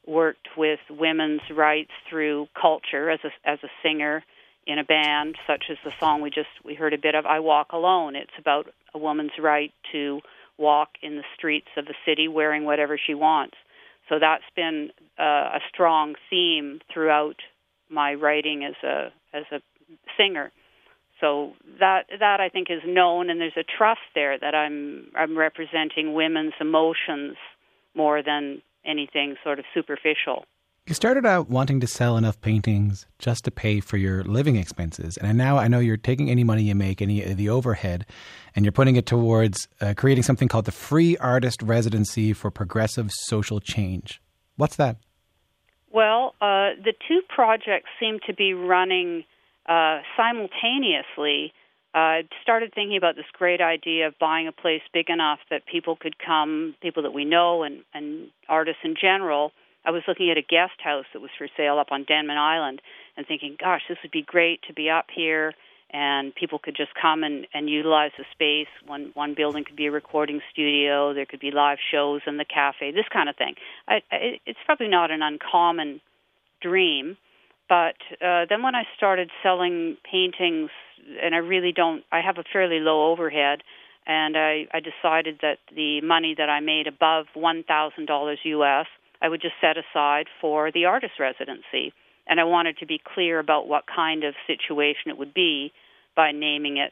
worked 0.08 0.50
with 0.58 0.80
women's 0.90 1.42
rights 1.52 1.92
through 2.10 2.48
culture 2.60 3.10
as 3.10 3.20
a, 3.24 3.50
as 3.50 3.60
a 3.64 3.70
singer 3.84 4.24
in 4.68 4.80
a 4.80 4.84
band, 4.84 5.36
such 5.48 5.66
as 5.70 5.78
the 5.84 5.92
song 6.00 6.22
we 6.22 6.30
just 6.30 6.50
we 6.64 6.74
heard 6.74 6.94
a 6.94 6.98
bit 6.98 7.16
of, 7.16 7.26
"I 7.26 7.40
Walk 7.40 7.72
Alone." 7.72 8.16
It's 8.16 8.38
about 8.40 8.68
a 8.94 8.98
woman's 8.98 9.38
right 9.40 9.72
to 9.92 10.22
walk 10.58 10.90
in 11.02 11.18
the 11.18 11.24
streets 11.36 11.68
of 11.78 11.86
the 11.86 11.94
city 12.06 12.28
wearing 12.28 12.66
whatever 12.66 12.98
she 12.98 13.14
wants. 13.14 13.56
So 14.10 14.20
that's 14.20 14.44
been 14.56 14.92
uh, 15.20 15.24
a 15.24 15.60
strong 15.72 16.16
theme 16.30 16.80
throughout 16.94 17.36
my 17.90 18.14
writing 18.14 18.64
as 18.64 18.76
a 18.84 19.12
as 19.34 19.44
a 19.52 19.60
singer. 20.18 20.52
So 21.22 21.54
that 21.80 22.04
that 22.20 22.40
I 22.40 22.50
think 22.50 22.70
is 22.70 22.82
known, 22.86 23.30
and 23.30 23.40
there's 23.40 23.58
a 23.58 23.64
trust 23.78 24.02
there 24.14 24.38
that 24.38 24.56
I'm 24.56 25.08
I'm 25.16 25.38
representing 25.38 26.14
women's 26.14 26.54
emotions 26.60 27.36
more 27.96 28.22
than 28.22 28.62
anything 28.86 29.36
sort 29.44 29.60
of 29.60 29.66
superficial. 29.74 30.46
You 30.88 30.94
started 30.94 31.26
out 31.26 31.50
wanting 31.50 31.80
to 31.80 31.88
sell 31.88 32.16
enough 32.16 32.40
paintings 32.42 33.08
just 33.18 33.44
to 33.46 33.52
pay 33.52 33.80
for 33.80 33.98
your 33.98 34.24
living 34.24 34.56
expenses, 34.56 35.18
and 35.18 35.36
now 35.36 35.58
I 35.58 35.68
know 35.68 35.80
you're 35.80 35.98
taking 35.98 36.30
any 36.30 36.44
money 36.44 36.62
you 36.62 36.76
make, 36.76 37.02
any 37.02 37.22
the 37.22 37.50
overhead, 37.50 38.06
and 38.56 38.64
you're 38.64 38.72
putting 38.72 38.96
it 38.96 39.08
towards 39.08 39.68
uh, 39.82 39.96
creating 39.98 40.24
something 40.24 40.48
called 40.48 40.66
the 40.66 40.72
Free 40.72 41.18
Artist 41.18 41.64
Residency 41.64 42.34
for 42.34 42.52
Progressive 42.52 43.10
Social 43.12 43.60
Change. 43.60 44.22
What's 44.58 44.76
that? 44.76 44.98
Well, 45.92 46.36
uh, 46.40 46.78
the 46.84 46.94
two 47.08 47.22
projects 47.34 47.90
seem 48.00 48.20
to 48.28 48.34
be 48.36 48.54
running 48.54 49.24
uh, 49.68 50.02
simultaneously. 50.16 51.52
I 51.96 52.20
uh, 52.20 52.24
started 52.44 52.74
thinking 52.76 52.98
about 52.98 53.16
this 53.16 53.26
great 53.32 53.62
idea 53.62 54.08
of 54.08 54.20
buying 54.20 54.50
a 54.50 54.52
place 54.52 54.82
big 54.94 55.10
enough 55.10 55.40
that 55.50 55.66
people 55.66 55.96
could 55.96 56.18
come, 56.20 56.76
people 56.82 57.04
that 57.04 57.14
we 57.14 57.24
know 57.24 57.64
and, 57.64 57.84
and 57.94 58.28
artists 58.50 58.82
in 58.84 58.96
general. 59.00 59.54
I 59.86 59.92
was 59.92 60.04
looking 60.06 60.30
at 60.30 60.38
a 60.38 60.42
guest 60.42 60.82
house 60.84 61.06
that 61.14 61.22
was 61.22 61.32
for 61.38 61.48
sale 61.56 61.80
up 61.80 61.88
on 61.92 62.04
Denman 62.04 62.38
Island 62.38 62.82
and 63.16 63.26
thinking, 63.26 63.56
gosh, 63.58 63.84
this 63.88 63.98
would 64.04 64.12
be 64.12 64.24
great 64.24 64.60
to 64.68 64.74
be 64.74 64.90
up 64.90 65.06
here 65.16 65.54
and 65.92 66.36
people 66.36 66.60
could 66.60 66.76
just 66.76 66.92
come 67.02 67.24
and, 67.24 67.48
and 67.54 67.70
utilize 67.70 68.12
the 68.18 68.26
space. 68.34 68.68
One 68.86 69.12
one 69.14 69.34
building 69.34 69.64
could 69.64 69.78
be 69.78 69.86
a 69.86 69.92
recording 69.92 70.42
studio. 70.52 71.14
There 71.14 71.26
could 71.26 71.40
be 71.40 71.52
live 71.52 71.78
shows 71.92 72.22
in 72.28 72.36
the 72.36 72.44
cafe. 72.44 72.92
This 72.92 73.06
kind 73.14 73.30
of 73.30 73.38
thing. 73.38 73.56
I, 73.88 74.02
I, 74.12 74.40
it's 74.46 74.60
probably 74.66 74.90
not 74.90 75.12
an 75.12 75.22
uncommon 75.22 76.02
dream, 76.62 77.16
but 77.70 77.96
uh, 78.22 78.46
then 78.50 78.64
when 78.64 78.76
I 78.76 78.84
started 78.98 79.30
selling 79.42 79.96
paintings, 80.12 80.72
and 81.22 81.36
I 81.36 81.40
really 81.40 81.72
don't. 81.72 82.04
I 82.12 82.22
have 82.22 82.38
a 82.38 82.44
fairly 82.52 82.80
low 82.80 83.12
overhead, 83.12 83.60
and 84.06 84.38
I, 84.38 84.68
I 84.74 84.80
decided 84.80 85.40
that 85.42 85.58
the 85.76 86.02
money 86.02 86.36
that 86.38 86.50
I 86.50 86.60
made 86.60 86.88
above 86.88 87.26
one 87.34 87.64
thousand 87.64 88.06
dollars 88.06 88.40
U.S. 88.44 88.88
I 89.22 89.30
would 89.30 89.42
just 89.42 89.56
set 89.62 89.76
aside 89.78 90.28
for 90.42 90.72
the 90.72 90.86
artist 90.86 91.14
residency 91.20 91.94
and 92.28 92.40
I 92.40 92.44
wanted 92.44 92.78
to 92.80 92.86
be 92.86 93.00
clear 93.14 93.40
about 93.40 93.68
what 93.68 93.84
kind 93.94 94.24
of 94.24 94.34
situation 94.48 95.10
it 95.10 95.18
would 95.18 95.34
be 95.34 95.72
by 96.16 96.32
naming 96.32 96.78
it 96.78 96.92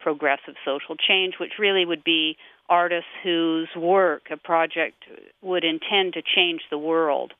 progressive 0.00 0.54
social 0.64 0.96
change, 0.96 1.34
which 1.40 1.52
really 1.58 1.84
would 1.84 2.04
be 2.04 2.36
artists 2.68 3.08
whose 3.22 3.68
work, 3.76 4.24
a 4.30 4.36
project, 4.36 5.04
would 5.42 5.64
intend 5.64 6.14
to 6.14 6.22
change 6.22 6.60
the 6.70 6.78
world 6.78 7.32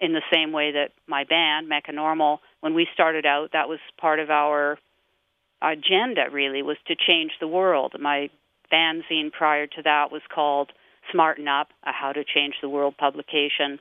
in 0.00 0.12
the 0.12 0.22
same 0.32 0.52
way 0.52 0.72
that 0.72 0.90
my 1.08 1.24
band, 1.24 1.68
Mecca 1.68 1.92
Normal, 1.92 2.40
when 2.60 2.74
we 2.74 2.86
started 2.92 3.24
out, 3.26 3.50
that 3.52 3.68
was 3.68 3.78
part 3.98 4.20
of 4.20 4.30
our 4.30 4.78
agenda, 5.72 6.26
really, 6.30 6.62
was 6.62 6.76
to 6.86 6.94
change 6.94 7.32
the 7.40 7.48
world. 7.48 7.94
My 7.98 8.30
fanzine 8.72 9.32
prior 9.32 9.66
to 9.66 9.82
that 9.82 10.10
was 10.12 10.22
called 10.34 10.72
Smarten 11.12 11.48
Up, 11.48 11.68
a 11.84 11.92
How 11.92 12.12
to 12.12 12.24
Change 12.24 12.54
the 12.60 12.68
World 12.68 12.96
publication 12.98 13.78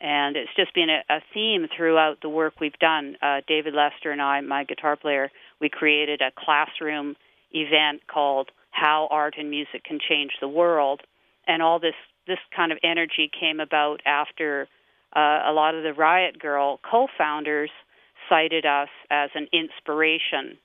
and 0.00 0.36
it's 0.36 0.50
just 0.54 0.74
been 0.74 0.90
a, 0.90 1.00
a 1.12 1.20
theme 1.32 1.66
throughout 1.74 2.20
the 2.20 2.28
work 2.28 2.60
we've 2.60 2.78
done. 2.78 3.16
Uh, 3.22 3.40
David 3.46 3.74
Lester 3.74 4.10
and 4.10 4.20
I, 4.20 4.40
my 4.42 4.64
guitar 4.64 4.96
player, 4.96 5.30
we 5.60 5.70
created 5.70 6.20
a 6.20 6.30
classroom 6.36 7.16
event 7.52 8.06
called 8.06 8.50
"How 8.70 9.08
Art 9.10 9.34
and 9.38 9.50
Music 9.50 9.84
Can 9.84 9.98
Change 10.06 10.32
the 10.40 10.48
World," 10.48 11.00
and 11.46 11.62
all 11.62 11.78
this 11.78 11.94
this 12.26 12.38
kind 12.54 12.70
of 12.70 12.78
energy 12.82 13.30
came 13.38 13.60
about 13.60 14.00
after 14.04 14.68
uh, 15.16 15.42
a 15.46 15.52
lot 15.52 15.74
of 15.74 15.82
the 15.82 15.92
Riot 15.92 16.36
Grrrl 16.38 16.78
co-founders 16.88 17.70
cited 18.28 18.66
us 18.66 18.88
as 19.10 19.30
an 19.34 19.48
inspiration 19.52 20.58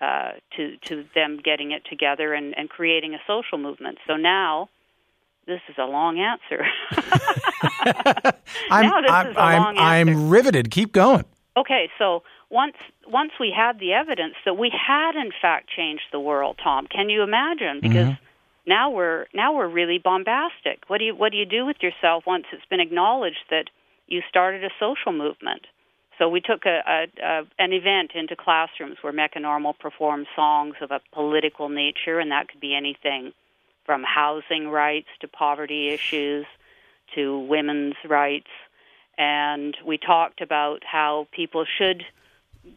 uh, 0.00 0.32
to 0.56 0.76
to 0.86 1.04
them 1.14 1.38
getting 1.42 1.72
it 1.72 1.82
together 1.88 2.32
and, 2.34 2.56
and 2.56 2.68
creating 2.68 3.14
a 3.14 3.18
social 3.26 3.58
movement. 3.58 3.98
So 4.06 4.16
now 4.16 4.68
this 5.46 5.60
is 5.68 5.76
a 5.78 5.84
long 5.84 6.18
answer. 6.18 6.64
I'm, 8.70 8.84
now 8.86 9.00
this 9.00 9.10
I'm, 9.10 9.26
is 9.28 9.36
a 9.36 9.40
long 9.40 9.76
I'm, 9.78 10.08
answer. 10.08 10.20
I'm 10.20 10.30
riveted. 10.30 10.70
Keep 10.70 10.92
going. 10.92 11.24
Okay, 11.56 11.90
so 11.98 12.22
once 12.50 12.76
once 13.06 13.32
we 13.40 13.52
had 13.54 13.78
the 13.80 13.92
evidence 13.92 14.34
that 14.44 14.54
we 14.54 14.70
had 14.70 15.16
in 15.16 15.30
fact 15.42 15.68
changed 15.74 16.04
the 16.12 16.20
world, 16.20 16.58
Tom, 16.62 16.86
can 16.86 17.08
you 17.08 17.22
imagine? 17.22 17.80
Because 17.80 18.06
Mhm. 18.08 18.18
now 18.66 18.90
we're 18.90 19.26
now 19.34 19.54
we're 19.56 19.68
really 19.68 19.98
bombastic. 19.98 20.84
What 20.88 20.98
do 20.98 21.04
you 21.06 21.14
what 21.14 21.32
do 21.32 21.38
you 21.38 21.46
do 21.46 21.66
with 21.66 21.82
yourself 21.82 22.24
once 22.26 22.44
it's 22.52 22.64
been 22.66 22.80
acknowledged 22.80 23.44
that 23.50 23.70
you 24.06 24.22
started 24.28 24.62
a 24.64 24.70
social 24.78 25.12
movement? 25.12 25.66
So 26.18 26.28
we 26.28 26.40
took 26.40 26.66
a, 26.66 26.80
a, 26.86 27.24
a 27.24 27.42
an 27.58 27.72
event 27.72 28.12
into 28.14 28.34
classrooms 28.34 28.96
where 29.00 29.12
Mecca 29.12 29.40
Normal 29.40 29.74
performed 29.74 30.26
songs 30.34 30.74
of 30.80 30.90
a 30.90 31.00
political 31.12 31.68
nature, 31.68 32.18
and 32.18 32.30
that 32.32 32.48
could 32.48 32.60
be 32.60 32.74
anything 32.74 33.32
from 33.86 34.02
housing 34.02 34.68
rights 34.68 35.08
to 35.20 35.28
poverty 35.28 35.88
issues 35.90 36.44
to 37.14 37.38
women's 37.38 37.94
rights. 38.04 38.50
And 39.16 39.76
we 39.84 39.96
talked 39.98 40.40
about 40.40 40.82
how 40.84 41.26
people 41.32 41.64
should 41.78 42.04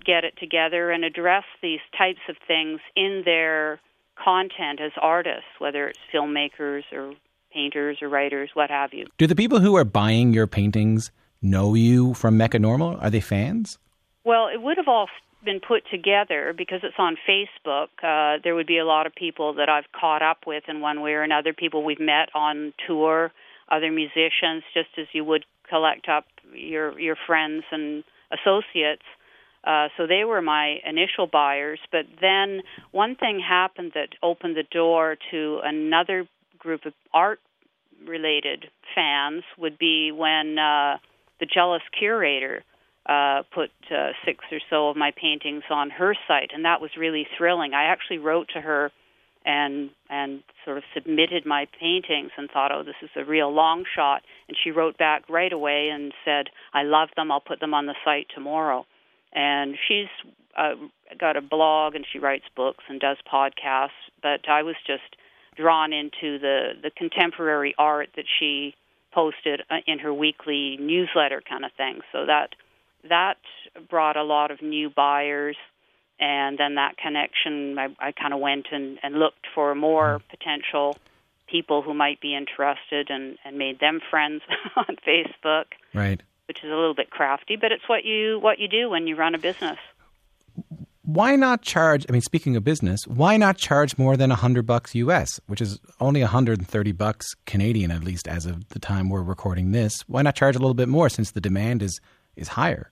get 0.06 0.24
it 0.24 0.36
together 0.38 0.92
and 0.92 1.04
address 1.04 1.44
these 1.62 1.82
types 1.98 2.22
of 2.30 2.38
things 2.48 2.80
in 2.96 3.24
their 3.26 3.80
content 4.24 4.80
as 4.80 4.92
artists, 5.02 5.50
whether 5.60 5.88
it's 5.88 6.00
filmmakers 6.14 6.84
or 6.92 7.14
painters 7.54 7.98
or 8.02 8.08
writers, 8.08 8.52
what 8.54 8.70
have 8.70 8.94
you. 8.94 9.08
Do 9.18 9.28
the 9.28 9.36
people 9.36 9.60
who 9.60 9.76
are 9.76 9.84
buying 9.84 10.34
your 10.34 10.48
paintings 10.48 11.12
know 11.42 11.74
you 11.74 12.14
from 12.14 12.38
Mecca 12.38 12.60
Normal? 12.60 12.98
Are 12.98 13.10
they 13.10 13.22
fans? 13.22 13.78
Well, 14.24 14.48
it 14.48 14.62
would 14.62 14.78
have 14.78 14.88
all 14.88 15.08
been 15.44 15.60
put 15.60 15.84
together 15.90 16.54
because 16.56 16.82
it's 16.84 16.96
on 16.98 17.18
Facebook. 17.28 17.88
Uh, 18.04 18.40
there 18.44 18.56
would 18.56 18.68
be 18.68 18.78
a 18.78 18.86
lot 18.86 19.08
of 19.08 19.16
people 19.16 19.56
that 19.56 19.70
I've 19.70 19.92
caught 20.00 20.22
up 20.22 20.46
with 20.46 20.64
in 20.68 20.82
one 20.82 21.02
way 21.02 21.12
or 21.12 21.24
another, 21.24 21.54
people 21.54 21.84
we've 21.84 22.00
met 22.00 22.30
on 22.36 22.74
tour, 22.88 23.32
other 23.70 23.92
musicians, 23.92 24.64
just 24.74 24.90
as 24.98 25.08
you 25.14 25.24
would 25.26 25.46
collect 25.70 26.08
up 26.10 26.26
your 26.54 27.00
your 27.00 27.16
friends 27.28 27.64
and 27.72 28.04
associates. 28.32 29.04
Uh, 29.64 29.88
so 29.96 30.08
they 30.08 30.24
were 30.24 30.42
my 30.42 30.78
initial 30.86 31.28
buyers, 31.28 31.80
but 31.92 32.06
then 32.20 32.62
one 32.92 33.16
thing 33.16 33.40
happened 33.40 33.92
that 33.94 34.10
opened 34.24 34.56
the 34.56 34.64
door 34.72 35.18
to 35.30 35.60
another 35.64 36.28
group 36.58 36.86
of 36.86 36.94
art 37.14 37.40
related 38.08 38.66
fans 38.96 39.44
would 39.60 39.78
be 39.78 40.12
when 40.12 40.58
uh, 40.58 40.98
the 41.42 41.46
jealous 41.46 41.82
curator 41.98 42.64
uh, 43.06 43.42
put 43.54 43.72
uh, 43.92 44.12
six 44.24 44.46
or 44.52 44.60
so 44.70 44.90
of 44.90 44.96
my 44.96 45.12
paintings 45.20 45.64
on 45.70 45.90
her 45.90 46.16
site, 46.28 46.52
and 46.54 46.64
that 46.64 46.80
was 46.80 46.92
really 46.98 47.28
thrilling. 47.38 47.74
I 47.74 47.86
actually 47.86 48.20
wrote 48.20 48.48
to 48.54 48.62
her 48.62 48.92
and 49.44 49.90
and 50.10 50.44
sort 50.64 50.78
of 50.78 50.84
submitted 50.94 51.46
my 51.46 51.68
paintings 51.80 52.32
and 52.38 52.50
thought, 52.52 52.72
oh, 52.72 52.84
this 52.84 52.96
is 53.02 53.10
a 53.16 53.26
real 53.26 53.52
long 53.52 53.84
shot. 53.96 54.22
And 54.48 54.56
she 54.64 54.70
wrote 54.70 54.98
back 54.98 55.24
right 55.30 55.52
away 55.52 55.90
and 55.92 56.14
said, 56.24 56.46
I 56.74 56.84
love 56.84 57.10
them. 57.16 57.32
I'll 57.32 57.42
put 57.42 57.60
them 57.60 57.74
on 57.74 57.88
the 57.88 57.96
site 58.06 58.28
tomorrow. 58.34 58.86
And 59.34 59.76
she's 59.88 60.08
uh, 60.56 60.76
got 61.20 61.38
a 61.38 61.42
blog 61.42 61.96
and 61.96 62.06
she 62.12 62.20
writes 62.20 62.46
books 62.56 62.84
and 62.88 63.00
does 63.00 63.18
podcasts. 63.32 63.90
But 64.22 64.48
I 64.48 64.62
was 64.62 64.76
just 64.86 65.16
drawn 65.58 65.92
into 65.92 66.38
the 66.38 66.74
the 66.82 66.92
contemporary 66.96 67.74
art 67.78 68.10
that 68.16 68.26
she 68.40 68.76
posted 69.14 69.62
uh, 69.70 69.78
in 69.88 70.00
her 70.00 70.14
weekly 70.14 70.78
newsletter 70.80 71.42
kind 71.48 71.66
of 71.66 71.72
thing. 71.74 72.02
So 72.12 72.26
that 72.26 72.50
that 73.10 73.38
brought 73.90 74.18
a 74.18 74.24
lot 74.24 74.52
of 74.52 74.62
new 74.62 74.90
buyers 74.90 75.56
and 76.20 76.58
then 76.58 76.76
that 76.76 76.98
connection 76.98 77.78
I, 77.80 77.88
I 78.00 78.12
kind 78.12 78.34
of 78.34 78.40
went 78.40 78.68
and, 78.72 79.00
and 79.02 79.16
looked 79.16 79.48
for 79.56 79.74
more 79.74 80.20
mm-hmm. 80.20 80.30
potential 80.30 80.98
people 81.48 81.82
who 81.82 81.94
might 81.94 82.22
be 82.22 82.36
interested 82.36 83.10
and, 83.10 83.38
and 83.44 83.58
made 83.58 83.80
them 83.80 84.00
friends 84.10 84.42
on 84.76 84.96
Facebook. 85.06 85.66
Right. 85.94 86.22
Which 86.48 86.60
is 86.64 86.72
a 86.72 86.76
little 86.76 86.96
bit 86.96 87.10
crafty, 87.10 87.56
but 87.56 87.72
it's 87.72 87.88
what 87.88 88.04
you 88.04 88.40
what 88.40 88.60
you 88.60 88.68
do 88.68 88.90
when 88.90 89.08
you 89.08 89.16
run 89.16 89.36
a 89.36 89.38
business. 89.38 89.78
Why 91.14 91.36
not 91.36 91.62
charge? 91.62 92.06
I 92.08 92.14
mean, 92.14 92.22
speaking 92.22 92.56
of 92.56 92.64
business, 92.64 93.06
why 93.06 93.36
not 93.36 93.58
charge 93.58 93.98
more 93.98 94.16
than 94.16 94.32
a 94.32 94.36
hundred 94.36 94.66
bucks 94.66 94.96
US, 94.96 95.42
which 95.48 95.60
is 95.60 95.78
only 96.00 96.22
hundred 96.22 96.60
and 96.60 96.68
thirty 96.68 96.94
bucks 96.94 97.36
Canadian, 97.46 97.92
at 97.92 98.06
least 98.06 98.30
as 98.30 98.46
of 98.46 98.70
the 98.70 98.80
time 98.80 99.10
we're 99.10 99.22
recording 99.22 99.74
this? 99.74 100.08
Why 100.08 100.22
not 100.22 100.36
charge 100.36 100.56
a 100.56 100.60
little 100.60 100.74
bit 100.74 100.88
more 100.88 101.10
since 101.10 101.32
the 101.32 101.42
demand 101.42 101.84
is 101.84 102.00
is 102.38 102.48
higher? 102.48 102.92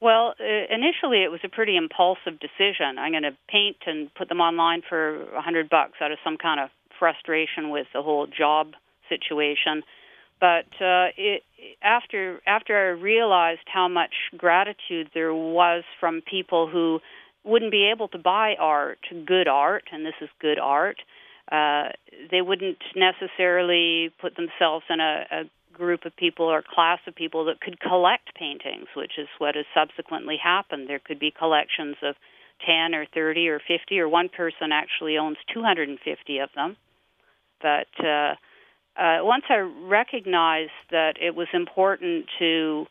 Well, 0.00 0.34
uh, 0.40 0.74
initially 0.74 1.22
it 1.22 1.30
was 1.30 1.38
a 1.44 1.48
pretty 1.48 1.76
impulsive 1.76 2.40
decision. 2.40 2.98
I'm 2.98 3.12
going 3.12 3.22
to 3.22 3.36
paint 3.48 3.76
and 3.86 4.12
put 4.14 4.28
them 4.28 4.40
online 4.40 4.82
for 4.88 5.22
a 5.32 5.40
hundred 5.40 5.68
bucks 5.70 5.98
out 6.00 6.10
of 6.10 6.18
some 6.24 6.36
kind 6.36 6.58
of 6.58 6.70
frustration 6.98 7.70
with 7.70 7.86
the 7.94 8.02
whole 8.02 8.26
job 8.26 8.72
situation. 9.08 9.84
But 10.40 10.66
uh, 10.80 11.14
it, 11.16 11.44
after 11.80 12.40
after 12.44 12.76
I 12.76 13.00
realized 13.00 13.68
how 13.72 13.86
much 13.86 14.14
gratitude 14.36 15.10
there 15.14 15.32
was 15.32 15.84
from 16.00 16.22
people 16.22 16.66
who 16.66 16.98
wouldn't 17.44 17.70
be 17.70 17.90
able 17.94 18.08
to 18.08 18.18
buy 18.18 18.54
art, 18.58 18.98
good 19.26 19.48
art, 19.48 19.84
and 19.92 20.04
this 20.04 20.14
is 20.20 20.28
good 20.40 20.58
art, 20.58 20.98
uh, 21.50 21.88
they 22.30 22.42
wouldn't 22.42 22.78
necessarily 22.94 24.12
put 24.20 24.36
themselves 24.36 24.84
in 24.88 25.00
a, 25.00 25.24
a 25.30 25.42
group 25.72 26.04
of 26.04 26.14
people 26.16 26.46
or 26.46 26.62
class 26.62 26.98
of 27.06 27.14
people 27.14 27.46
that 27.46 27.60
could 27.60 27.80
collect 27.80 28.34
paintings, 28.34 28.86
which 28.94 29.12
is 29.18 29.26
what 29.38 29.56
has 29.56 29.64
subsequently 29.74 30.36
happened. 30.42 30.88
There 30.88 31.00
could 31.00 31.18
be 31.18 31.32
collections 31.36 31.96
of 32.02 32.14
10 32.66 32.94
or 32.94 33.06
30 33.12 33.48
or 33.48 33.60
50, 33.66 33.98
or 33.98 34.08
one 34.08 34.28
person 34.28 34.70
actually 34.72 35.16
owns 35.16 35.38
250 35.52 36.38
of 36.38 36.50
them. 36.54 36.76
But 37.60 37.88
uh, 37.98 38.34
uh, 38.96 39.24
once 39.24 39.44
I 39.48 39.58
recognized 39.58 40.70
that 40.90 41.14
it 41.20 41.34
was 41.34 41.48
important 41.52 42.26
to 42.38 42.86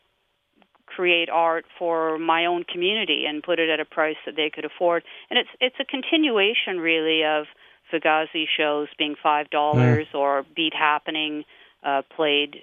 create 0.94 1.28
art 1.30 1.64
for 1.78 2.18
my 2.18 2.46
own 2.46 2.64
community 2.64 3.24
and 3.28 3.42
put 3.42 3.58
it 3.58 3.68
at 3.68 3.80
a 3.80 3.84
price 3.84 4.16
that 4.26 4.36
they 4.36 4.50
could 4.50 4.64
afford, 4.64 5.02
and 5.30 5.38
it's 5.38 5.48
it's 5.60 5.76
a 5.80 5.84
continuation 5.84 6.78
really 6.78 7.24
of 7.24 7.46
Fugazi 7.92 8.44
shows 8.56 8.88
being 8.98 9.14
five 9.22 9.50
dollars 9.50 10.06
mm. 10.12 10.18
or 10.18 10.44
Beat 10.54 10.74
Happening 10.74 11.44
uh, 11.84 12.02
played 12.14 12.56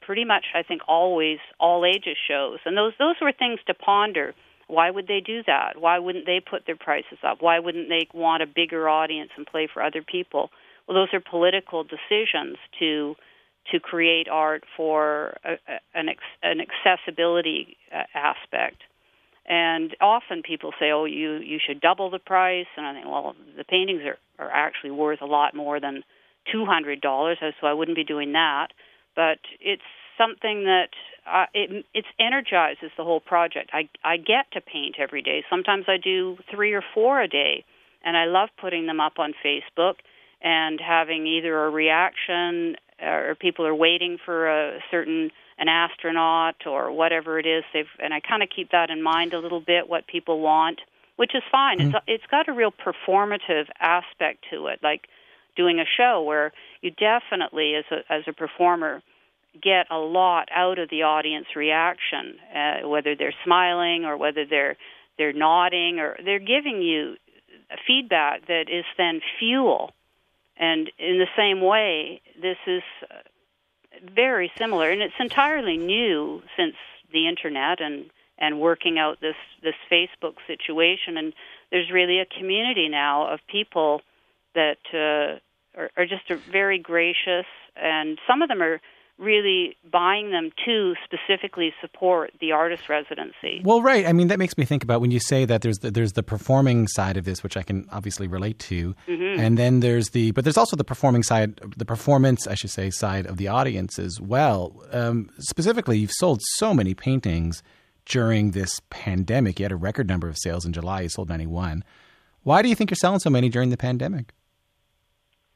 pretty 0.00 0.24
much 0.24 0.46
I 0.54 0.62
think 0.62 0.82
always 0.88 1.38
all 1.58 1.84
ages 1.84 2.16
shows, 2.28 2.58
and 2.64 2.76
those 2.76 2.92
those 2.98 3.16
were 3.20 3.32
things 3.32 3.60
to 3.66 3.74
ponder. 3.74 4.34
Why 4.66 4.88
would 4.90 5.08
they 5.08 5.20
do 5.20 5.42
that? 5.48 5.80
Why 5.80 5.98
wouldn't 5.98 6.26
they 6.26 6.38
put 6.38 6.64
their 6.64 6.76
prices 6.76 7.18
up? 7.26 7.38
Why 7.40 7.58
wouldn't 7.58 7.88
they 7.88 8.06
want 8.14 8.44
a 8.44 8.46
bigger 8.46 8.88
audience 8.88 9.30
and 9.36 9.44
play 9.44 9.66
for 9.72 9.82
other 9.82 10.00
people? 10.00 10.50
Well, 10.86 10.96
those 10.96 11.12
are 11.12 11.20
political 11.20 11.82
decisions 11.82 12.56
to 12.78 13.16
to 13.72 13.80
create 13.80 14.28
art 14.28 14.64
for 14.76 15.36
a, 15.44 15.56
an 15.94 16.08
an 16.42 16.60
accessibility 16.60 17.76
uh, 17.94 18.02
aspect. 18.14 18.82
And 19.46 19.96
often 20.00 20.42
people 20.42 20.72
say, 20.78 20.90
"Oh, 20.90 21.04
you 21.04 21.36
you 21.36 21.58
should 21.64 21.80
double 21.80 22.10
the 22.10 22.18
price." 22.18 22.66
And 22.76 22.86
I 22.86 22.94
think, 22.94 23.06
well, 23.06 23.34
the 23.56 23.64
paintings 23.64 24.02
are 24.02 24.18
are 24.44 24.50
actually 24.50 24.92
worth 24.92 25.22
a 25.22 25.26
lot 25.26 25.54
more 25.54 25.80
than 25.80 26.02
two 26.50 26.64
hundred 26.64 27.00
dollars, 27.00 27.38
so 27.40 27.66
I 27.66 27.72
wouldn't 27.72 27.96
be 27.96 28.04
doing 28.04 28.32
that 28.32 28.68
but 29.16 29.38
it's 29.60 29.82
something 30.16 30.64
that 30.64 30.90
uh, 31.30 31.46
it 31.54 31.84
it 31.94 32.04
energizes 32.18 32.90
the 32.96 33.04
whole 33.04 33.20
project. 33.20 33.70
I 33.72 33.88
I 34.04 34.16
get 34.16 34.50
to 34.52 34.60
paint 34.60 34.96
every 34.98 35.22
day. 35.22 35.44
Sometimes 35.50 35.84
I 35.88 35.96
do 36.02 36.36
three 36.50 36.72
or 36.72 36.82
four 36.94 37.20
a 37.20 37.28
day, 37.28 37.64
and 38.04 38.16
I 38.16 38.26
love 38.26 38.48
putting 38.60 38.86
them 38.86 39.00
up 39.00 39.18
on 39.18 39.34
Facebook 39.44 39.94
and 40.42 40.80
having 40.80 41.26
either 41.26 41.66
a 41.66 41.70
reaction 41.70 42.76
or 43.02 43.34
people 43.34 43.66
are 43.66 43.74
waiting 43.74 44.18
for 44.24 44.48
a 44.48 44.80
certain 44.90 45.30
an 45.58 45.68
astronaut 45.68 46.66
or 46.66 46.90
whatever 46.90 47.38
it 47.38 47.46
is. 47.46 47.64
They've 47.72 47.86
and 47.98 48.14
I 48.14 48.20
kind 48.20 48.42
of 48.42 48.48
keep 48.54 48.70
that 48.70 48.90
in 48.90 49.02
mind 49.02 49.34
a 49.34 49.38
little 49.38 49.60
bit 49.60 49.88
what 49.88 50.06
people 50.06 50.40
want, 50.40 50.80
which 51.16 51.34
is 51.34 51.42
fine. 51.50 51.78
Mm-hmm. 51.78 51.96
It's 51.96 52.04
it's 52.06 52.26
got 52.30 52.48
a 52.48 52.52
real 52.52 52.72
performative 52.72 53.66
aspect 53.78 54.46
to 54.50 54.66
it, 54.66 54.80
like 54.82 55.02
doing 55.56 55.78
a 55.78 55.84
show 55.84 56.22
where 56.22 56.52
you 56.80 56.90
definitely, 56.90 57.74
as 57.74 57.84
a 57.90 58.12
as 58.12 58.22
a 58.26 58.32
performer, 58.32 59.02
get 59.60 59.86
a 59.90 59.98
lot 59.98 60.48
out 60.54 60.78
of 60.78 60.88
the 60.90 61.02
audience 61.02 61.46
reaction, 61.56 62.36
uh, 62.54 62.88
whether 62.88 63.14
they're 63.14 63.34
smiling 63.44 64.04
or 64.04 64.16
whether 64.16 64.44
they're 64.48 64.76
they're 65.18 65.32
nodding 65.32 65.98
or 65.98 66.16
they're 66.24 66.38
giving 66.38 66.80
you 66.80 67.16
feedback 67.86 68.46
that 68.46 68.64
is 68.72 68.84
then 68.96 69.20
fuel. 69.38 69.92
And 70.60 70.90
in 70.98 71.18
the 71.18 71.26
same 71.36 71.62
way, 71.62 72.20
this 72.40 72.58
is 72.66 72.82
uh, 73.10 73.14
very 74.14 74.52
similar, 74.58 74.90
and 74.90 75.00
it's 75.00 75.14
entirely 75.18 75.78
new 75.78 76.42
since 76.56 76.74
the 77.12 77.26
internet 77.26 77.80
and 77.80 78.10
and 78.38 78.60
working 78.60 78.98
out 78.98 79.20
this 79.20 79.36
this 79.62 79.74
Facebook 79.90 80.34
situation. 80.46 81.16
And 81.16 81.32
there's 81.70 81.90
really 81.90 82.20
a 82.20 82.26
community 82.26 82.88
now 82.90 83.32
of 83.32 83.40
people 83.50 84.02
that 84.54 84.78
uh, 84.92 85.38
are, 85.80 85.90
are 85.96 86.06
just 86.06 86.28
very 86.52 86.78
gracious, 86.78 87.46
and 87.74 88.18
some 88.28 88.42
of 88.42 88.48
them 88.48 88.62
are 88.62 88.82
really 89.20 89.76
buying 89.90 90.30
them 90.30 90.50
to 90.64 90.94
specifically 91.04 91.72
support 91.80 92.32
the 92.40 92.52
artist 92.52 92.88
residency. 92.88 93.60
Well, 93.62 93.82
right. 93.82 94.06
I 94.06 94.12
mean, 94.12 94.28
that 94.28 94.38
makes 94.38 94.56
me 94.56 94.64
think 94.64 94.82
about 94.82 95.00
when 95.00 95.10
you 95.10 95.20
say 95.20 95.44
that 95.44 95.62
there's 95.62 95.78
the, 95.78 95.90
there's 95.90 96.14
the 96.14 96.22
performing 96.22 96.88
side 96.88 97.16
of 97.16 97.24
this, 97.24 97.42
which 97.42 97.56
I 97.56 97.62
can 97.62 97.86
obviously 97.92 98.26
relate 98.26 98.58
to, 98.60 98.94
mm-hmm. 99.06 99.40
and 99.40 99.58
then 99.58 99.80
there's 99.80 100.10
the 100.10 100.30
but 100.32 100.44
there's 100.44 100.56
also 100.56 100.76
the 100.76 100.84
performing 100.84 101.22
side, 101.22 101.60
the 101.76 101.84
performance, 101.84 102.46
I 102.46 102.54
should 102.54 102.70
say, 102.70 102.90
side 102.90 103.26
of 103.26 103.36
the 103.36 103.48
audience 103.48 103.98
as 103.98 104.20
well. 104.20 104.82
Um, 104.90 105.30
specifically, 105.38 105.98
you've 105.98 106.12
sold 106.12 106.40
so 106.56 106.72
many 106.72 106.94
paintings 106.94 107.62
during 108.06 108.52
this 108.52 108.80
pandemic. 108.90 109.60
You 109.60 109.64
had 109.64 109.72
a 109.72 109.76
record 109.76 110.08
number 110.08 110.28
of 110.28 110.36
sales 110.38 110.64
in 110.64 110.72
July. 110.72 111.02
You 111.02 111.08
sold 111.08 111.28
91. 111.28 111.84
Why 112.42 112.62
do 112.62 112.68
you 112.68 112.74
think 112.74 112.90
you're 112.90 112.96
selling 112.96 113.20
so 113.20 113.30
many 113.30 113.48
during 113.48 113.70
the 113.70 113.76
pandemic? 113.76 114.32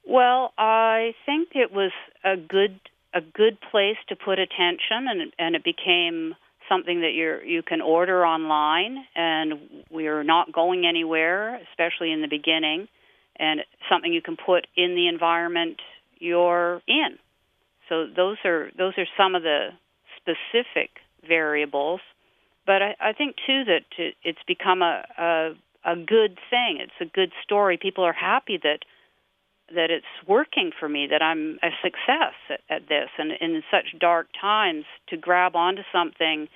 Well, 0.07 0.53
I 0.59 1.15
think 1.25 1.51
it 1.55 1.73
was 1.73 1.93
a 2.25 2.37
good 2.37 2.79
a 3.15 3.21
good 3.21 3.59
place 3.71 3.97
to 4.09 4.17
put 4.17 4.39
attention, 4.39 5.09
and 5.09 5.33
and 5.39 5.55
it 5.55 5.65
became 5.65 6.35
something 6.69 7.01
that 7.01 7.13
you 7.13 7.39
you 7.45 7.63
can 7.63 7.81
order 7.81 8.27
online, 8.27 9.05
and 9.15 9.55
we're 9.91 10.23
not 10.25 10.53
going 10.53 10.87
anywhere, 10.87 11.61
especially 11.71 12.13
in 12.13 12.21
the 12.23 12.29
beginning, 12.29 12.89
and 13.37 13.61
something 13.91 14.13
you 14.13 14.23
can 14.23 14.37
put 14.37 14.67
in 14.77 14.95
the 14.95 15.09
environment 15.09 15.81
you're 16.19 16.83
in. 16.89 17.19
So 17.89 18.07
those 18.15 18.37
are 18.45 18.71
those 18.77 18.95
are 18.99 19.07
some 19.17 19.35
of 19.35 19.43
the 19.43 19.69
specific 20.17 20.91
variables, 21.27 22.01
but 22.67 22.83
I, 22.83 22.97
I 23.01 23.13
think 23.13 23.37
too 23.47 23.65
that 23.65 23.83
it's 24.23 24.39
become 24.47 24.83
a, 24.83 25.05
a 25.19 25.55
a 25.85 25.97
good 25.97 26.39
thing. 26.51 26.79
It's 26.81 27.01
a 27.01 27.05
good 27.05 27.33
story. 27.43 27.77
People 27.77 28.05
are 28.05 28.15
happy 28.15 28.59
that 28.63 28.81
that 29.69 29.91
it's 29.91 30.05
working 30.27 30.73
for 30.79 30.89
me, 30.89 31.07
that 31.11 31.23
I'm 31.23 31.59
a 31.63 31.71
success 31.83 32.35
at, 32.51 32.61
at 32.69 32.89
this, 32.89 33.09
and 33.19 33.33
in 33.41 33.63
such 33.71 33.99
dark 33.99 34.29
times 34.39 34.85
to 35.09 35.17
grab 35.17 35.57
onto 35.57 35.83
something 35.93 36.49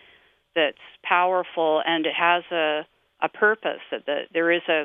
that's 0.55 0.77
powerful 1.03 1.83
and 1.87 2.07
it 2.07 2.15
has 2.15 2.43
a 2.51 2.87
a 3.21 3.29
purpose 3.29 3.81
that 3.91 4.07
the, 4.07 4.23
there 4.33 4.51
is 4.51 4.63
a 4.69 4.85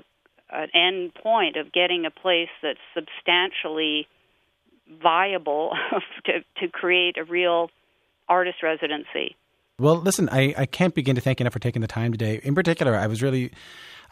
an 0.51 0.69
end 0.73 1.13
point 1.15 1.55
of 1.55 1.71
getting 1.71 2.05
a 2.05 2.11
place 2.11 2.49
that's 2.61 2.79
substantially 2.93 4.07
viable 5.01 5.71
to 6.25 6.43
to 6.59 6.67
create 6.67 7.17
a 7.17 7.23
real 7.23 7.69
artist 8.29 8.61
residency. 8.63 9.35
Well, 9.83 9.97
listen, 9.97 10.29
I, 10.29 10.55
I 10.57 10.65
can't 10.65 10.95
begin 10.95 11.15
to 11.15 11.21
thank 11.21 11.41
you 11.41 11.43
enough 11.43 11.51
for 11.51 11.59
taking 11.59 11.81
the 11.81 11.89
time 11.89 12.13
today. 12.13 12.39
In 12.41 12.55
particular, 12.55 12.95
I 12.95 13.07
was 13.07 13.21
really 13.21 13.51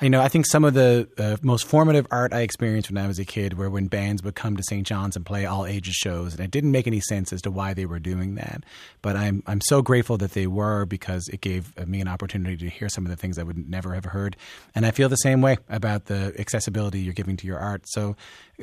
you 0.02 0.10
know, 0.10 0.20
I 0.20 0.28
think 0.30 0.48
some 0.48 0.66
of 0.66 0.74
the 0.74 1.08
uh, 1.18 1.38
most 1.44 1.66
formative 1.66 2.08
art 2.10 2.34
I 2.34 2.42
experienced 2.42 2.90
when 2.90 2.98
I 2.98 3.08
was 3.08 3.20
a 3.20 3.26
kid 3.26 3.58
were 3.58 3.70
when 3.70 3.86
bands 3.88 4.24
would 4.24 4.34
come 4.34 4.58
to 4.58 4.64
St. 4.64 4.86
John's 4.86 5.16
and 5.16 5.24
play 5.24 5.46
all 5.46 5.66
ages 5.66 5.94
shows, 5.94 6.34
and 6.34 6.44
it 6.44 6.50
didn't 6.50 6.72
make 6.72 6.88
any 6.88 7.00
sense 7.00 7.32
as 7.32 7.42
to 7.44 7.52
why 7.52 7.76
they 7.76 7.86
were 7.86 8.00
doing 8.00 8.34
that. 8.36 8.64
But 9.04 9.16
I'm 9.16 9.44
I'm 9.46 9.62
so 9.62 9.82
grateful 9.82 10.18
that 10.18 10.32
they 10.32 10.48
were 10.48 10.86
because 10.86 11.30
it 11.30 11.40
gave 11.40 11.78
me 11.88 12.02
an 12.02 12.08
opportunity 12.08 12.58
to 12.58 12.70
hear 12.70 12.90
some 12.90 13.06
of 13.06 13.12
the 13.12 13.16
things 13.16 13.38
I 13.38 13.44
would 13.44 13.70
never 13.70 13.94
have 13.94 14.06
heard, 14.06 14.36
and 14.74 14.86
I 14.86 14.92
feel 14.92 15.08
the 15.08 15.16
same 15.18 15.40
way 15.40 15.58
about 15.70 16.06
the 16.06 16.34
accessibility 16.38 17.00
you're 17.00 17.14
giving 17.14 17.38
to 17.38 17.48
your 17.48 17.60
art. 17.60 17.84
So, 17.86 18.16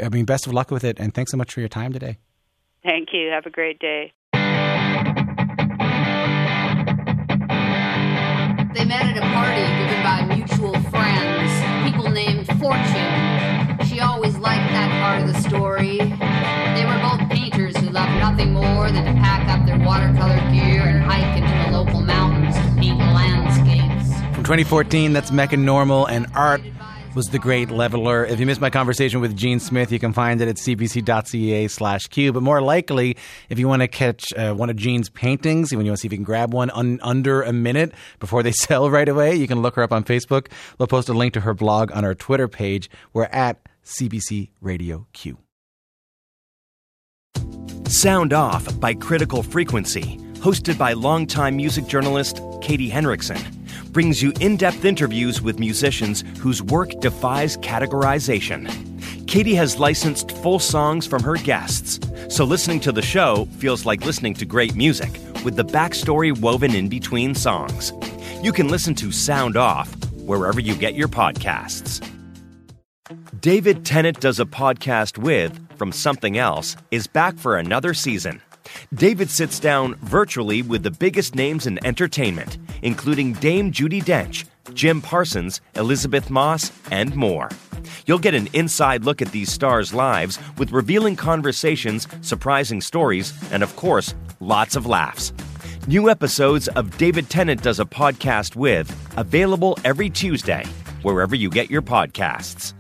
I 0.03 0.09
mean, 0.09 0.25
best 0.25 0.47
of 0.47 0.53
luck 0.53 0.73
with 0.73 0.83
it, 0.83 0.99
and 0.99 1.15
thanks 1.15 1.31
so 1.31 1.37
much 1.39 1.55
for 1.55 1.61
your 1.61 1.71
time 1.71 1.93
today. 1.93 2.19
Thank 2.83 3.11
you. 3.13 3.31
Have 3.31 3.47
a 3.47 3.51
great 3.51 3.79
day. 3.79 4.13
They 8.75 8.85
met 8.85 9.03
at 9.03 9.17
a 9.17 9.21
party 9.21 9.65
given 9.79 10.03
by 10.03 10.37
mutual 10.37 10.75
friends, 10.91 11.91
people 11.91 12.11
named 12.11 12.47
Fortune. 12.61 13.87
She 13.87 14.01
always 14.01 14.37
liked 14.37 14.71
that 14.73 14.91
part 15.01 15.23
of 15.23 15.33
the 15.33 15.41
story. 15.49 15.99
They 15.99 16.85
were 16.85 17.01
both 17.01 17.29
painters 17.31 17.77
who 17.79 17.89
loved 17.89 18.13
nothing 18.19 18.53
more 18.53 18.91
than 18.91 19.05
to 19.07 19.21
pack 19.21 19.49
up 19.49 19.67
their 19.67 19.79
watercolor 19.79 20.39
gear 20.53 20.83
and 20.83 21.03
hike 21.03 21.39
into 21.39 21.65
the 21.65 21.77
local 21.77 22.03
mountains 22.03 22.57
to 22.57 22.81
paint 22.81 22.99
landscapes. 22.99 24.13
From 24.35 24.45
2014, 24.45 25.15
that's 25.15 25.33
Mecca 25.33 25.57
Normal 25.57 26.07
and 26.07 26.27
Art 26.35 26.61
was 27.19 27.27
the 27.27 27.39
great 27.41 27.69
leveler. 27.69 28.25
If 28.25 28.39
you 28.39 28.47
missed 28.47 28.61
my 28.61 28.71
conversation 28.71 29.21
with 29.21 29.37
Jean 29.37 29.59
Smith, 29.59 29.91
you 29.91 29.99
can 29.99 30.13
find 30.13 30.41
it 30.41 30.47
at 30.47 30.55
cbc.ca 30.55 31.67
slash 31.67 32.07
Q. 32.07 32.33
But 32.33 32.45
more 32.45 32.63
likely, 32.63 33.17
if 33.49 33.59
you 33.59 33.67
want 33.67 33.83
to 33.83 33.89
catch 33.89 34.33
uh, 34.35 34.55
one 34.55 34.71
of 34.71 34.77
Jean's 34.77 35.11
paintings, 35.11 35.75
when 35.75 35.85
you 35.85 35.91
want 35.91 35.99
to 35.99 36.03
see 36.03 36.07
if 36.07 36.13
you 36.13 36.19
can 36.19 36.25
grab 36.25 36.55
one 36.55 36.71
un- 36.71 37.01
under 37.03 37.43
a 37.43 37.53
minute 37.53 37.93
before 38.21 38.45
they 38.45 38.53
sell 38.67 38.89
right 38.89 39.09
away, 39.09 39.35
you 39.35 39.49
can 39.49 39.63
look 39.63 39.75
her 39.75 39.83
up 39.83 39.91
on 39.91 40.05
Facebook. 40.05 40.47
We'll 40.79 40.87
post 40.87 41.09
a 41.09 41.13
link 41.13 41.33
to 41.33 41.41
her 41.41 41.55
blog 41.55 41.91
on 41.91 42.05
our 42.05 42.15
Twitter 42.15 42.47
page. 42.47 42.89
We're 43.13 43.25
at 43.25 43.69
CBC 43.85 44.51
Radio 44.61 45.09
Q. 45.13 45.39
Sound 47.89 48.33
Off 48.33 48.79
by 48.79 48.95
Critical 48.95 49.43
Frequency, 49.43 50.19
hosted 50.35 50.79
by 50.79 50.93
longtime 50.93 51.57
music 51.57 51.89
journalist 51.89 52.41
Katie 52.63 52.91
Henriksen 52.91 53.39
brings 53.93 54.23
you 54.23 54.33
in 54.41 54.57
depth 54.57 54.85
interviews 54.85 55.41
with 55.41 55.59
musicians 55.59 56.25
whose 56.39 56.63
work 56.63 56.91
defies 57.01 57.57
categorization. 57.59 58.69
Katie 59.27 59.55
has 59.55 59.79
licensed 59.79 60.33
full 60.39 60.59
songs 60.59 61.07
from 61.07 61.23
her 61.23 61.37
guests, 61.37 62.01
so 62.29 62.45
listening 62.45 62.81
to 62.81 62.93
the 62.93 63.03
show 63.03 63.47
feels 63.59 63.85
like 63.85 64.05
listening 64.05 64.35
to 64.35 64.45
great 64.45 64.75
music 64.75 65.11
with 65.45 65.57
the 65.57 65.65
backstory 65.65 66.39
woven 66.39 66.75
in 66.75 66.89
between 66.89 67.35
songs. 67.35 67.93
You 68.43 68.53
can 68.53 68.69
listen 68.69 68.95
to 68.97 69.13
Sound 69.13 69.57
Off 69.57 69.95
wherever 70.15 70.61
you 70.61 70.75
get 70.75 70.95
your 70.95 71.09
podcasts. 71.09 72.07
David 73.41 73.85
Tennant 73.85 74.21
does 74.21 74.41
a 74.41 74.45
podcast 74.45 75.19
with 75.19 75.59
From 75.79 75.93
Something 75.93 76.37
Else 76.37 76.77
is 76.91 77.07
back 77.07 77.37
for 77.39 77.57
another 77.57 77.95
season. 77.95 78.43
David 78.95 79.31
sits 79.31 79.61
down 79.61 79.95
virtually 79.97 80.63
with 80.63 80.83
the 80.83 80.91
biggest 80.91 81.35
names 81.35 81.67
in 81.67 81.85
entertainment, 81.85 82.59
including 82.83 83.33
Dame 83.35 83.73
Judi 83.73 84.03
Dench, 84.03 84.45
Jim 84.75 85.01
Parsons, 85.01 85.61
Elisabeth 85.75 86.31
Moss, 86.31 86.73
and 86.91 87.15
more. 87.17 87.49
You'll 88.07 88.19
get 88.19 88.35
an 88.35 88.49
inside 88.53 89.05
look 89.05 89.23
at 89.23 89.33
these 89.33 89.51
stars' 89.51 89.95
lives 89.95 90.39
with 90.57 90.73
revealing 90.73 91.17
conversations, 91.17 92.07
surprising 92.21 92.81
stories, 92.81 93.33
and 93.53 93.63
of 93.63 93.75
course, 93.77 94.15
lots 94.41 94.77
of 94.77 94.87
laughs. 94.87 95.33
New 95.87 96.11
episodes 96.11 96.69
of 96.69 96.97
David 96.99 97.31
Tennant 97.31 97.63
Does 97.63 97.81
a 97.81 97.85
Podcast 97.85 98.57
with, 98.57 98.95
available 99.17 99.79
every 99.85 100.11
Tuesday, 100.11 100.65
wherever 101.03 101.35
you 101.35 101.49
get 101.49 101.71
your 101.71 101.83
podcasts. 101.83 102.75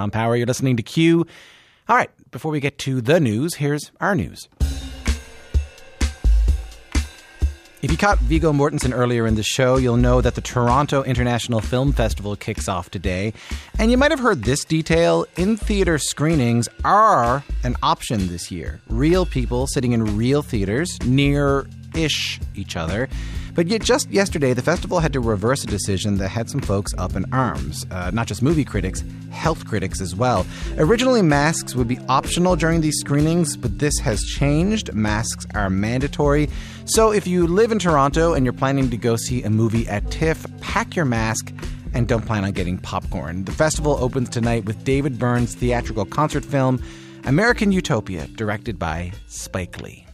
Tom 0.00 0.10
Power. 0.10 0.34
You're 0.34 0.46
listening 0.46 0.78
to 0.78 0.82
Q. 0.82 1.26
All 1.86 1.94
right, 1.96 2.10
before 2.30 2.50
we 2.50 2.58
get 2.58 2.78
to 2.78 3.02
the 3.02 3.20
news, 3.20 3.56
here's 3.56 3.92
our 4.00 4.14
news. 4.14 4.48
If 7.82 7.90
you 7.90 7.98
caught 7.98 8.18
Viggo 8.20 8.50
Mortensen 8.50 8.94
earlier 8.94 9.26
in 9.26 9.34
the 9.34 9.42
show, 9.42 9.76
you'll 9.76 9.98
know 9.98 10.22
that 10.22 10.36
the 10.36 10.40
Toronto 10.40 11.02
International 11.02 11.60
Film 11.60 11.92
Festival 11.92 12.34
kicks 12.34 12.66
off 12.66 12.90
today. 12.90 13.34
And 13.78 13.90
you 13.90 13.98
might 13.98 14.10
have 14.10 14.20
heard 14.20 14.44
this 14.44 14.64
detail 14.64 15.26
in 15.36 15.58
theater 15.58 15.98
screenings 15.98 16.66
are 16.82 17.44
an 17.62 17.76
option 17.82 18.28
this 18.28 18.50
year. 18.50 18.80
Real 18.88 19.26
people 19.26 19.66
sitting 19.66 19.92
in 19.92 20.16
real 20.16 20.40
theaters 20.40 20.98
near 21.04 21.66
ish 21.94 22.40
each 22.54 22.74
other. 22.74 23.10
But 23.54 23.68
yet, 23.68 23.82
just 23.82 24.10
yesterday, 24.10 24.52
the 24.52 24.62
festival 24.62 25.00
had 25.00 25.12
to 25.12 25.20
reverse 25.20 25.64
a 25.64 25.66
decision 25.66 26.18
that 26.18 26.28
had 26.28 26.48
some 26.48 26.60
folks 26.60 26.92
up 26.98 27.16
in 27.16 27.24
arms. 27.32 27.86
Uh, 27.90 28.10
not 28.12 28.26
just 28.26 28.42
movie 28.42 28.64
critics, 28.64 29.02
health 29.30 29.66
critics 29.66 30.00
as 30.00 30.14
well. 30.14 30.46
Originally, 30.78 31.22
masks 31.22 31.74
would 31.74 31.88
be 31.88 31.98
optional 32.08 32.56
during 32.56 32.80
these 32.80 32.98
screenings, 32.98 33.56
but 33.56 33.78
this 33.78 33.98
has 33.98 34.22
changed. 34.22 34.92
Masks 34.94 35.46
are 35.54 35.70
mandatory. 35.70 36.48
So 36.84 37.12
if 37.12 37.26
you 37.26 37.46
live 37.46 37.72
in 37.72 37.78
Toronto 37.78 38.34
and 38.34 38.44
you're 38.44 38.52
planning 38.52 38.90
to 38.90 38.96
go 38.96 39.16
see 39.16 39.42
a 39.42 39.50
movie 39.50 39.86
at 39.88 40.10
TIFF, 40.10 40.46
pack 40.60 40.96
your 40.96 41.04
mask 41.04 41.52
and 41.94 42.06
don't 42.06 42.24
plan 42.24 42.44
on 42.44 42.52
getting 42.52 42.78
popcorn. 42.78 43.44
The 43.44 43.52
festival 43.52 43.96
opens 44.00 44.28
tonight 44.28 44.64
with 44.64 44.84
David 44.84 45.18
Byrne's 45.18 45.54
theatrical 45.54 46.04
concert 46.04 46.44
film, 46.44 46.82
American 47.24 47.72
Utopia, 47.72 48.26
directed 48.28 48.78
by 48.78 49.12
Spike 49.26 49.80
Lee. 49.80 50.06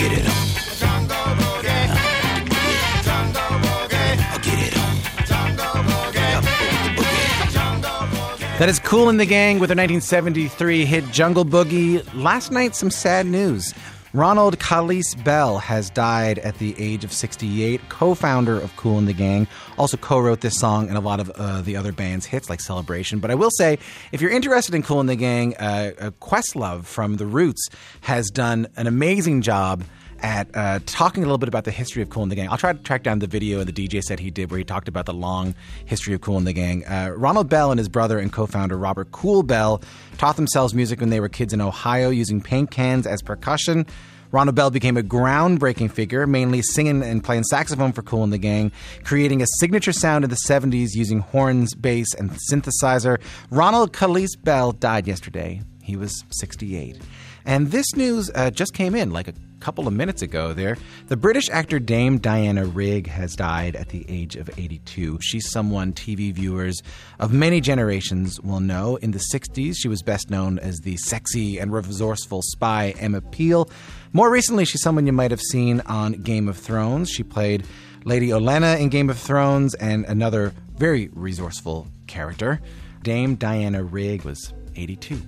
Get 0.00 0.12
it 0.12 0.26
on. 0.26 0.50
That 8.58 8.68
is 8.70 8.78
Cool 8.78 9.10
in 9.10 9.18
the 9.18 9.26
Gang 9.26 9.58
with 9.58 9.68
their 9.68 9.76
1973 9.76 10.86
hit 10.86 11.04
Jungle 11.10 11.44
Boogie. 11.44 12.02
Last 12.14 12.50
night, 12.50 12.74
some 12.74 12.90
sad 12.90 13.26
news. 13.26 13.74
Ronald 14.12 14.58
Khalis 14.58 15.22
Bell 15.22 15.58
has 15.58 15.88
died 15.88 16.40
at 16.40 16.58
the 16.58 16.74
age 16.78 17.04
of 17.04 17.12
68, 17.12 17.88
co 17.88 18.16
founder 18.16 18.58
of 18.58 18.74
Kool 18.74 18.98
and 18.98 19.06
the 19.06 19.12
Gang. 19.12 19.46
Also 19.78 19.96
co 19.96 20.18
wrote 20.18 20.40
this 20.40 20.58
song 20.58 20.88
and 20.88 20.96
a 20.96 21.00
lot 21.00 21.20
of 21.20 21.30
uh, 21.30 21.62
the 21.62 21.76
other 21.76 21.92
band's 21.92 22.26
hits 22.26 22.50
like 22.50 22.60
Celebration. 22.60 23.20
But 23.20 23.30
I 23.30 23.36
will 23.36 23.52
say, 23.52 23.78
if 24.10 24.20
you're 24.20 24.32
interested 24.32 24.74
in 24.74 24.82
Kool 24.82 24.98
and 24.98 25.08
the 25.08 25.14
Gang, 25.14 25.56
uh, 25.58 25.92
uh, 26.00 26.10
Questlove 26.20 26.86
from 26.86 27.18
The 27.18 27.26
Roots 27.26 27.68
has 28.00 28.30
done 28.30 28.66
an 28.76 28.88
amazing 28.88 29.42
job 29.42 29.84
at 30.22 30.48
uh, 30.54 30.80
talking 30.86 31.22
a 31.22 31.26
little 31.26 31.38
bit 31.38 31.48
about 31.48 31.64
the 31.64 31.70
history 31.70 32.02
of 32.02 32.10
Kool 32.10 32.22
and 32.22 32.30
the 32.30 32.36
Gang. 32.36 32.48
I'll 32.48 32.58
try 32.58 32.72
to 32.72 32.78
track 32.78 33.02
down 33.02 33.18
the 33.18 33.26
video 33.26 33.60
and 33.60 33.68
the 33.68 33.72
DJ 33.72 34.02
set 34.02 34.18
he 34.18 34.30
did 34.30 34.50
where 34.50 34.58
he 34.58 34.64
talked 34.64 34.88
about 34.88 35.06
the 35.06 35.14
long 35.14 35.54
history 35.86 36.14
of 36.14 36.20
Kool 36.20 36.36
and 36.36 36.46
the 36.46 36.52
Gang. 36.52 36.86
Uh, 36.86 37.12
Ronald 37.16 37.48
Bell 37.48 37.70
and 37.70 37.78
his 37.78 37.88
brother 37.88 38.18
and 38.18 38.32
co-founder 38.32 38.76
Robert 38.76 39.12
Kool 39.12 39.42
Bell 39.42 39.82
taught 40.18 40.36
themselves 40.36 40.74
music 40.74 41.00
when 41.00 41.10
they 41.10 41.20
were 41.20 41.28
kids 41.28 41.52
in 41.52 41.60
Ohio 41.60 42.10
using 42.10 42.40
paint 42.40 42.70
cans 42.70 43.06
as 43.06 43.22
percussion. 43.22 43.86
Ronald 44.32 44.54
Bell 44.54 44.70
became 44.70 44.96
a 44.96 45.02
groundbreaking 45.02 45.90
figure, 45.90 46.24
mainly 46.26 46.62
singing 46.62 47.02
and 47.02 47.22
playing 47.22 47.44
saxophone 47.44 47.92
for 47.92 48.02
Cool 48.02 48.22
and 48.22 48.32
the 48.32 48.38
Gang, 48.38 48.70
creating 49.02 49.42
a 49.42 49.46
signature 49.58 49.92
sound 49.92 50.22
in 50.22 50.30
the 50.30 50.38
70s 50.46 50.94
using 50.94 51.18
horns, 51.18 51.74
bass, 51.74 52.14
and 52.14 52.30
synthesizer. 52.50 53.20
Ronald 53.50 53.92
Khalis 53.92 54.40
Bell 54.40 54.70
died 54.70 55.08
yesterday. 55.08 55.62
He 55.82 55.96
was 55.96 56.24
68. 56.30 56.96
And 57.44 57.70
this 57.70 57.94
news 57.96 58.30
uh, 58.34 58.50
just 58.50 58.74
came 58.74 58.94
in 58.94 59.10
like 59.10 59.28
a 59.28 59.34
couple 59.60 59.86
of 59.86 59.92
minutes 59.94 60.22
ago 60.22 60.52
there. 60.52 60.76
The 61.08 61.16
British 61.16 61.48
actor 61.50 61.78
Dame 61.78 62.18
Diana 62.18 62.64
Rigg 62.64 63.06
has 63.06 63.36
died 63.36 63.76
at 63.76 63.90
the 63.90 64.04
age 64.08 64.36
of 64.36 64.50
82. 64.58 65.18
She's 65.22 65.50
someone 65.50 65.92
TV 65.92 66.32
viewers 66.32 66.80
of 67.18 67.32
many 67.32 67.60
generations 67.60 68.40
will 68.40 68.60
know. 68.60 68.96
In 68.96 69.12
the 69.12 69.22
60s, 69.32 69.74
she 69.76 69.88
was 69.88 70.02
best 70.02 70.30
known 70.30 70.58
as 70.58 70.78
the 70.78 70.96
sexy 70.96 71.58
and 71.58 71.72
resourceful 71.72 72.42
spy 72.42 72.94
Emma 72.98 73.20
Peel. 73.20 73.70
More 74.12 74.30
recently, 74.30 74.64
she's 74.64 74.82
someone 74.82 75.06
you 75.06 75.12
might 75.12 75.30
have 75.30 75.40
seen 75.40 75.80
on 75.82 76.12
Game 76.12 76.48
of 76.48 76.56
Thrones. 76.56 77.10
She 77.10 77.22
played 77.22 77.64
Lady 78.04 78.28
Olenna 78.28 78.80
in 78.80 78.88
Game 78.88 79.10
of 79.10 79.18
Thrones 79.18 79.74
and 79.74 80.04
another 80.06 80.54
very 80.76 81.10
resourceful 81.12 81.86
character. 82.06 82.60
Dame 83.02 83.34
Diana 83.34 83.84
Rigg 83.84 84.24
was 84.24 84.52
82. 84.74 85.20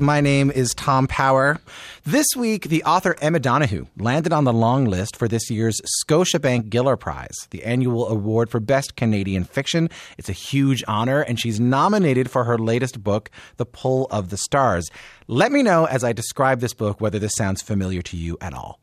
My 0.00 0.20
name 0.20 0.50
is 0.50 0.74
Tom 0.74 1.06
Power. 1.06 1.60
This 2.04 2.26
week, 2.36 2.68
the 2.68 2.84
author 2.84 3.16
Emma 3.20 3.40
Donoghue 3.40 3.88
landed 3.98 4.32
on 4.32 4.44
the 4.44 4.52
long 4.52 4.84
list 4.84 5.16
for 5.16 5.28
this 5.28 5.50
year's 5.50 5.80
Scotiabank 6.00 6.70
Giller 6.70 6.98
Prize, 6.98 7.34
the 7.50 7.64
annual 7.64 8.08
award 8.08 8.48
for 8.48 8.60
Best 8.60 8.96
Canadian 8.96 9.42
Fiction. 9.44 9.90
It's 10.16 10.28
a 10.28 10.32
huge 10.32 10.84
honor, 10.88 11.20
and 11.20 11.38
she's 11.38 11.58
nominated 11.58 12.30
for 12.30 12.44
her 12.44 12.56
latest 12.56 13.02
book, 13.02 13.28
The 13.56 13.66
Pull 13.66 14.06
of 14.10 14.30
the 14.30 14.36
Stars. 14.36 14.88
Let 15.26 15.52
me 15.52 15.62
know 15.62 15.84
as 15.84 16.04
I 16.04 16.12
describe 16.12 16.60
this 16.60 16.74
book 16.74 17.00
whether 17.00 17.18
this 17.18 17.34
sounds 17.36 17.60
familiar 17.60 18.00
to 18.02 18.16
you 18.16 18.38
at 18.40 18.54
all. 18.54 18.80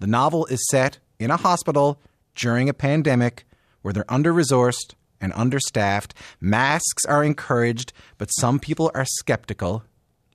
The 0.00 0.06
novel 0.06 0.46
is 0.46 0.64
set 0.70 0.98
in 1.18 1.30
a 1.30 1.38
hospital 1.38 1.98
during 2.34 2.68
a 2.68 2.74
pandemic 2.74 3.46
where 3.82 3.94
they're 3.94 4.04
under 4.08 4.32
resourced 4.32 4.94
and 5.20 5.32
understaffed. 5.34 6.14
Masks 6.40 7.04
are 7.06 7.24
encouraged, 7.24 7.92
but 8.18 8.28
some 8.28 8.58
people 8.58 8.90
are 8.94 9.04
skeptical. 9.04 9.82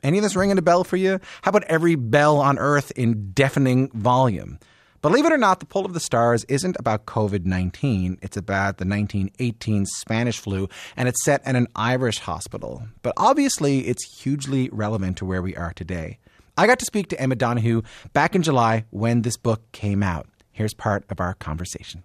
Any 0.03 0.17
of 0.17 0.23
this 0.23 0.35
ringing 0.35 0.57
a 0.57 0.61
bell 0.61 0.83
for 0.83 0.97
you? 0.97 1.19
How 1.43 1.49
about 1.49 1.63
every 1.65 1.95
bell 1.95 2.37
on 2.39 2.59
earth 2.59 2.91
in 2.91 3.31
deafening 3.31 3.89
volume? 3.91 4.59
Believe 5.01 5.25
it 5.25 5.33
or 5.33 5.37
not, 5.37 5.59
The 5.59 5.65
Pull 5.65 5.85
of 5.85 5.93
the 5.93 5.99
Stars 5.99 6.45
isn't 6.45 6.77
about 6.79 7.05
COVID 7.07 7.45
19. 7.45 8.19
It's 8.21 8.37
about 8.37 8.77
the 8.77 8.85
1918 8.85 9.85
Spanish 9.85 10.39
flu, 10.39 10.69
and 10.95 11.09
it's 11.09 11.23
set 11.25 11.45
in 11.45 11.57
an 11.57 11.67
Irish 11.75 12.19
hospital. 12.19 12.83
But 13.01 13.13
obviously, 13.17 13.87
it's 13.87 14.21
hugely 14.21 14.69
relevant 14.71 15.17
to 15.17 15.25
where 15.25 15.41
we 15.41 15.57
are 15.57 15.73
today. 15.73 16.19
I 16.57 16.67
got 16.67 16.79
to 16.79 16.85
speak 16.85 17.09
to 17.09 17.19
Emma 17.19 17.35
Donoghue 17.35 17.81
back 18.13 18.33
in 18.33 18.43
July 18.43 18.85
when 18.91 19.23
this 19.23 19.35
book 19.35 19.69
came 19.73 20.03
out. 20.03 20.27
Here's 20.51 20.73
part 20.73 21.03
of 21.09 21.19
our 21.19 21.33
conversation. 21.33 22.03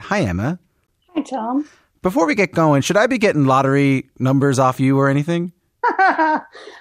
Hi, 0.00 0.22
Emma. 0.22 0.58
Hi, 1.14 1.22
Tom. 1.22 1.68
Before 2.02 2.26
we 2.26 2.34
get 2.34 2.50
going, 2.50 2.82
should 2.82 2.96
I 2.96 3.06
be 3.06 3.16
getting 3.16 3.44
lottery 3.44 4.10
numbers 4.18 4.58
off 4.58 4.80
you 4.80 4.98
or 4.98 5.08
anything? 5.08 5.52
I, 5.84 6.40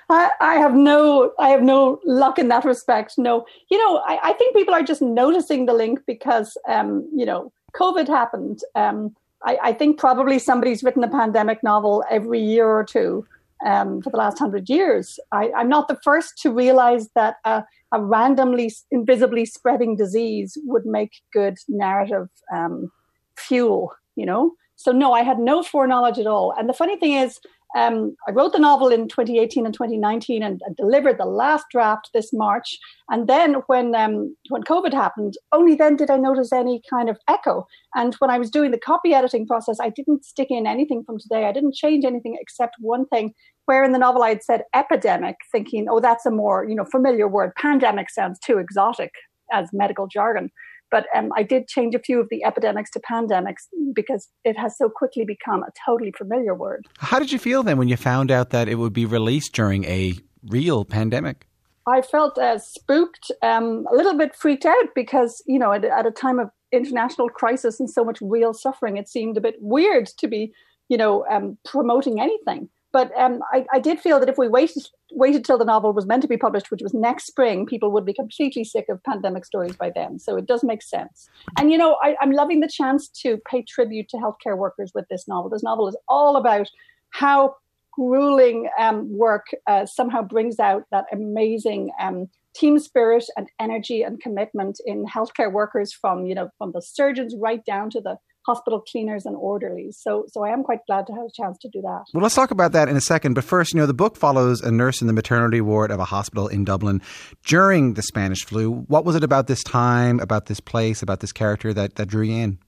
I, 0.09 0.55
have 0.55 0.73
no, 0.73 1.31
I 1.37 1.49
have 1.49 1.61
no 1.61 1.99
luck 2.05 2.39
in 2.39 2.47
that 2.47 2.65
respect. 2.65 3.19
No, 3.19 3.45
you 3.69 3.77
know, 3.77 3.97
I, 4.07 4.19
I 4.23 4.33
think 4.33 4.55
people 4.55 4.73
are 4.73 4.81
just 4.81 5.01
noticing 5.01 5.67
the 5.67 5.73
link 5.73 5.99
because, 6.07 6.57
um, 6.67 7.07
you 7.15 7.25
know, 7.25 7.51
COVID 7.75 8.07
happened. 8.07 8.61
Um, 8.73 9.15
I, 9.43 9.57
I, 9.61 9.73
think 9.73 9.99
probably 9.99 10.39
somebody's 10.39 10.83
written 10.83 11.03
a 11.03 11.07
pandemic 11.07 11.61
novel 11.61 12.03
every 12.09 12.41
year 12.41 12.67
or 12.67 12.83
two 12.83 13.25
um, 13.65 14.01
for 14.01 14.09
the 14.09 14.17
last 14.17 14.39
hundred 14.39 14.69
years. 14.69 15.19
I, 15.31 15.51
am 15.55 15.69
not 15.69 15.87
the 15.87 15.99
first 16.03 16.39
to 16.39 16.51
realize 16.51 17.09
that 17.15 17.37
a, 17.45 17.63
a, 17.91 18.01
randomly, 18.01 18.71
invisibly 18.89 19.45
spreading 19.45 19.95
disease 19.95 20.57
would 20.65 20.85
make 20.85 21.21
good 21.31 21.57
narrative 21.67 22.27
um, 22.53 22.91
fuel. 23.35 23.93
You 24.15 24.25
know, 24.25 24.53
so 24.83 24.91
no, 24.91 25.13
I 25.13 25.23
had 25.23 25.39
no 25.39 25.63
foreknowledge 25.63 26.19
at 26.19 26.27
all. 26.27 26.53
And 26.57 26.67
the 26.67 26.73
funny 26.73 26.97
thing 26.97 27.13
is, 27.13 27.39
um, 27.75 28.15
I 28.27 28.31
wrote 28.31 28.51
the 28.51 28.59
novel 28.59 28.89
in 28.89 29.07
2018 29.07 29.65
and 29.65 29.73
2019 29.73 30.43
and, 30.43 30.61
and, 30.65 30.75
delivered 30.75 31.17
the 31.17 31.25
last 31.25 31.65
draft 31.71 32.09
this 32.13 32.33
March. 32.33 32.77
And 33.09 33.27
then 33.27 33.55
when 33.67 33.95
um, 33.95 34.35
when 34.49 34.63
COVID 34.63 34.91
happened, 34.91 35.35
only 35.53 35.75
then 35.75 35.95
did 35.95 36.09
I 36.09 36.17
notice 36.17 36.51
any 36.51 36.81
kind 36.89 37.09
of 37.09 37.17
echo. 37.29 37.65
And 37.95 38.13
when 38.15 38.29
I 38.29 38.37
was 38.37 38.49
doing 38.49 38.71
the 38.71 38.77
copy 38.77 39.13
editing 39.13 39.47
process, 39.47 39.77
I 39.79 39.89
didn't 39.89 40.25
stick 40.25 40.47
in 40.49 40.67
anything 40.67 41.03
from 41.05 41.17
today. 41.17 41.45
I 41.45 41.53
didn't 41.53 41.75
change 41.75 42.03
anything 42.03 42.37
except 42.41 42.75
one 42.79 43.05
thing, 43.07 43.33
where 43.67 43.85
in 43.85 43.93
the 43.93 43.99
novel 43.99 44.23
I 44.23 44.29
had 44.29 44.43
said 44.43 44.63
epidemic, 44.75 45.37
thinking, 45.51 45.87
oh, 45.89 46.01
that's 46.01 46.25
a 46.25 46.31
more 46.31 46.65
you 46.67 46.75
know 46.75 46.85
familiar 46.85 47.27
word. 47.27 47.53
Pandemic 47.55 48.09
sounds 48.09 48.37
too 48.39 48.57
exotic 48.57 49.11
as 49.53 49.69
medical 49.71 50.07
jargon. 50.07 50.49
But 50.91 51.05
um, 51.15 51.29
I 51.35 51.43
did 51.43 51.67
change 51.67 51.95
a 51.95 51.99
few 51.99 52.19
of 52.19 52.27
the 52.29 52.43
epidemics 52.43 52.91
to 52.91 52.99
pandemics 52.99 53.67
because 53.93 54.27
it 54.43 54.57
has 54.57 54.77
so 54.77 54.89
quickly 54.89 55.25
become 55.25 55.63
a 55.63 55.71
totally 55.85 56.11
familiar 56.11 56.53
word. 56.53 56.85
How 56.97 57.17
did 57.17 57.31
you 57.31 57.39
feel 57.39 57.63
then 57.63 57.77
when 57.77 57.87
you 57.87 57.97
found 57.97 58.29
out 58.29 58.49
that 58.51 58.67
it 58.67 58.75
would 58.75 58.93
be 58.93 59.05
released 59.05 59.53
during 59.53 59.85
a 59.85 60.13
real 60.43 60.83
pandemic? 60.85 61.47
I 61.87 62.01
felt 62.01 62.37
uh, 62.37 62.59
spooked, 62.59 63.31
um, 63.41 63.87
a 63.91 63.95
little 63.95 64.15
bit 64.15 64.35
freaked 64.35 64.65
out 64.65 64.89
because, 64.93 65.41
you 65.47 65.57
know, 65.57 65.71
at, 65.71 65.83
at 65.83 66.05
a 66.05 66.11
time 66.11 66.39
of 66.39 66.51
international 66.71 67.29
crisis 67.29 67.79
and 67.79 67.89
so 67.89 68.03
much 68.03 68.19
real 68.21 68.53
suffering, 68.53 68.97
it 68.97 69.09
seemed 69.09 69.37
a 69.37 69.41
bit 69.41 69.55
weird 69.59 70.07
to 70.19 70.27
be, 70.27 70.53
you 70.89 70.97
know, 70.97 71.25
um, 71.31 71.57
promoting 71.65 72.21
anything. 72.21 72.69
But 72.93 73.11
um, 73.17 73.39
I, 73.53 73.65
I, 73.73 73.79
did 73.79 73.99
feel 73.99 74.19
that 74.19 74.27
if 74.27 74.37
we 74.37 74.49
waited 74.49 74.83
waited 75.11 75.45
till 75.45 75.57
the 75.57 75.65
novel 75.65 75.93
was 75.93 76.05
meant 76.05 76.21
to 76.23 76.27
be 76.27 76.37
published, 76.37 76.71
which 76.71 76.81
was 76.81 76.93
next 76.93 77.25
spring, 77.25 77.65
people 77.65 77.91
would 77.91 78.05
be 78.05 78.13
completely 78.13 78.63
sick 78.63 78.85
of 78.89 79.01
pandemic 79.03 79.45
stories 79.45 79.75
by 79.75 79.91
then. 79.93 80.19
So 80.19 80.35
it 80.35 80.45
does 80.45 80.63
make 80.63 80.81
sense. 80.81 81.29
And 81.57 81.71
you 81.71 81.77
know, 81.77 81.97
I, 82.03 82.15
I'm 82.21 82.31
loving 82.31 82.59
the 82.59 82.67
chance 82.67 83.07
to 83.23 83.37
pay 83.49 83.63
tribute 83.63 84.09
to 84.09 84.17
healthcare 84.17 84.57
workers 84.57 84.91
with 84.93 85.05
this 85.09 85.27
novel. 85.27 85.49
This 85.49 85.63
novel 85.63 85.87
is 85.87 85.97
all 86.07 86.35
about 86.35 86.67
how 87.11 87.55
grueling 87.93 88.69
um, 88.79 89.15
work 89.17 89.47
uh, 89.67 89.85
somehow 89.85 90.21
brings 90.21 90.59
out 90.59 90.83
that 90.91 91.05
amazing 91.11 91.91
um, 91.99 92.27
team 92.55 92.79
spirit 92.79 93.25
and 93.37 93.47
energy 93.59 94.01
and 94.01 94.21
commitment 94.21 94.79
in 94.85 95.05
healthcare 95.05 95.51
workers 95.51 95.93
from 95.93 96.25
you 96.25 96.35
know 96.35 96.49
from 96.57 96.71
the 96.73 96.81
surgeons 96.81 97.35
right 97.37 97.63
down 97.65 97.89
to 97.89 98.01
the 98.01 98.17
hospital 98.45 98.81
cleaners 98.81 99.25
and 99.25 99.35
orderlies. 99.35 99.97
So, 99.99 100.25
so 100.27 100.43
I 100.43 100.49
am 100.49 100.63
quite 100.63 100.79
glad 100.87 101.07
to 101.07 101.13
have 101.13 101.25
a 101.25 101.31
chance 101.31 101.57
to 101.59 101.69
do 101.69 101.81
that. 101.81 102.05
Well, 102.13 102.23
let's 102.23 102.35
talk 102.35 102.51
about 102.51 102.71
that 102.71 102.89
in 102.89 102.95
a 102.95 103.01
second. 103.01 103.33
But 103.33 103.43
first, 103.43 103.73
you 103.73 103.79
know, 103.79 103.85
the 103.85 103.93
book 103.93 104.17
follows 104.17 104.61
a 104.61 104.71
nurse 104.71 105.01
in 105.01 105.07
the 105.07 105.13
maternity 105.13 105.61
ward 105.61 105.91
of 105.91 105.99
a 105.99 106.05
hospital 106.05 106.47
in 106.47 106.63
Dublin 106.63 107.01
during 107.45 107.93
the 107.93 108.01
Spanish 108.01 108.45
flu. 108.45 108.71
What 108.71 109.05
was 109.05 109.15
it 109.15 109.23
about 109.23 109.47
this 109.47 109.63
time, 109.63 110.19
about 110.19 110.47
this 110.47 110.59
place, 110.59 111.01
about 111.01 111.19
this 111.19 111.31
character 111.31 111.73
that, 111.73 111.95
that 111.95 112.07
drew 112.07 112.23
you 112.23 112.35
in? 112.35 112.59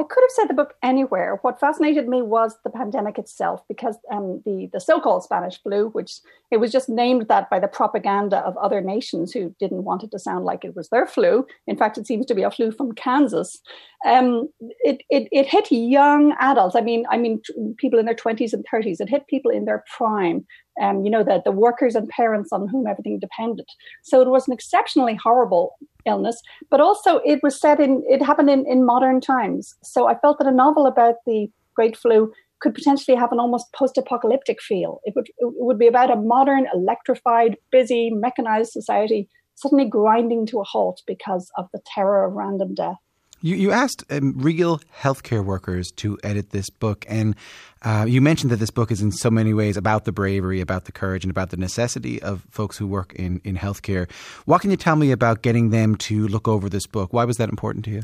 I 0.00 0.02
could 0.02 0.24
have 0.24 0.30
said 0.30 0.48
the 0.48 0.54
book 0.54 0.74
anywhere. 0.82 1.38
What 1.42 1.60
fascinated 1.60 2.08
me 2.08 2.22
was 2.22 2.56
the 2.64 2.70
pandemic 2.70 3.18
itself, 3.18 3.62
because 3.68 3.96
um, 4.10 4.40
the 4.46 4.70
the 4.72 4.80
so-called 4.80 5.24
Spanish 5.24 5.62
flu, 5.62 5.90
which 5.90 6.12
it 6.50 6.56
was 6.56 6.72
just 6.72 6.88
named 6.88 7.28
that 7.28 7.50
by 7.50 7.58
the 7.60 7.68
propaganda 7.68 8.38
of 8.38 8.56
other 8.56 8.80
nations 8.80 9.30
who 9.32 9.54
didn't 9.60 9.84
want 9.84 10.02
it 10.02 10.10
to 10.12 10.18
sound 10.18 10.46
like 10.46 10.64
it 10.64 10.74
was 10.74 10.88
their 10.88 11.06
flu. 11.06 11.46
In 11.66 11.76
fact, 11.76 11.98
it 11.98 12.06
seems 12.06 12.24
to 12.26 12.34
be 12.34 12.42
a 12.42 12.50
flu 12.50 12.72
from 12.72 12.92
Kansas. 12.92 13.60
Um, 14.06 14.48
it, 14.90 15.02
it 15.10 15.28
it 15.32 15.46
hit 15.46 15.70
young 15.70 16.34
adults. 16.40 16.76
I 16.76 16.80
mean, 16.80 17.04
I 17.10 17.18
mean, 17.18 17.42
people 17.76 17.98
in 17.98 18.06
their 18.06 18.14
twenties 18.14 18.54
and 18.54 18.64
thirties. 18.70 19.00
It 19.00 19.10
hit 19.10 19.32
people 19.34 19.50
in 19.50 19.66
their 19.66 19.84
prime 19.96 20.46
um, 20.80 21.04
you 21.04 21.10
know, 21.10 21.22
the, 21.22 21.42
the 21.44 21.52
workers 21.52 21.94
and 21.94 22.08
parents 22.08 22.52
on 22.52 22.68
whom 22.68 22.86
everything 22.86 23.18
depended. 23.18 23.66
So 24.02 24.22
it 24.22 24.28
was 24.28 24.48
an 24.48 24.54
exceptionally 24.54 25.18
horrible 25.22 25.74
illness, 26.06 26.40
but 26.70 26.80
also 26.80 27.18
it 27.24 27.40
was 27.42 27.60
set 27.60 27.80
in, 27.80 28.02
it 28.08 28.22
happened 28.22 28.50
in, 28.50 28.64
in 28.66 28.84
modern 28.84 29.20
times. 29.20 29.74
So 29.82 30.08
I 30.08 30.18
felt 30.18 30.38
that 30.38 30.46
a 30.46 30.52
novel 30.52 30.86
about 30.86 31.16
the 31.26 31.48
Great 31.74 31.96
Flu 31.96 32.32
could 32.60 32.74
potentially 32.74 33.16
have 33.16 33.32
an 33.32 33.40
almost 33.40 33.72
post-apocalyptic 33.74 34.60
feel. 34.60 35.00
It 35.04 35.14
would, 35.16 35.28
it 35.38 35.52
would 35.56 35.78
be 35.78 35.86
about 35.86 36.10
a 36.10 36.16
modern, 36.16 36.66
electrified, 36.74 37.56
busy, 37.70 38.10
mechanized 38.10 38.72
society 38.72 39.28
suddenly 39.54 39.88
grinding 39.88 40.46
to 40.46 40.60
a 40.60 40.64
halt 40.64 41.02
because 41.06 41.50
of 41.56 41.66
the 41.72 41.80
terror 41.94 42.24
of 42.24 42.32
random 42.32 42.74
death. 42.74 42.96
You, 43.42 43.56
you 43.56 43.70
asked 43.70 44.04
um, 44.10 44.34
real 44.36 44.80
healthcare 45.00 45.44
workers 45.44 45.90
to 45.92 46.18
edit 46.22 46.50
this 46.50 46.68
book, 46.68 47.06
and 47.08 47.34
uh, 47.82 48.04
you 48.06 48.20
mentioned 48.20 48.50
that 48.52 48.56
this 48.56 48.70
book 48.70 48.90
is 48.90 49.00
in 49.00 49.12
so 49.12 49.30
many 49.30 49.54
ways 49.54 49.76
about 49.76 50.04
the 50.04 50.12
bravery, 50.12 50.60
about 50.60 50.84
the 50.84 50.92
courage, 50.92 51.24
and 51.24 51.30
about 51.30 51.50
the 51.50 51.56
necessity 51.56 52.20
of 52.22 52.44
folks 52.50 52.76
who 52.76 52.86
work 52.86 53.14
in, 53.14 53.40
in 53.42 53.56
healthcare. 53.56 54.10
What 54.44 54.60
can 54.60 54.70
you 54.70 54.76
tell 54.76 54.96
me 54.96 55.10
about 55.10 55.42
getting 55.42 55.70
them 55.70 55.94
to 55.96 56.28
look 56.28 56.48
over 56.48 56.68
this 56.68 56.86
book? 56.86 57.12
Why 57.12 57.24
was 57.24 57.38
that 57.38 57.48
important 57.48 57.84
to 57.86 57.90
you? 57.90 58.02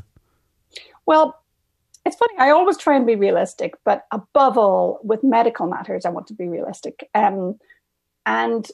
Well, 1.04 1.38
it's 2.06 2.16
funny. 2.16 2.34
I 2.38 2.50
always 2.50 2.78
try 2.78 2.96
and 2.96 3.06
be 3.06 3.16
realistic, 3.16 3.74
but 3.84 4.06
above 4.12 4.56
all, 4.56 5.00
with 5.02 5.22
medical 5.22 5.66
matters, 5.66 6.06
I 6.06 6.10
want 6.10 6.28
to 6.28 6.34
be 6.34 6.48
realistic. 6.48 7.10
Um, 7.14 7.58
and 8.24 8.66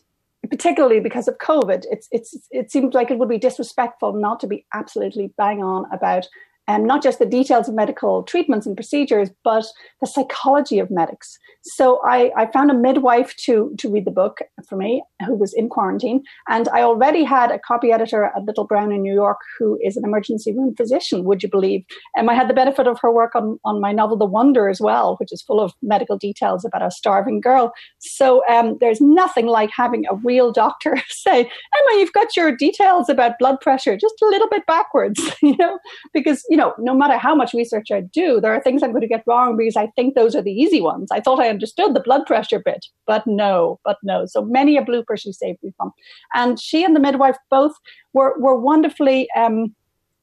particularly 0.49 1.01
because 1.01 1.29
of 1.29 1.39
COVID, 1.39 1.85
it's 1.91 2.09
it's 2.11 2.37
it 2.51 2.71
seems 2.71 2.95
like 2.95 3.11
it 3.11 3.19
would 3.19 3.29
be 3.29 3.39
disrespectful 3.39 4.13
not 4.13 4.41
to 4.41 4.47
be 4.47 4.65
absolutely 4.75 5.33
bang 5.37 5.63
on 5.63 5.87
about 5.93 6.29
and 6.69 6.87
not 6.87 7.03
just 7.03 7.19
the 7.19 7.27
details 7.27 7.69
of 7.69 7.75
medical 7.75 8.23
treatments 8.23 8.67
and 8.67 8.77
procedures, 8.77 9.31
but 9.43 9.65
the 10.01 10.07
psychology 10.07 10.79
of 10.79 10.91
medics. 10.91 11.39
So 11.65 12.01
I, 12.05 12.31
I, 12.37 12.47
found 12.51 12.71
a 12.71 12.75
midwife 12.75 13.37
to, 13.45 13.73
to 13.79 13.89
read 13.89 14.05
the 14.05 14.11
book 14.11 14.39
for 14.69 14.77
me 14.77 15.03
who 15.27 15.35
was 15.35 15.53
in 15.55 15.69
quarantine. 15.69 16.23
And 16.49 16.69
I 16.69 16.83
already 16.83 17.23
had 17.23 17.53
a 17.53 17.59
copy 17.59 17.93
editor 17.93 18.25
at 18.25 18.45
Little 18.45 18.65
Brown 18.65 18.91
in 18.91 19.03
New 19.03 19.15
York 19.15 19.39
who 19.59 19.79
is 19.83 19.97
an 19.97 20.05
emergency 20.05 20.53
room 20.53 20.75
physician, 20.75 21.25
would 21.25 21.43
you 21.43 21.49
believe? 21.49 21.85
And 22.17 22.29
I 22.29 22.35
had 22.35 22.49
the 22.49 22.55
benefit 22.55 22.89
of 22.89 22.99
her 23.01 23.13
work 23.13 23.35
on, 23.37 23.61
on 23.65 23.81
my 23.81 23.93
novel, 23.93 24.17
The 24.17 24.27
Wonder, 24.27 24.69
as 24.69 24.81
well, 24.81 25.17
which 25.19 25.33
is 25.33 25.43
full 25.43 25.61
of 25.61 25.73
medical 25.83 26.19
details 26.19 26.65
about 26.65 26.83
a 26.83 26.91
starving 26.91 27.41
girl. 27.41 27.73
So 28.01 28.43
um, 28.49 28.77
there's 28.81 29.01
nothing 29.01 29.47
like 29.47 29.71
having 29.71 30.05
a 30.11 30.17
real 30.17 30.51
doctor 30.51 30.97
say, 31.09 31.41
Emma, 31.41 32.01
you've 32.01 32.13
got 32.13 32.37
your 32.37 32.57
details 32.57 33.09
about 33.09 33.39
blood 33.39 33.61
pressure 33.61 33.97
just 33.97 34.15
a 34.21 34.27
little 34.27 34.49
bit 34.49 34.67
backwards, 34.67 35.21
you 35.43 35.57
know, 35.59 35.79
because 36.13 36.45
you 36.53 36.59
know, 36.59 36.75
no 36.79 36.93
matter 36.93 37.17
how 37.17 37.35
much 37.35 37.55
research 37.55 37.91
I 37.91 38.03
do, 38.03 38.39
there 38.39 38.53
are 38.53 38.61
things 38.61 38.83
I'm 38.83 38.91
going 38.91 39.01
to 39.01 39.09
get 39.09 39.25
wrong 39.27 39.57
because 39.57 39.75
I 39.75 39.87
think 39.97 40.15
those 40.15 40.37
are 40.37 40.43
the 40.43 40.53
easy 40.53 40.83
ones. 40.83 41.09
I 41.11 41.19
thought 41.19 41.41
I 41.41 41.49
understood 41.49 41.95
the 41.95 42.01
blood 42.01 42.27
pressure 42.27 42.59
bit, 42.63 42.85
but 43.07 43.27
no, 43.27 43.81
but 43.87 43.97
no. 44.03 44.27
So 44.27 44.45
many 44.45 44.77
a 44.77 44.83
blooper 44.83 45.19
she 45.19 45.33
saved 45.33 45.61
me 45.63 45.73
from. 45.79 45.93
And 46.35 46.61
she 46.61 46.85
and 46.85 46.95
the 46.95 47.01
midwife 47.01 47.39
both 47.49 47.73
were, 48.13 48.39
were 48.39 48.61
wonderfully, 48.61 49.31
um, 49.35 49.75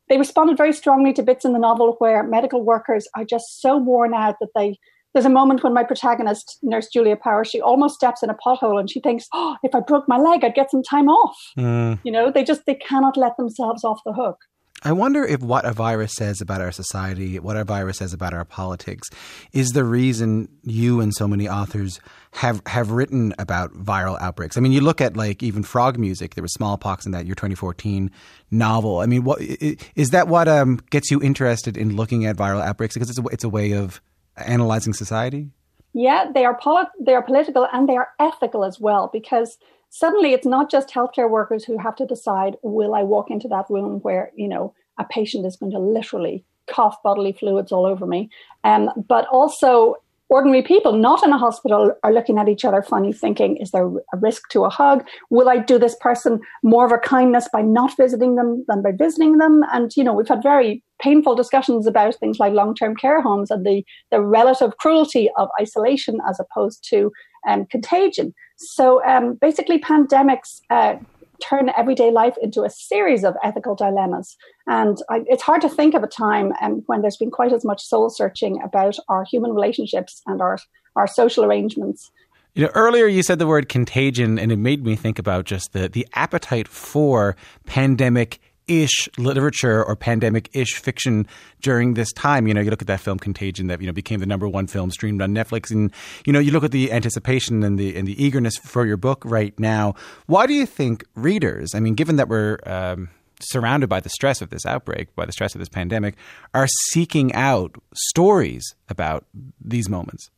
they 0.08 0.20
responded 0.20 0.56
very 0.56 0.72
strongly 0.72 1.14
to 1.14 1.24
bits 1.24 1.46
in 1.46 1.54
the 1.54 1.58
novel 1.58 1.96
where 1.98 2.22
medical 2.22 2.64
workers 2.64 3.08
are 3.16 3.26
just 3.26 3.60
so 3.60 3.78
worn 3.78 4.14
out 4.14 4.36
that 4.40 4.50
they 4.54 4.78
there's 5.16 5.26
a 5.26 5.30
moment 5.30 5.64
when 5.64 5.74
my 5.74 5.84
protagonist, 5.84 6.60
Nurse 6.62 6.88
Julia 6.88 7.16
Power, 7.16 7.44
she 7.44 7.60
almost 7.60 7.96
steps 7.96 8.22
in 8.22 8.30
a 8.30 8.36
pothole 8.36 8.80
and 8.80 8.88
she 8.88 9.00
thinks, 9.00 9.28
"Oh, 9.34 9.58
if 9.64 9.74
I 9.74 9.80
broke 9.80 10.08
my 10.08 10.18
leg, 10.18 10.44
I'd 10.44 10.54
get 10.54 10.70
some 10.70 10.84
time 10.84 11.10
off." 11.10 11.36
Mm. 11.58 12.00
You 12.04 12.12
know, 12.12 12.32
they 12.32 12.44
just 12.44 12.68
they 12.68 12.76
cannot 12.76 13.18
let 13.18 13.36
themselves 13.36 13.84
off 13.84 14.02
the 14.06 14.14
hook. 14.14 14.38
I 14.84 14.94
wonder 14.94 15.26
if 15.26 15.42
what 15.42 15.66
a 15.66 15.74
virus 15.74 16.14
says 16.16 16.40
about 16.40 16.62
our 16.62 16.72
society, 16.72 17.38
what 17.40 17.58
a 17.58 17.66
virus 17.66 17.98
says 17.98 18.14
about 18.14 18.34
our 18.34 18.46
politics, 18.46 19.10
is 19.52 19.70
the 19.70 19.84
reason 19.84 20.48
you 20.64 21.02
and 21.02 21.14
so 21.14 21.28
many 21.28 21.50
authors 21.50 22.00
have 22.32 22.62
have 22.66 22.92
written 22.92 23.34
about 23.38 23.74
viral 23.74 24.20
outbreaks. 24.22 24.56
I 24.56 24.62
mean, 24.62 24.72
you 24.72 24.82
look 24.82 25.02
at 25.02 25.18
like 25.18 25.44
even 25.44 25.64
frog 25.64 25.98
music. 25.98 26.36
There 26.36 26.42
was 26.42 26.54
smallpox 26.54 27.06
in 27.06 27.12
that 27.12 27.26
your 27.26 27.36
2014 27.36 28.10
novel. 28.52 29.00
I 29.00 29.06
mean, 29.06 29.24
what 29.24 29.42
is 29.42 30.10
that? 30.10 30.28
What 30.28 30.48
um, 30.48 30.80
gets 30.90 31.12
you 31.12 31.22
interested 31.22 31.76
in 31.76 31.96
looking 31.96 32.26
at 32.26 32.38
viral 32.38 32.62
outbreaks? 32.62 32.94
Because 32.94 33.10
it's 33.10 33.20
a, 33.20 33.26
it's 33.28 33.44
a 33.44 33.50
way 33.50 33.74
of 33.74 34.02
analyzing 34.38 34.94
society. 34.94 35.50
Yeah, 35.94 36.32
they 36.34 36.46
are 36.46 36.58
polit- 36.58 36.88
they 37.02 37.16
are 37.16 37.24
political 37.24 37.68
and 37.74 37.90
they 37.90 37.98
are 37.98 38.10
ethical 38.20 38.64
as 38.64 38.80
well 38.80 39.10
because 39.12 39.58
suddenly 39.90 40.34
it's 40.34 40.46
not 40.46 40.70
just 40.70 40.90
healthcare 40.90 41.30
workers 41.30 41.64
who 41.64 41.78
have 41.78 41.96
to 41.98 42.06
decide 42.06 42.56
will 42.62 42.96
I 42.96 43.04
walk 43.04 43.30
into 43.30 43.48
that 43.50 43.66
room 43.70 44.00
where, 44.02 44.32
you 44.36 44.48
know, 44.48 44.74
a 44.98 45.04
patient 45.06 45.46
is 45.46 45.56
going 45.56 45.72
to 45.72 45.80
literally 45.80 46.44
cough 46.68 46.98
bodily 47.04 47.34
fluids 47.34 47.72
all 47.72 47.86
over 47.86 48.06
me, 48.06 48.30
um, 48.64 48.90
but 49.08 49.26
also 49.32 49.96
ordinary 50.30 50.62
people 50.62 50.94
not 50.94 51.24
in 51.24 51.34
a 51.34 51.38
hospital 51.38 51.92
are 52.04 52.14
looking 52.14 52.38
at 52.38 52.48
each 52.48 52.64
other 52.64 52.84
funny 52.84 53.12
thinking 53.12 53.58
is 53.58 53.72
there 53.72 53.88
a 54.14 54.18
risk 54.18 54.48
to 54.50 54.64
a 54.64 54.70
hug? 54.70 55.04
Will 55.32 55.50
i 55.50 55.58
do 55.58 55.80
this 55.80 55.96
person 56.00 56.40
more 56.64 56.86
of 56.86 56.92
a 56.92 57.00
kindness 57.00 57.50
by 57.52 57.62
not 57.62 57.98
visiting 57.98 58.36
them 58.36 58.64
than 58.68 58.84
by 58.84 58.92
visiting 58.92 59.38
them? 59.38 59.64
And 59.74 59.96
you 59.98 60.04
know 60.04 60.14
we've 60.14 60.28
had 60.28 60.44
very 60.44 60.84
painful 61.02 61.34
discussions 61.34 61.88
about 61.88 62.16
things 62.16 62.40
like 62.40 62.54
long-term 62.54 62.96
care 62.96 63.22
homes 63.22 63.50
and 63.50 63.66
the 63.66 63.84
the 64.12 64.22
relative 64.22 64.78
cruelty 64.78 65.30
of 65.38 65.50
isolation 65.60 66.20
as 66.30 66.40
opposed 66.40 66.88
to 66.90 67.12
um, 67.48 67.66
contagion 67.66 68.34
so 68.60 69.04
um, 69.06 69.36
basically, 69.36 69.80
pandemics 69.80 70.62
uh, 70.70 70.96
turn 71.42 71.72
everyday 71.78 72.12
life 72.12 72.36
into 72.42 72.64
a 72.64 72.70
series 72.70 73.24
of 73.24 73.36
ethical 73.44 73.74
dilemmas. 73.74 74.36
And 74.68 74.98
I, 75.10 75.24
it's 75.28 75.44
hard 75.44 75.62
to 75.62 75.70
think 75.70 75.96
of 75.96 76.04
a 76.04 76.08
time 76.08 76.52
um, 76.62 76.84
when 76.88 77.02
there's 77.02 77.16
been 77.16 77.32
quite 77.32 77.54
as 77.54 77.64
much 77.64 77.82
soul 77.82 78.10
searching 78.10 78.62
about 78.62 78.98
our 79.08 79.24
human 79.24 79.54
relationships 79.54 80.22
and 80.28 80.42
our, 80.42 80.60
our 80.98 81.08
social 81.08 81.46
arrangements. 81.46 82.12
You 82.54 82.66
know, 82.66 82.72
earlier 82.76 83.08
you 83.08 83.24
said 83.24 83.40
the 83.40 83.48
word 83.48 83.70
contagion, 83.70 84.38
and 84.38 84.52
it 84.52 84.58
made 84.58 84.84
me 84.84 84.96
think 84.96 85.20
about 85.20 85.46
just 85.46 85.72
the, 85.72 85.88
the 85.88 86.06
appetite 86.14 86.68
for 86.68 87.38
pandemic 87.66 88.42
ish 88.70 89.10
literature 89.18 89.84
or 89.84 89.96
pandemic 89.96 90.50
ish 90.54 90.76
fiction 90.76 91.28
during 91.62 91.96
this 91.96 92.12
time. 92.14 92.48
You 92.48 92.54
know, 92.54 92.62
you 92.62 92.70
look 92.70 92.82
at 92.82 92.88
that 92.88 93.00
film 93.00 93.20
Contagion 93.20 93.68
that 93.68 93.82
you 93.82 93.88
know 93.88 93.94
became 93.94 94.20
the 94.20 94.26
number 94.26 94.48
one 94.48 94.68
film 94.68 94.92
streamed 94.92 95.22
on 95.22 95.34
Netflix, 95.34 95.72
and 95.72 95.92
you 96.26 96.32
know, 96.32 96.40
you 96.40 96.52
look 96.52 96.64
at 96.64 96.72
the 96.72 96.92
anticipation 96.92 97.64
and 97.64 97.78
the 97.78 97.98
and 97.98 98.08
the 98.08 98.24
eagerness 98.24 98.58
for 98.58 98.86
your 98.86 98.98
book 98.98 99.24
right 99.26 99.60
now. 99.60 99.96
Why 100.28 100.46
do 100.46 100.54
you 100.54 100.66
think 100.66 101.04
readers? 101.16 101.74
I 101.74 101.80
mean, 101.80 101.96
given 101.96 102.18
that 102.18 102.30
we're 102.30 102.60
um, 102.66 103.10
surrounded 103.42 103.90
by 103.90 104.00
the 104.00 104.10
stress 104.10 104.42
of 104.42 104.50
this 104.50 104.66
outbreak, 104.66 105.16
by 105.16 105.26
the 105.26 105.32
stress 105.32 105.56
of 105.56 105.60
this 105.60 105.70
pandemic, 105.70 106.16
are 106.54 106.68
seeking 106.92 107.34
out 107.34 107.76
stories 107.94 108.76
about 108.90 109.26
these 109.60 109.90
moments? 109.90 110.30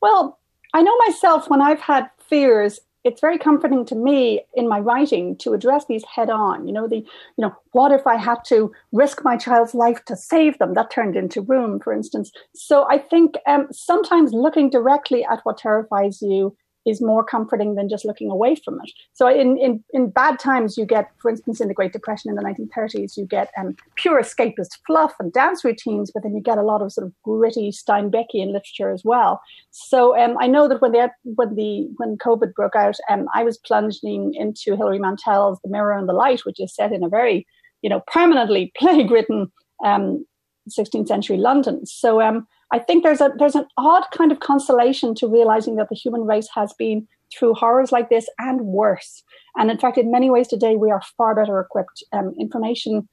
Well, 0.00 0.38
I 0.74 0.82
know 0.82 0.96
myself 1.06 1.48
when 1.48 1.60
I've 1.60 1.80
had 1.80 2.10
fears 2.28 2.78
it's 3.08 3.22
very 3.22 3.38
comforting 3.38 3.86
to 3.86 3.94
me 3.94 4.42
in 4.54 4.68
my 4.68 4.78
writing 4.78 5.34
to 5.38 5.54
address 5.54 5.86
these 5.86 6.04
head 6.04 6.28
on. 6.28 6.66
You 6.66 6.74
know, 6.74 6.86
the, 6.86 6.96
you 6.96 7.38
know, 7.38 7.56
what 7.72 7.90
if 7.90 8.06
I 8.06 8.16
had 8.16 8.44
to 8.48 8.70
risk 8.92 9.24
my 9.24 9.36
child's 9.38 9.74
life 9.74 10.04
to 10.04 10.14
save 10.14 10.58
them? 10.58 10.74
That 10.74 10.90
turned 10.90 11.16
into 11.16 11.40
Room, 11.40 11.80
for 11.80 11.92
instance. 11.92 12.30
So 12.54 12.86
I 12.88 12.98
think 12.98 13.36
um, 13.46 13.68
sometimes 13.72 14.34
looking 14.34 14.68
directly 14.68 15.24
at 15.24 15.40
what 15.44 15.56
terrifies 15.56 16.20
you 16.20 16.54
is 16.88 17.02
more 17.02 17.22
comforting 17.22 17.74
than 17.74 17.88
just 17.88 18.04
looking 18.04 18.30
away 18.30 18.54
from 18.54 18.80
it. 18.82 18.90
So 19.12 19.28
in, 19.28 19.58
in, 19.58 19.84
in 19.92 20.10
bad 20.10 20.38
times, 20.38 20.78
you 20.78 20.86
get, 20.86 21.10
for 21.20 21.30
instance, 21.30 21.60
in 21.60 21.68
the 21.68 21.74
Great 21.74 21.92
Depression 21.92 22.30
in 22.30 22.36
the 22.36 22.42
1930s, 22.42 23.16
you 23.16 23.26
get 23.26 23.50
um, 23.58 23.76
pure 23.96 24.20
escapist 24.20 24.78
fluff 24.86 25.14
and 25.20 25.32
dance 25.32 25.64
routines, 25.64 26.10
but 26.12 26.22
then 26.22 26.34
you 26.34 26.40
get 26.40 26.58
a 26.58 26.62
lot 26.62 26.80
of 26.80 26.92
sort 26.92 27.06
of 27.06 27.12
gritty 27.22 27.70
Steinbeckian 27.70 28.52
literature 28.52 28.90
as 28.90 29.04
well. 29.04 29.40
So 29.70 30.18
um, 30.18 30.36
I 30.40 30.46
know 30.46 30.68
that 30.68 30.80
when 30.80 30.92
the 30.92 31.10
when 31.24 31.54
the 31.54 31.88
when 31.96 32.16
COVID 32.16 32.54
broke 32.54 32.76
out, 32.76 32.96
um, 33.10 33.26
I 33.34 33.44
was 33.44 33.58
plunging 33.58 34.34
into 34.34 34.76
Hilary 34.76 34.98
Mantel's 34.98 35.58
The 35.62 35.70
Mirror 35.70 35.98
and 35.98 36.08
the 36.08 36.12
Light, 36.14 36.40
which 36.44 36.60
is 36.60 36.74
set 36.74 36.92
in 36.92 37.04
a 37.04 37.08
very 37.08 37.46
you 37.82 37.90
know 37.90 38.02
permanently 38.12 38.72
plague-ridden 38.78 39.52
16th 39.84 41.00
um, 41.00 41.06
century 41.06 41.36
London. 41.36 41.86
So 41.86 42.20
um, 42.20 42.46
I 42.72 42.78
think 42.78 43.02
there's 43.02 43.20
a 43.20 43.32
there's 43.38 43.54
an 43.54 43.66
odd 43.76 44.04
kind 44.12 44.30
of 44.30 44.40
consolation 44.40 45.14
to 45.16 45.28
realizing 45.28 45.76
that 45.76 45.88
the 45.88 45.96
human 45.96 46.22
race 46.22 46.48
has 46.54 46.72
been 46.74 47.06
through 47.36 47.54
horrors 47.54 47.92
like 47.92 48.08
this 48.08 48.28
and 48.38 48.60
worse. 48.62 49.22
And 49.56 49.70
in 49.70 49.78
fact, 49.78 49.98
in 49.98 50.10
many 50.10 50.30
ways 50.30 50.48
today, 50.48 50.76
we 50.76 50.90
are 50.90 51.02
far 51.16 51.34
better 51.34 51.60
equipped. 51.60 52.02
Um, 52.12 52.34
information, 52.38 53.08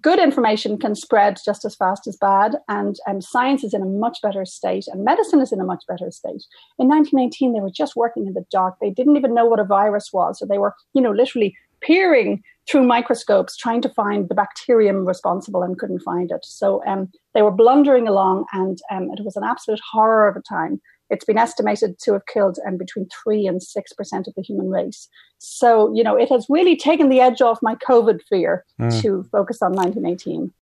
good 0.00 0.18
information, 0.18 0.78
can 0.78 0.94
spread 0.94 1.38
just 1.44 1.64
as 1.64 1.74
fast 1.74 2.06
as 2.06 2.16
bad, 2.16 2.56
and 2.68 2.96
um, 3.08 3.20
science 3.20 3.64
is 3.64 3.74
in 3.74 3.82
a 3.82 3.86
much 3.86 4.18
better 4.22 4.44
state, 4.44 4.86
and 4.88 5.04
medicine 5.04 5.40
is 5.40 5.52
in 5.52 5.60
a 5.60 5.64
much 5.64 5.84
better 5.88 6.10
state. 6.10 6.44
In 6.78 6.88
1918, 6.88 7.52
they 7.52 7.60
were 7.60 7.70
just 7.70 7.96
working 7.96 8.26
in 8.26 8.34
the 8.34 8.44
dark. 8.50 8.76
They 8.80 8.90
didn't 8.90 9.16
even 9.16 9.34
know 9.34 9.46
what 9.46 9.60
a 9.60 9.64
virus 9.64 10.10
was, 10.12 10.38
so 10.38 10.46
they 10.46 10.58
were, 10.58 10.74
you 10.94 11.02
know, 11.02 11.12
literally 11.12 11.56
peering 11.80 12.42
through 12.68 12.86
microscopes 12.86 13.56
trying 13.56 13.80
to 13.82 13.88
find 13.90 14.28
the 14.28 14.34
bacterium 14.34 15.06
responsible 15.06 15.62
and 15.62 15.78
couldn't 15.78 16.00
find 16.00 16.30
it. 16.30 16.44
So 16.44 16.82
um, 16.86 17.10
they 17.34 17.42
were 17.42 17.50
blundering 17.50 18.08
along, 18.08 18.46
and 18.52 18.78
um, 18.90 19.10
it 19.16 19.24
was 19.24 19.36
an 19.36 19.44
absolute 19.44 19.80
horror 19.92 20.28
of 20.28 20.36
a 20.36 20.42
time. 20.42 20.80
It's 21.08 21.24
been 21.24 21.38
estimated 21.38 21.98
to 22.00 22.14
have 22.14 22.26
killed 22.26 22.58
um, 22.66 22.76
between 22.76 23.08
3 23.22 23.46
and 23.46 23.60
6% 23.60 24.26
of 24.26 24.34
the 24.34 24.42
human 24.42 24.70
race. 24.70 25.08
So, 25.38 25.94
you 25.94 26.02
know, 26.02 26.16
it 26.16 26.28
has 26.30 26.46
really 26.48 26.76
taken 26.76 27.08
the 27.08 27.20
edge 27.20 27.40
off 27.40 27.60
my 27.62 27.76
COVID 27.76 28.22
fear 28.28 28.64
mm. 28.80 29.00
to 29.02 29.22
focus 29.30 29.62
on 29.62 29.72
1918. 29.72 30.52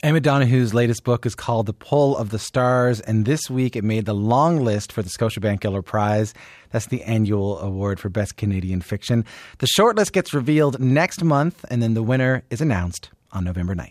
Emma 0.00 0.20
Donoghue's 0.20 0.72
latest 0.72 1.02
book 1.02 1.26
is 1.26 1.34
called 1.34 1.66
The 1.66 1.72
Pull 1.72 2.16
of 2.16 2.30
the 2.30 2.38
Stars, 2.38 3.00
and 3.00 3.24
this 3.24 3.50
week 3.50 3.74
it 3.74 3.82
made 3.82 4.04
the 4.04 4.14
long 4.14 4.60
list 4.60 4.92
for 4.92 5.02
the 5.02 5.08
Scotiabank 5.08 5.58
Giller 5.58 5.84
Prize. 5.84 6.34
That's 6.70 6.86
the 6.86 7.02
annual 7.02 7.58
award 7.58 7.98
for 7.98 8.08
Best 8.08 8.36
Canadian 8.36 8.80
Fiction. 8.80 9.24
The 9.58 9.66
shortlist 9.76 10.12
gets 10.12 10.32
revealed 10.32 10.78
next 10.78 11.24
month, 11.24 11.64
and 11.68 11.82
then 11.82 11.94
the 11.94 12.04
winner 12.04 12.44
is 12.48 12.60
announced 12.60 13.10
on 13.32 13.42
November 13.42 13.74
9th. 13.74 13.90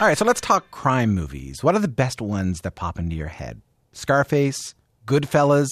All 0.00 0.06
right, 0.06 0.16
so 0.16 0.24
let's 0.24 0.40
talk 0.40 0.70
crime 0.70 1.14
movies. 1.14 1.62
What 1.62 1.74
are 1.74 1.80
the 1.80 1.88
best 1.88 2.22
ones 2.22 2.62
that 2.62 2.74
pop 2.74 2.98
into 2.98 3.14
your 3.14 3.28
head? 3.28 3.60
Scarface, 3.92 4.74
Goodfellas, 5.06 5.68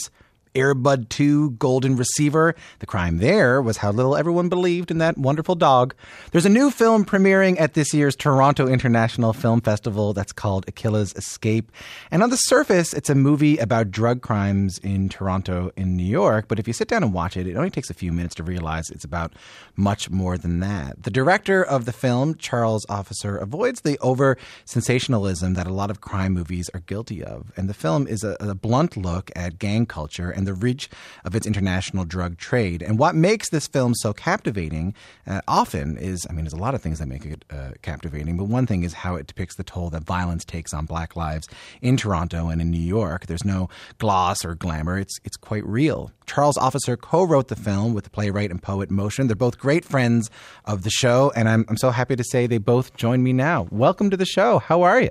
Airbud 0.54 1.08
2 1.08 1.50
Golden 1.52 1.96
Receiver. 1.96 2.54
The 2.78 2.86
crime 2.86 3.18
there 3.18 3.60
was 3.60 3.78
how 3.78 3.90
little 3.90 4.16
everyone 4.16 4.48
believed 4.48 4.90
in 4.90 4.98
that 4.98 5.18
wonderful 5.18 5.54
dog. 5.54 5.94
There's 6.32 6.46
a 6.46 6.50
new 6.50 6.70
film 6.70 7.04
premiering 7.04 7.60
at 7.60 7.74
this 7.74 7.92
year's 7.92 8.16
Toronto 8.16 8.66
International 8.68 9.32
Film 9.32 9.60
Festival 9.60 10.12
that's 10.12 10.32
called 10.32 10.66
Akilla's 10.66 11.14
Escape. 11.14 11.70
And 12.10 12.22
on 12.22 12.30
the 12.30 12.36
surface, 12.36 12.92
it's 12.92 13.10
a 13.10 13.14
movie 13.14 13.58
about 13.58 13.90
drug 13.90 14.22
crimes 14.22 14.78
in 14.78 15.08
Toronto 15.08 15.72
in 15.76 15.96
New 15.96 16.04
York. 16.04 16.46
But 16.48 16.58
if 16.58 16.66
you 16.66 16.72
sit 16.72 16.88
down 16.88 17.02
and 17.02 17.12
watch 17.12 17.36
it, 17.36 17.46
it 17.46 17.56
only 17.56 17.70
takes 17.70 17.90
a 17.90 17.94
few 17.94 18.12
minutes 18.12 18.34
to 18.36 18.42
realize 18.42 18.90
it's 18.90 19.04
about 19.04 19.32
much 19.76 20.10
more 20.10 20.38
than 20.38 20.60
that. 20.60 21.02
The 21.02 21.10
director 21.10 21.64
of 21.64 21.84
the 21.84 21.92
film, 21.92 22.36
Charles 22.36 22.86
Officer, 22.88 23.36
avoids 23.36 23.80
the 23.80 23.98
over 23.98 24.36
sensationalism 24.64 25.54
that 25.54 25.66
a 25.66 25.72
lot 25.72 25.90
of 25.90 26.00
crime 26.00 26.32
movies 26.32 26.70
are 26.74 26.80
guilty 26.80 27.22
of. 27.22 27.52
And 27.56 27.68
the 27.68 27.74
film 27.74 28.06
is 28.06 28.22
a, 28.22 28.36
a 28.40 28.54
blunt 28.54 28.96
look 28.96 29.30
at 29.34 29.58
gang 29.58 29.86
culture 29.86 30.30
and 30.30 30.43
and 30.44 30.48
the 30.48 30.60
reach 30.60 30.90
of 31.24 31.34
its 31.34 31.46
international 31.46 32.04
drug 32.04 32.36
trade. 32.36 32.82
And 32.82 32.98
what 32.98 33.14
makes 33.14 33.48
this 33.50 33.66
film 33.66 33.94
so 33.94 34.12
captivating 34.12 34.94
uh, 35.26 35.40
often 35.48 35.96
is, 35.96 36.26
I 36.28 36.32
mean, 36.32 36.44
there's 36.44 36.52
a 36.52 36.56
lot 36.56 36.74
of 36.74 36.82
things 36.82 36.98
that 36.98 37.08
make 37.08 37.24
it 37.24 37.44
uh, 37.50 37.70
captivating, 37.82 38.36
but 38.36 38.44
one 38.44 38.66
thing 38.66 38.82
is 38.82 38.92
how 38.92 39.16
it 39.16 39.26
depicts 39.26 39.56
the 39.56 39.64
toll 39.64 39.90
that 39.90 40.04
violence 40.04 40.44
takes 40.44 40.74
on 40.74 40.84
black 40.84 41.16
lives 41.16 41.48
in 41.80 41.96
Toronto 41.96 42.48
and 42.48 42.60
in 42.60 42.70
New 42.70 42.76
York. 42.76 43.26
There's 43.26 43.44
no 43.44 43.68
gloss 43.98 44.44
or 44.44 44.54
glamour, 44.54 44.98
it's, 44.98 45.18
it's 45.24 45.36
quite 45.36 45.66
real. 45.66 46.12
Charles 46.26 46.58
Officer 46.58 46.96
co 46.96 47.24
wrote 47.24 47.48
the 47.48 47.56
film 47.56 47.94
with 47.94 48.04
the 48.04 48.10
playwright 48.10 48.50
and 48.50 48.62
poet 48.62 48.90
Motion. 48.90 49.26
They're 49.26 49.36
both 49.36 49.58
great 49.58 49.84
friends 49.84 50.30
of 50.64 50.82
the 50.82 50.90
show, 50.90 51.32
and 51.34 51.48
I'm, 51.48 51.64
I'm 51.68 51.76
so 51.76 51.90
happy 51.90 52.16
to 52.16 52.24
say 52.24 52.46
they 52.46 52.58
both 52.58 52.96
join 52.96 53.22
me 53.22 53.32
now. 53.32 53.66
Welcome 53.70 54.10
to 54.10 54.16
the 54.16 54.26
show. 54.26 54.58
How 54.58 54.82
are 54.82 55.00
you? 55.00 55.10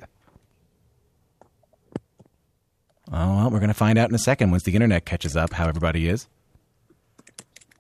Oh, 3.16 3.36
well, 3.36 3.52
we're 3.52 3.60
going 3.60 3.68
to 3.68 3.76
find 3.76 4.00
out 4.00 4.10
in 4.10 4.16
a 4.16 4.20
second 4.20 4.50
once 4.50 4.64
the 4.64 4.74
internet 4.74 5.06
catches 5.06 5.38
up 5.38 5.54
how 5.54 5.68
everybody 5.68 6.08
is. 6.08 6.28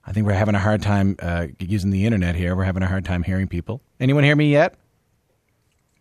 I 0.06 0.12
think 0.12 0.28
we're 0.28 0.34
having 0.34 0.54
a 0.54 0.60
hard 0.60 0.84
time 0.84 1.16
uh, 1.20 1.48
using 1.60 1.90
the 1.90 2.06
internet 2.06 2.36
here. 2.36 2.56
We're 2.56 2.66
having 2.66 2.84
a 2.84 2.88
hard 2.88 3.04
time 3.04 3.24
hearing 3.24 3.48
people. 3.48 3.82
Anyone 4.00 4.24
hear 4.24 4.36
me 4.36 4.52
yet? 4.52 4.76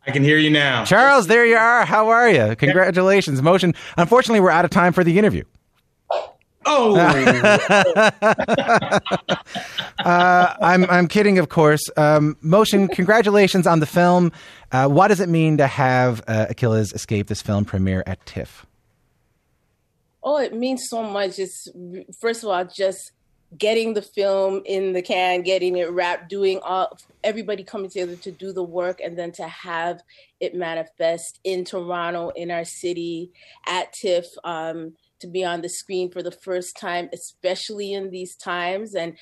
I 0.07 0.11
can 0.11 0.23
hear 0.23 0.37
you 0.37 0.51
now. 0.51 0.85
Charles, 0.85 1.29
there 1.29 1.47
you 1.47 1.57
are. 1.57 1.87
How 1.87 2.09
are 2.09 2.29
you? 2.29 2.55
Congratulations. 2.57 3.41
Motion. 3.41 3.75
Unfortunately, 3.97 4.41
we're 4.41 4.51
out 4.51 4.65
of 4.65 4.71
time 4.71 4.93
for 4.93 5.05
the 5.05 5.19
interview. 5.19 5.45
Oh, 6.65 6.97
uh, 6.97 9.01
I'm 10.61 10.85
I'm 10.85 11.09
kidding, 11.09 11.39
of 11.39 11.49
course. 11.49 11.83
Um, 11.97 12.37
Motion, 12.41 12.87
congratulations 12.87 13.67
on 13.67 13.81
the 13.81 13.87
film. 13.87 14.31
Uh, 14.71 14.89
what 14.89 15.09
does 15.09 15.19
it 15.19 15.29
mean 15.29 15.57
to 15.57 15.67
have 15.67 16.23
uh, 16.29 16.47
Akilla's 16.51 16.93
Escape 16.93 17.27
this 17.27 17.43
film 17.43 17.65
premiere 17.65 18.05
at 18.07 18.25
TIFF? 18.27 18.65
Oh, 20.23 20.39
it 20.39 20.55
means 20.55 20.89
so 20.89 21.03
much. 21.03 21.39
It's 21.39 21.69
first 22.21 22.43
of 22.43 22.51
all 22.51 22.65
just 22.65 23.13
getting 23.59 23.93
the 23.95 24.03
film 24.03 24.63
in 24.65 24.93
the 24.93 25.03
can, 25.03 25.43
getting 25.43 25.77
it 25.77 25.91
wrapped, 25.91 26.29
doing 26.29 26.59
all 26.63 26.97
everybody 27.23 27.63
coming 27.63 27.91
together 27.91 28.17
to 28.17 28.31
do 28.31 28.53
the 28.53 28.63
work, 28.63 29.01
and 29.01 29.19
then 29.19 29.33
to 29.33 29.47
have 29.47 30.03
it 30.41 30.55
manifest 30.55 31.41
in 31.45 31.65
Toronto, 31.65 32.31
in 32.31 32.51
our 32.51 32.65
city, 32.65 33.31
at 33.67 33.93
TIFF. 33.93 34.27
Um, 34.45 34.95
to 35.21 35.29
be 35.29 35.45
on 35.45 35.63
the 35.63 35.69
screen 35.69 36.11
for 36.11 36.21
the 36.21 36.33
first 36.33 36.77
time, 36.77 37.09
especially 37.13 37.93
in 37.93 38.11
these 38.11 38.35
times, 38.35 38.95
and 38.97 39.17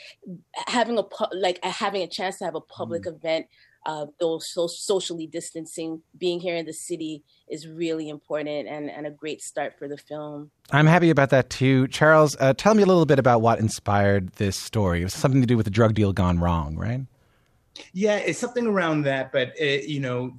having 0.67 0.99
a 0.99 1.05
like 1.33 1.63
having 1.63 2.03
a 2.03 2.09
chance 2.09 2.39
to 2.39 2.45
have 2.47 2.55
a 2.55 2.61
public 2.61 3.03
mm. 3.03 3.15
event, 3.15 3.47
uh, 3.87 4.07
though 4.19 4.39
so 4.39 4.67
socially 4.67 5.27
distancing, 5.27 6.03
being 6.17 6.41
here 6.41 6.57
in 6.57 6.67
the 6.67 6.73
city 6.73 7.23
is 7.49 7.67
really 7.67 8.09
important 8.09 8.69
and, 8.69 8.91
and 8.91 9.07
a 9.07 9.11
great 9.11 9.41
start 9.41 9.79
for 9.79 9.89
the 9.89 9.97
film. 9.97 10.51
I'm 10.71 10.87
happy 10.87 11.11
about 11.11 11.31
that 11.31 11.51
too, 11.51 11.89
Charles. 11.89 12.37
Uh, 12.39 12.53
tell 12.53 12.75
me 12.75 12.83
a 12.83 12.87
little 12.87 13.07
bit 13.07 13.19
about 13.19 13.41
what 13.41 13.59
inspired 13.59 14.31
this 14.35 14.59
story. 14.59 15.01
It 15.01 15.05
was 15.05 15.15
something 15.15 15.41
to 15.41 15.47
do 15.47 15.57
with 15.57 15.65
the 15.65 15.71
drug 15.71 15.95
deal 15.95 16.13
gone 16.13 16.39
wrong, 16.39 16.77
right? 16.77 17.01
Yeah, 17.93 18.17
it's 18.17 18.39
something 18.39 18.67
around 18.67 19.03
that, 19.03 19.33
but 19.33 19.53
it, 19.59 19.89
you 19.89 20.01
know, 20.01 20.37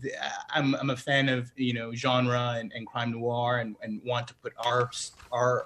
I'm 0.53 0.75
I'm 0.75 0.89
a 0.91 0.97
fan 0.97 1.27
of 1.29 1.51
you 1.55 1.73
know 1.73 1.93
genre 1.93 2.57
and, 2.59 2.71
and 2.75 2.85
crime 2.85 3.11
noir, 3.11 3.59
and, 3.59 3.75
and 3.81 4.01
want 4.05 4.27
to 4.27 4.35
put 4.35 4.53
our 4.63 4.91
our 5.31 5.65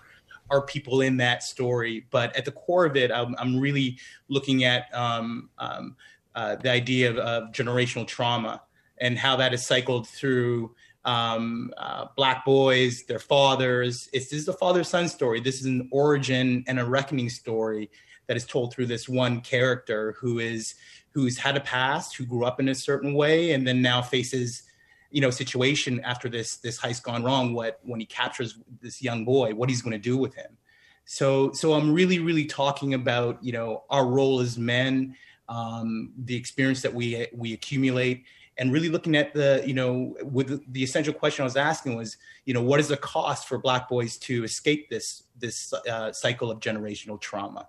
our 0.51 0.61
people 0.61 1.01
in 1.01 1.17
that 1.17 1.43
story. 1.43 2.05
But 2.11 2.35
at 2.35 2.45
the 2.45 2.51
core 2.51 2.85
of 2.85 2.95
it, 2.95 3.11
I'm, 3.11 3.35
I'm 3.37 3.59
really 3.59 3.97
looking 4.29 4.63
at 4.63 4.93
um, 4.93 5.49
um, 5.57 5.95
uh, 6.35 6.55
the 6.57 6.69
idea 6.69 7.09
of, 7.09 7.17
of, 7.17 7.51
generational 7.51 8.05
trauma 8.05 8.61
and 8.99 9.17
how 9.17 9.35
that 9.35 9.53
is 9.53 9.65
cycled 9.65 10.07
through 10.07 10.75
um, 11.05 11.73
uh, 11.77 12.07
black 12.15 12.45
boys, 12.45 13.03
their 13.03 13.19
fathers. 13.19 14.09
It's, 14.11 14.29
this 14.29 14.41
is 14.41 14.47
a 14.47 14.53
father-son 14.53 15.07
story. 15.07 15.39
This 15.39 15.59
is 15.59 15.65
an 15.65 15.87
origin 15.91 16.63
and 16.67 16.79
a 16.79 16.85
reckoning 16.85 17.29
story 17.29 17.89
that 18.27 18.35
is 18.35 18.45
told 18.45 18.73
through 18.73 18.87
this 18.87 19.07
one 19.07 19.41
character 19.41 20.15
who 20.19 20.39
is 20.39 20.75
who's 21.11 21.37
had 21.37 21.55
a 21.55 21.61
past, 21.61 22.17
who 22.17 22.25
grew 22.25 22.43
up 22.43 22.59
in 22.59 22.67
a 22.67 22.75
certain 22.75 23.13
way, 23.13 23.51
and 23.51 23.65
then 23.65 23.81
now 23.81 24.01
faces 24.01 24.63
you 25.11 25.21
know 25.21 25.29
situation 25.29 26.01
after 26.01 26.27
this 26.27 26.57
this 26.57 26.77
heist 26.77 27.03
gone 27.03 27.23
wrong 27.23 27.53
what 27.53 27.79
when 27.83 28.01
he 28.01 28.05
captures 28.05 28.59
this 28.81 29.01
young 29.01 29.23
boy 29.23 29.53
what 29.53 29.69
he's 29.69 29.81
going 29.81 29.93
to 29.93 29.97
do 29.97 30.17
with 30.17 30.35
him 30.35 30.57
so 31.05 31.53
so 31.53 31.73
i'm 31.73 31.93
really 31.93 32.19
really 32.19 32.45
talking 32.45 32.93
about 32.93 33.41
you 33.41 33.53
know 33.53 33.83
our 33.89 34.05
role 34.05 34.41
as 34.41 34.57
men 34.57 35.15
um, 35.49 36.11
the 36.17 36.35
experience 36.35 36.81
that 36.81 36.93
we 36.93 37.27
we 37.33 37.53
accumulate 37.53 38.23
and 38.57 38.71
really 38.71 38.89
looking 38.89 39.15
at 39.15 39.33
the 39.33 39.63
you 39.65 39.73
know 39.73 40.15
with 40.23 40.47
the, 40.47 40.61
the, 40.69 40.81
essential 40.81 41.13
question 41.13 41.43
i 41.43 41.45
was 41.45 41.57
asking 41.57 41.95
was 41.95 42.17
you 42.45 42.53
know 42.53 42.61
what 42.61 42.79
is 42.79 42.87
the 42.87 42.97
cost 42.97 43.47
for 43.47 43.57
black 43.57 43.89
boys 43.89 44.17
to 44.17 44.43
escape 44.43 44.89
this 44.89 45.23
this 45.37 45.73
uh, 45.73 46.11
cycle 46.11 46.51
of 46.51 46.59
generational 46.59 47.19
trauma? 47.19 47.67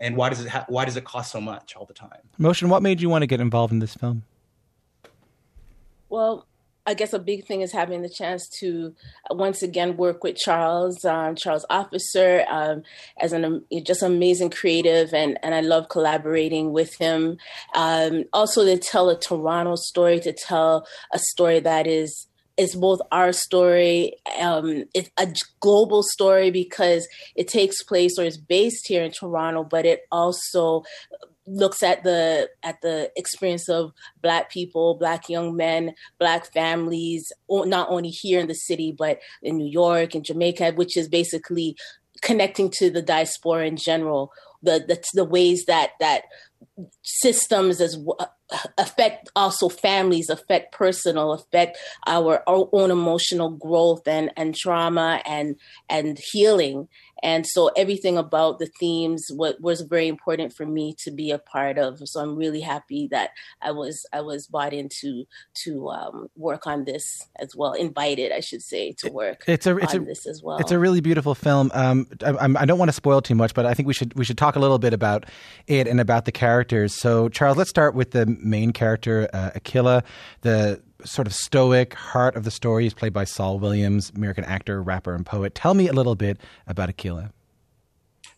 And 0.00 0.16
why 0.16 0.28
does 0.28 0.44
it 0.44 0.48
ha- 0.48 0.64
why 0.68 0.84
does 0.84 0.96
it 0.96 1.04
cost 1.04 1.32
so 1.32 1.40
much 1.40 1.74
all 1.74 1.84
the 1.84 1.94
time? 1.94 2.20
Motion 2.38 2.68
what 2.68 2.82
made 2.82 3.00
you 3.00 3.08
want 3.08 3.22
to 3.22 3.26
get 3.26 3.40
involved 3.40 3.72
in 3.72 3.80
this 3.80 3.94
film? 3.94 4.22
Well 6.08 6.46
I 6.88 6.94
guess 6.94 7.12
a 7.12 7.18
big 7.18 7.44
thing 7.44 7.60
is 7.60 7.70
having 7.70 8.00
the 8.00 8.08
chance 8.08 8.48
to 8.60 8.94
uh, 9.30 9.34
once 9.34 9.62
again 9.62 9.98
work 9.98 10.24
with 10.24 10.36
Charles, 10.36 11.04
um, 11.04 11.36
Charles 11.36 11.66
Officer, 11.68 12.46
um, 12.48 12.82
as 13.20 13.34
an 13.34 13.44
um, 13.44 13.64
just 13.82 14.02
amazing 14.02 14.48
creative, 14.48 15.12
and 15.12 15.38
and 15.42 15.54
I 15.54 15.60
love 15.60 15.90
collaborating 15.90 16.72
with 16.72 16.96
him. 16.96 17.36
Um, 17.74 18.24
also, 18.32 18.64
to 18.64 18.78
tell 18.78 19.10
a 19.10 19.20
Toronto 19.20 19.74
story, 19.76 20.18
to 20.20 20.32
tell 20.32 20.86
a 21.12 21.18
story 21.18 21.60
that 21.60 21.86
is 21.86 22.26
is 22.56 22.74
both 22.74 23.00
our 23.12 23.34
story, 23.34 24.14
um, 24.40 24.84
it's 24.94 25.10
a 25.18 25.28
global 25.60 26.02
story 26.02 26.50
because 26.50 27.06
it 27.36 27.48
takes 27.48 27.82
place 27.82 28.18
or 28.18 28.24
is 28.24 28.38
based 28.38 28.88
here 28.88 29.04
in 29.04 29.12
Toronto, 29.12 29.62
but 29.62 29.84
it 29.84 30.06
also 30.10 30.84
looks 31.48 31.82
at 31.82 32.04
the 32.04 32.48
at 32.62 32.80
the 32.82 33.10
experience 33.16 33.68
of 33.68 33.92
black 34.22 34.50
people 34.50 34.96
black 34.98 35.28
young 35.28 35.56
men 35.56 35.94
black 36.18 36.52
families 36.52 37.32
not 37.48 37.88
only 37.90 38.10
here 38.10 38.38
in 38.40 38.46
the 38.46 38.54
city 38.54 38.94
but 38.96 39.18
in 39.42 39.56
new 39.56 39.70
york 39.70 40.14
and 40.14 40.24
jamaica 40.24 40.72
which 40.72 40.96
is 40.96 41.08
basically 41.08 41.74
connecting 42.22 42.70
to 42.70 42.90
the 42.90 43.02
diaspora 43.02 43.66
in 43.66 43.76
general. 43.76 44.32
The 44.62 44.84
the, 44.86 45.02
the 45.14 45.24
ways 45.24 45.64
that 45.66 45.92
that 46.00 46.24
systems 47.02 47.80
as 47.80 47.96
uh, 48.18 48.26
affect 48.76 49.28
also 49.36 49.68
families 49.68 50.28
affect 50.28 50.72
personal 50.72 51.32
affect 51.32 51.78
our, 52.06 52.42
our 52.48 52.68
own 52.72 52.90
emotional 52.90 53.50
growth 53.50 54.06
and 54.06 54.30
and 54.36 54.56
trauma 54.56 55.22
and 55.24 55.56
and 55.88 56.18
healing 56.32 56.88
and 57.22 57.46
so 57.46 57.68
everything 57.76 58.16
about 58.16 58.58
the 58.58 58.70
themes 58.78 59.26
what 59.34 59.60
was 59.60 59.80
very 59.82 60.08
important 60.08 60.52
for 60.52 60.66
me 60.66 60.94
to 60.98 61.10
be 61.10 61.30
a 61.30 61.38
part 61.38 61.78
of. 61.78 61.98
So 62.04 62.20
i'm 62.20 62.36
really 62.36 62.60
happy 62.60 63.08
that 63.10 63.30
i 63.62 63.70
was 63.70 64.04
i 64.12 64.20
was 64.20 64.46
brought 64.46 64.72
into 64.72 65.24
to 65.64 65.88
um, 65.90 66.28
work 66.36 66.66
on 66.66 66.84
this 66.84 67.04
as 67.36 67.54
well 67.56 67.72
invited 67.72 68.32
i 68.32 68.40
should 68.40 68.62
say 68.62 68.92
to 68.98 69.10
work 69.10 69.44
it's 69.46 69.66
a, 69.66 69.76
it's 69.76 69.94
on 69.94 70.02
a, 70.02 70.04
this 70.04 70.26
as 70.26 70.42
well. 70.42 70.58
it's 70.58 70.72
a 70.72 70.78
really 70.78 71.00
beautiful 71.00 71.34
film. 71.34 71.70
Um, 71.74 72.06
I, 72.24 72.48
I, 72.58 72.64
don't 72.64 72.78
want 72.78 72.88
to 72.88 72.94
spoil 72.94 73.20
too 73.20 73.34
much 73.34 73.54
but 73.54 73.66
i 73.66 73.74
think 73.74 73.86
we 73.86 73.94
should 73.94 74.14
we 74.14 74.24
should 74.24 74.38
talk 74.38 74.56
a 74.56 74.60
little 74.60 74.78
bit 74.78 74.92
about 74.92 75.26
it 75.66 75.86
and 75.86 76.00
about 76.00 76.24
the 76.24 76.32
characters. 76.32 76.94
So 76.94 77.28
charles 77.28 77.56
let's 77.56 77.70
start 77.70 77.94
with 77.94 78.12
the 78.12 78.26
main 78.26 78.72
character 78.72 79.28
uh, 79.32 79.50
akilla 79.54 80.04
the 80.42 80.80
sort 81.04 81.26
of 81.26 81.34
stoic 81.34 81.94
heart 81.94 82.36
of 82.36 82.44
the 82.44 82.50
story 82.50 82.86
is 82.86 82.94
played 82.94 83.12
by 83.12 83.24
Saul 83.24 83.58
Williams, 83.58 84.10
American 84.14 84.44
actor, 84.44 84.82
rapper, 84.82 85.14
and 85.14 85.24
poet. 85.24 85.54
Tell 85.54 85.74
me 85.74 85.88
a 85.88 85.92
little 85.92 86.14
bit 86.14 86.40
about 86.66 86.88
Akilla. 86.88 87.32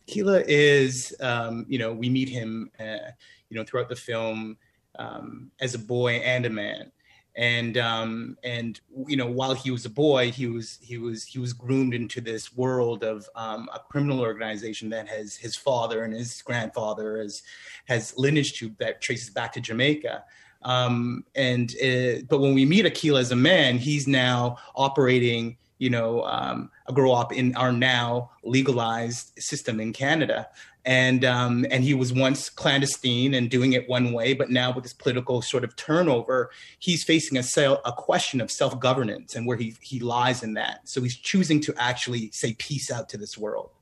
Akilla 0.08 0.44
is, 0.46 1.14
um, 1.20 1.64
you 1.68 1.78
know, 1.78 1.92
we 1.92 2.08
meet 2.08 2.28
him, 2.28 2.70
uh, 2.78 3.12
you 3.48 3.56
know, 3.56 3.64
throughout 3.64 3.88
the 3.88 3.96
film 3.96 4.56
um, 4.98 5.50
as 5.60 5.74
a 5.74 5.78
boy 5.78 6.14
and 6.16 6.46
a 6.46 6.50
man, 6.50 6.92
and 7.36 7.78
um, 7.78 8.36
and 8.42 8.80
you 9.06 9.16
know, 9.16 9.26
while 9.26 9.54
he 9.54 9.70
was 9.70 9.86
a 9.86 9.90
boy, 9.90 10.30
he 10.30 10.46
was 10.46 10.78
he 10.82 10.98
was 10.98 11.24
he 11.24 11.38
was 11.38 11.52
groomed 11.52 11.94
into 11.94 12.20
this 12.20 12.54
world 12.54 13.04
of 13.04 13.28
um, 13.36 13.68
a 13.72 13.78
criminal 13.78 14.20
organization 14.20 14.90
that 14.90 15.08
has 15.08 15.36
his 15.36 15.56
father 15.56 16.02
and 16.04 16.12
his 16.12 16.42
grandfather 16.42 17.18
has 17.18 17.42
has 17.86 18.16
lineage 18.18 18.54
to 18.54 18.74
that 18.78 19.00
traces 19.00 19.30
back 19.30 19.52
to 19.52 19.60
Jamaica. 19.60 20.24
Um, 20.62 21.24
and 21.34 21.72
it, 21.74 22.28
but 22.28 22.40
when 22.40 22.54
we 22.54 22.64
meet 22.64 22.84
Akilla 22.84 23.20
as 23.20 23.32
a 23.32 23.36
man, 23.36 23.78
he's 23.78 24.06
now 24.06 24.58
operating, 24.74 25.56
you 25.78 25.90
know, 25.90 26.24
um, 26.24 26.70
a 26.86 26.92
grow 26.92 27.12
up 27.12 27.32
in 27.32 27.54
our 27.56 27.72
now 27.72 28.30
legalized 28.44 29.32
system 29.38 29.80
in 29.80 29.92
Canada. 29.92 30.48
And 30.86 31.26
um, 31.26 31.66
and 31.70 31.84
he 31.84 31.92
was 31.92 32.10
once 32.10 32.48
clandestine 32.48 33.34
and 33.34 33.50
doing 33.50 33.74
it 33.74 33.86
one 33.86 34.12
way, 34.12 34.32
but 34.32 34.48
now 34.48 34.72
with 34.72 34.82
this 34.82 34.94
political 34.94 35.42
sort 35.42 35.62
of 35.62 35.76
turnover, 35.76 36.50
he's 36.78 37.04
facing 37.04 37.36
a, 37.36 37.42
a 37.84 37.92
question 37.92 38.40
of 38.40 38.50
self 38.50 38.80
governance 38.80 39.34
and 39.34 39.46
where 39.46 39.58
he 39.58 39.76
he 39.82 40.00
lies 40.00 40.42
in 40.42 40.54
that. 40.54 40.88
So 40.88 41.02
he's 41.02 41.18
choosing 41.18 41.60
to 41.62 41.74
actually 41.76 42.30
say 42.32 42.54
peace 42.54 42.90
out 42.90 43.10
to 43.10 43.18
this 43.18 43.36
world 43.36 43.72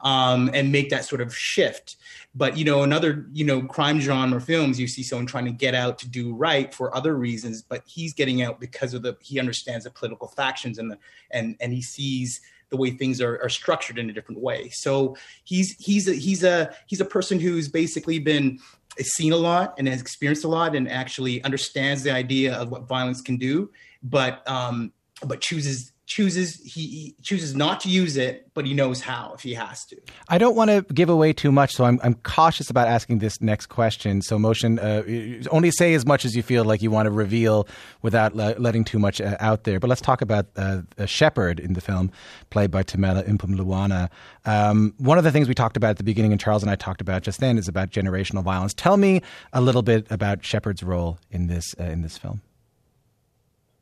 um, 0.00 0.50
and 0.54 0.72
make 0.72 0.90
that 0.90 1.04
sort 1.04 1.20
of 1.20 1.34
shift. 1.34 1.96
But 2.34 2.56
you 2.56 2.64
know, 2.64 2.82
another 2.82 3.26
you 3.32 3.44
know 3.44 3.62
crime 3.62 4.00
genre 4.00 4.40
films, 4.40 4.78
you 4.78 4.86
see 4.86 5.02
someone 5.02 5.26
trying 5.26 5.46
to 5.46 5.50
get 5.50 5.74
out 5.74 5.98
to 5.98 6.08
do 6.08 6.34
right 6.34 6.72
for 6.72 6.94
other 6.96 7.16
reasons, 7.16 7.62
but 7.62 7.82
he's 7.86 8.14
getting 8.14 8.42
out 8.42 8.60
because 8.60 8.94
of 8.94 9.02
the 9.02 9.16
he 9.20 9.38
understands 9.38 9.84
the 9.84 9.90
political 9.90 10.28
factions 10.28 10.78
and 10.78 10.90
the 10.90 10.98
and 11.30 11.56
and 11.60 11.72
he 11.72 11.82
sees 11.82 12.40
the 12.70 12.76
way 12.76 12.90
things 12.90 13.20
are, 13.20 13.40
are 13.42 13.48
structured 13.48 13.98
in 13.98 14.10
a 14.10 14.12
different 14.12 14.40
way. 14.40 14.68
So 14.70 15.16
he's 15.44 15.74
he's 15.78 16.08
a, 16.08 16.14
he's 16.14 16.44
a 16.44 16.74
he's 16.86 17.00
a 17.00 17.04
person 17.04 17.40
who's 17.40 17.68
basically 17.68 18.18
been 18.18 18.58
seen 19.00 19.32
a 19.32 19.36
lot 19.36 19.74
and 19.78 19.88
has 19.88 20.00
experienced 20.00 20.44
a 20.44 20.48
lot 20.48 20.74
and 20.74 20.90
actually 20.90 21.42
understands 21.44 22.02
the 22.02 22.10
idea 22.10 22.54
of 22.54 22.70
what 22.70 22.86
violence 22.86 23.20
can 23.20 23.36
do, 23.36 23.70
but 24.02 24.48
um, 24.48 24.92
but 25.24 25.40
chooses 25.40 25.92
chooses 26.08 26.56
he, 26.64 27.14
chooses 27.22 27.54
not 27.54 27.80
to 27.80 27.88
use 27.88 28.16
it, 28.16 28.50
but 28.54 28.66
he 28.66 28.72
knows 28.72 29.02
how 29.02 29.32
if 29.34 29.42
he 29.42 29.52
has 29.54 29.84
to. 29.84 29.96
I 30.28 30.38
don't 30.38 30.56
want 30.56 30.70
to 30.70 30.82
give 30.94 31.10
away 31.10 31.34
too 31.34 31.52
much, 31.52 31.74
so 31.74 31.84
I'm 31.84 32.00
I'm 32.02 32.14
cautious 32.14 32.70
about 32.70 32.88
asking 32.88 33.18
this 33.18 33.40
next 33.40 33.66
question. 33.66 34.22
So, 34.22 34.38
motion, 34.38 34.78
uh, 34.78 35.02
only 35.50 35.70
say 35.70 35.94
as 35.94 36.06
much 36.06 36.24
as 36.24 36.34
you 36.34 36.42
feel 36.42 36.64
like 36.64 36.80
you 36.82 36.90
want 36.90 37.06
to 37.06 37.10
reveal 37.10 37.68
without 38.02 38.34
letting 38.34 38.84
too 38.84 38.98
much 38.98 39.20
uh, 39.20 39.36
out 39.38 39.64
there. 39.64 39.78
But 39.78 39.88
let's 39.88 40.00
talk 40.00 40.22
about 40.22 40.46
uh, 40.56 40.80
in 40.96 41.74
the 41.74 41.82
film, 41.84 42.10
played 42.50 42.70
by 42.70 42.82
Thamela 42.82 43.28
Mpumlwana. 43.28 44.08
Um, 44.46 44.94
one 44.96 45.18
of 45.18 45.24
the 45.24 45.30
things 45.30 45.46
we 45.46 45.54
talked 45.54 45.76
about 45.76 45.90
at 45.90 45.96
the 45.98 46.04
beginning, 46.04 46.32
and 46.32 46.40
Charles 46.40 46.62
and 46.62 46.70
I 46.70 46.76
talked 46.76 47.02
about 47.02 47.22
just 47.22 47.38
then, 47.38 47.58
is 47.58 47.68
about 47.68 47.90
generational 47.90 48.42
violence. 48.42 48.72
Tell 48.72 48.96
me 48.96 49.20
a 49.52 49.60
little 49.60 49.82
bit 49.82 50.06
about 50.10 50.42
Shepard's 50.42 50.82
role 50.82 51.18
in 51.30 51.48
this 51.48 51.74
uh, 51.78 51.84
in 51.84 52.00
this 52.00 52.16
film. 52.16 52.40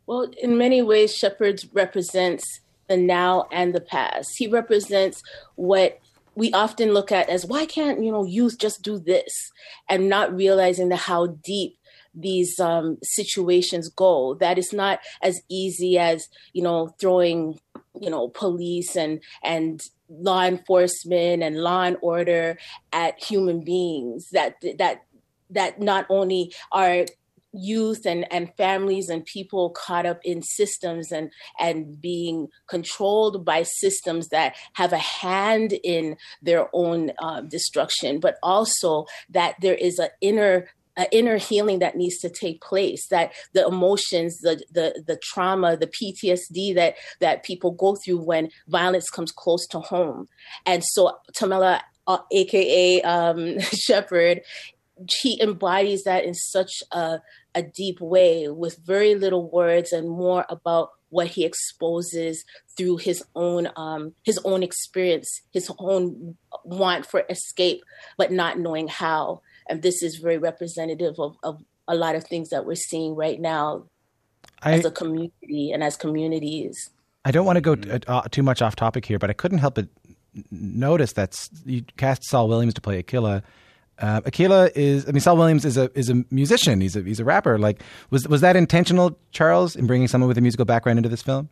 Well, 0.07 0.30
in 0.40 0.57
many 0.57 0.82
ways, 0.82 1.14
Shepard 1.14 1.64
represents 1.72 2.61
the 2.88 2.96
now 2.96 3.48
and 3.50 3.74
the 3.74 3.80
past. 3.80 4.30
He 4.36 4.46
represents 4.46 5.22
what 5.57 5.98
we 6.34 6.52
often 6.52 6.92
look 6.92 7.11
at 7.11 7.28
as 7.28 7.46
why 7.46 7.66
can't 7.66 8.04
you 8.04 8.12
know 8.12 8.24
youth 8.24 8.59
just 8.59 8.82
do 8.82 8.98
this? 8.98 9.50
and 9.88 10.09
not 10.09 10.34
realizing 10.34 10.88
the 10.88 10.96
how 10.96 11.26
deep 11.26 11.78
these 12.14 12.59
um, 12.59 12.98
situations 13.02 13.88
go. 13.88 14.34
That 14.34 14.59
it's 14.59 14.72
not 14.72 15.00
as 15.22 15.40
easy 15.48 15.98
as 15.98 16.28
you 16.52 16.62
know 16.62 16.94
throwing 17.00 17.59
you 18.00 18.11
know 18.11 18.28
police 18.28 18.96
and 18.96 19.20
and 19.42 19.80
law 20.09 20.44
enforcement 20.44 21.42
and 21.42 21.62
law 21.62 21.82
and 21.82 21.96
order 22.00 22.59
at 22.92 23.22
human 23.22 23.64
beings. 23.64 24.28
That 24.32 24.57
that 24.78 25.04
that 25.50 25.80
not 25.80 26.07
only 26.09 26.52
are 26.72 27.07
youth 27.57 28.07
and, 28.07 28.30
and 28.32 28.54
families 28.57 29.09
and 29.09 29.24
people 29.24 29.70
caught 29.70 30.07
up 30.07 30.20
in 30.24 30.42
systems 30.42 31.11
and 31.12 31.30
and 31.59 32.00
being 32.00 32.48
controlled 32.68 33.44
by 33.44 33.62
systems 33.62 34.28
that 34.28 34.54
have 34.74 34.92
a 34.92 34.98
hand 34.98 35.72
in 35.84 36.16
their 36.42 36.68
own 36.72 37.12
uh, 37.18 37.40
destruction 37.42 38.20
but 38.20 38.36
also 38.42 39.07
that 39.30 39.54
there 39.61 39.74
is 39.74 39.98
an 39.98 40.09
inner 40.20 40.68
an 40.98 41.07
inner 41.12 41.36
healing 41.36 41.78
that 41.80 41.96
needs 41.96 42.18
to 42.18 42.30
take 42.30 42.62
place 42.62 43.07
that 43.09 43.32
the 43.52 43.66
emotions 43.66 44.38
the 44.38 44.62
the 44.72 45.02
the 45.07 45.18
trauma 45.22 45.76
the 45.76 45.86
ptsd 45.86 46.74
that 46.74 46.94
that 47.20 47.42
people 47.42 47.70
go 47.70 47.96
through 47.96 48.18
when 48.18 48.50
violence 48.68 49.11
comes 49.11 49.30
close 49.30 49.66
to 49.66 49.80
home. 49.80 50.28
And 50.64 50.82
so 50.84 51.18
thamela 51.38 51.80
uh, 52.07 52.18
aka 52.32 53.02
um, 53.02 53.61
Shepherd, 53.61 54.42
she 55.11 55.40
embodies 55.40 56.04
that 56.04 56.24
in 56.24 56.34
such 56.34 56.82
a, 56.92 57.20
a 57.57 57.62
deep 57.62 58.00
way 58.00 58.48
with 58.48 58.78
very 58.84 59.16
little 59.16 59.50
words 59.50 59.92
and 59.92 60.09
more 60.09 60.44
about 60.48 60.90
what 61.09 61.28
he 61.28 61.44
exposes 61.44 62.44
through 62.76 62.98
his 62.98 63.24
own 63.34 63.68
um, 63.76 64.12
his 64.24 64.38
own 64.44 64.62
experience, 64.62 65.40
his 65.52 65.72
own 65.78 66.36
want 66.64 67.07
for 67.07 67.24
escape, 67.30 67.82
but 68.18 68.30
not 68.30 68.59
knowing 68.59 68.86
how. 68.86 69.40
And 69.68 69.82
this 69.82 70.02
is 70.02 70.16
very 70.16 70.38
representative 70.38 71.18
of, 71.18 71.36
of 71.42 71.64
a 71.88 71.94
lot 71.94 72.14
of 72.14 72.24
things 72.24 72.50
that 72.50 72.66
we're 72.66 72.74
seeing 72.74 73.16
right 73.16 73.40
now 73.40 73.86
I, 74.62 74.74
as 74.74 74.84
a 74.84 74.90
community 74.90 75.72
and 75.72 75.82
as 75.82 75.96
communities. 75.96 76.90
I 77.24 77.30
don't 77.30 77.46
want 77.46 77.57
to 77.57 77.62
go 77.62 77.74
t- 77.74 77.98
uh, 78.07 78.22
too 78.30 78.42
much 78.42 78.62
off 78.62 78.76
topic 78.76 79.07
here, 79.07 79.18
but 79.18 79.30
I 79.30 79.32
couldn't 79.32 79.59
help 79.59 79.76
but 79.76 79.88
notice 80.50 81.14
that 81.14 81.48
you 81.64 81.82
cast 81.96 82.28
Saul 82.28 82.48
Williams 82.48 82.74
to 82.74 82.80
play 82.80 83.02
Akilla 83.02 83.42
uh, 83.99 84.20
Akilla 84.22 84.70
is, 84.74 85.09
I 85.09 85.12
mean, 85.12 85.20
Saul 85.20 85.36
Williams 85.36 85.64
is 85.64 85.76
a 85.76 85.90
is 85.99 86.11
a 86.11 86.24
musician. 86.30 86.80
He's 86.80 86.97
a 86.97 87.03
he's 87.03 87.20
a 87.20 87.24
rapper. 87.24 87.59
Like, 87.59 87.82
was 88.11 88.28
was 88.28 88.40
that 88.42 88.57
intentional, 88.57 89.18
Charles, 89.30 89.74
in 89.76 89.86
bringing 89.86 90.09
someone 90.09 90.28
with 90.28 90.38
a 90.38 90.40
musical 90.42 90.64
background 90.64 90.99
into 90.99 91.09
this 91.09 91.22
film? 91.22 91.49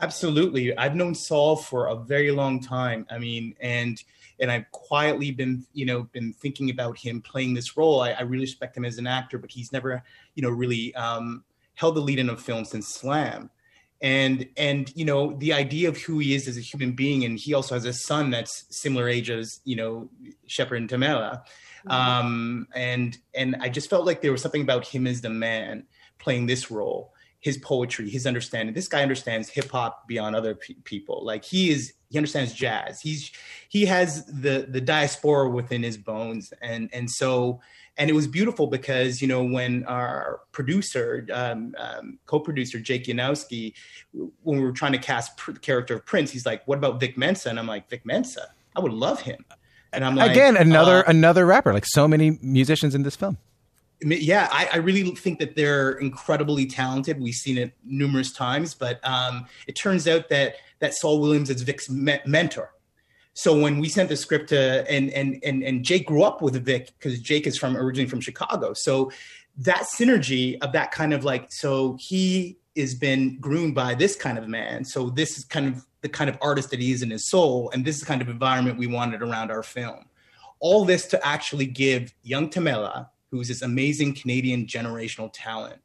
Absolutely. 0.00 0.76
I've 0.76 0.96
known 0.96 1.14
Saul 1.14 1.56
for 1.56 1.86
a 1.86 1.96
very 1.96 2.32
long 2.32 2.60
time. 2.60 3.06
I 3.10 3.18
mean, 3.18 3.54
and 3.60 4.02
and 4.40 4.50
I've 4.50 4.70
quietly 4.72 5.30
been, 5.30 5.64
you 5.72 5.86
know, 5.86 6.04
been 6.12 6.32
thinking 6.32 6.70
about 6.70 6.98
him 6.98 7.20
playing 7.20 7.54
this 7.54 7.76
role. 7.76 8.00
I, 8.00 8.10
I 8.10 8.22
really 8.22 8.44
respect 8.44 8.76
him 8.76 8.84
as 8.84 8.98
an 8.98 9.06
actor, 9.06 9.38
but 9.38 9.50
he's 9.50 9.72
never, 9.72 10.02
you 10.34 10.42
know, 10.42 10.50
really 10.50 10.94
um, 10.94 11.44
held 11.74 11.96
the 11.96 12.00
lead 12.00 12.18
in 12.18 12.30
a 12.30 12.36
film 12.36 12.64
since 12.64 12.88
Slam 12.88 13.50
and 14.02 14.48
and 14.56 14.92
you 14.96 15.04
know 15.04 15.34
the 15.38 15.52
idea 15.52 15.88
of 15.88 15.96
who 15.96 16.18
he 16.18 16.34
is 16.34 16.48
as 16.48 16.58
a 16.58 16.60
human 16.60 16.92
being 16.92 17.24
and 17.24 17.38
he 17.38 17.54
also 17.54 17.74
has 17.74 17.84
a 17.84 17.92
son 17.92 18.30
that's 18.30 18.66
similar 18.68 19.08
age 19.08 19.30
as 19.30 19.60
you 19.64 19.76
know 19.76 20.10
Shepherd 20.46 20.76
and 20.76 20.90
Thamela. 20.90 21.42
Mm-hmm. 21.86 21.90
um, 21.90 22.68
and 22.74 23.16
and 23.34 23.56
I 23.60 23.68
just 23.68 23.88
felt 23.88 24.04
like 24.04 24.20
there 24.20 24.32
was 24.32 24.42
something 24.42 24.62
about 24.62 24.86
him 24.86 25.06
as 25.06 25.20
the 25.20 25.30
man 25.30 25.84
playing 26.18 26.46
this 26.46 26.70
role 26.70 27.12
his 27.42 27.58
poetry 27.58 28.08
his 28.08 28.26
understanding. 28.26 28.72
This 28.74 28.88
guy 28.88 29.02
understands 29.02 29.48
hip 29.48 29.70
hop 29.70 30.06
beyond 30.06 30.36
other 30.36 30.54
pe- 30.54 30.74
people. 30.84 31.24
Like 31.24 31.44
he 31.44 31.70
is 31.70 31.92
he 32.08 32.16
understands 32.16 32.52
jazz. 32.54 33.00
He's 33.00 33.32
he 33.68 33.84
has 33.86 34.24
the 34.26 34.66
the 34.68 34.80
diaspora 34.80 35.50
within 35.50 35.82
his 35.82 35.96
bones. 35.96 36.52
And 36.62 36.88
and 36.92 37.10
so 37.10 37.60
and 38.02 38.10
it 38.10 38.14
was 38.14 38.26
beautiful 38.26 38.66
because 38.66 39.22
you 39.22 39.28
know 39.28 39.44
when 39.44 39.84
our 39.84 40.40
producer 40.50 41.24
um, 41.32 41.72
um, 41.78 42.18
co-producer 42.26 42.80
jake 42.80 43.04
yanowski 43.04 43.72
when 44.42 44.58
we 44.58 44.64
were 44.64 44.72
trying 44.72 44.90
to 44.90 44.98
cast 44.98 45.36
the 45.46 45.52
character 45.60 45.94
of 45.94 46.04
prince 46.04 46.32
he's 46.32 46.44
like 46.44 46.66
what 46.66 46.78
about 46.78 46.98
vic 46.98 47.16
mensa? 47.16 47.48
And 47.48 47.60
i'm 47.60 47.68
like 47.68 47.88
vic 47.88 48.04
mensa? 48.04 48.48
I 48.74 48.80
would 48.80 48.92
love 48.92 49.20
him. 49.20 49.44
And 49.92 50.04
i'm 50.04 50.16
like 50.16 50.32
again 50.32 50.56
another 50.56 51.06
uh, 51.06 51.10
another 51.10 51.46
rapper 51.46 51.72
like 51.72 51.86
so 51.86 52.08
many 52.08 52.38
musicians 52.42 52.94
in 52.96 53.04
this 53.04 53.14
film. 53.14 53.38
Yeah 54.04 54.48
I, 54.50 54.68
I, 54.72 54.76
really 54.78 55.08
think 55.14 55.38
that 55.38 55.54
they're 55.54 55.92
incredibly 55.92 56.66
talented. 56.66 57.20
We've 57.20 57.34
seen 57.34 57.56
it 57.56 57.72
numerous 57.84 58.32
times 58.32 58.74
but 58.74 58.98
um, 59.06 59.46
it 59.68 59.76
turns 59.76 60.08
out 60.08 60.28
that 60.28 60.56
that 60.80 60.94
saul 60.94 61.20
williams 61.20 61.50
is 61.50 61.62
vic's 61.62 61.88
me- 61.88 62.20
mentor 62.26 62.72
so 63.34 63.58
when 63.58 63.78
we 63.78 63.88
sent 63.88 64.08
the 64.08 64.16
script 64.16 64.50
to 64.50 64.90
and 64.90 65.10
and 65.10 65.40
and 65.42 65.62
and 65.62 65.84
Jake 65.84 66.06
grew 66.06 66.22
up 66.22 66.42
with 66.42 66.54
Vic 66.64 66.92
because 66.98 67.20
Jake 67.20 67.46
is 67.46 67.56
from 67.56 67.76
originally 67.76 68.08
from 68.08 68.20
Chicago. 68.20 68.74
So 68.74 69.10
that 69.58 69.86
synergy 69.98 70.58
of 70.60 70.72
that 70.72 70.90
kind 70.90 71.14
of 71.14 71.24
like 71.24 71.50
so 71.50 71.96
he 71.98 72.58
has 72.76 72.94
been 72.94 73.38
groomed 73.38 73.74
by 73.74 73.94
this 73.94 74.16
kind 74.16 74.38
of 74.38 74.48
man. 74.48 74.84
So 74.84 75.10
this 75.10 75.38
is 75.38 75.44
kind 75.44 75.68
of 75.68 75.84
the 76.00 76.08
kind 76.08 76.28
of 76.28 76.38
artist 76.40 76.70
that 76.70 76.80
he 76.80 76.92
is 76.92 77.02
in 77.02 77.10
his 77.10 77.28
soul, 77.28 77.70
and 77.72 77.84
this 77.84 77.96
is 77.96 78.00
the 78.00 78.06
kind 78.06 78.22
of 78.22 78.28
environment 78.28 78.78
we 78.78 78.86
wanted 78.86 79.22
around 79.22 79.50
our 79.50 79.62
film. 79.62 80.04
All 80.58 80.84
this 80.84 81.06
to 81.06 81.26
actually 81.26 81.66
give 81.66 82.14
young 82.22 82.48
Thamela, 82.48 83.08
who's 83.30 83.48
this 83.48 83.62
amazing 83.62 84.14
Canadian 84.14 84.66
generational 84.66 85.30
talent, 85.32 85.80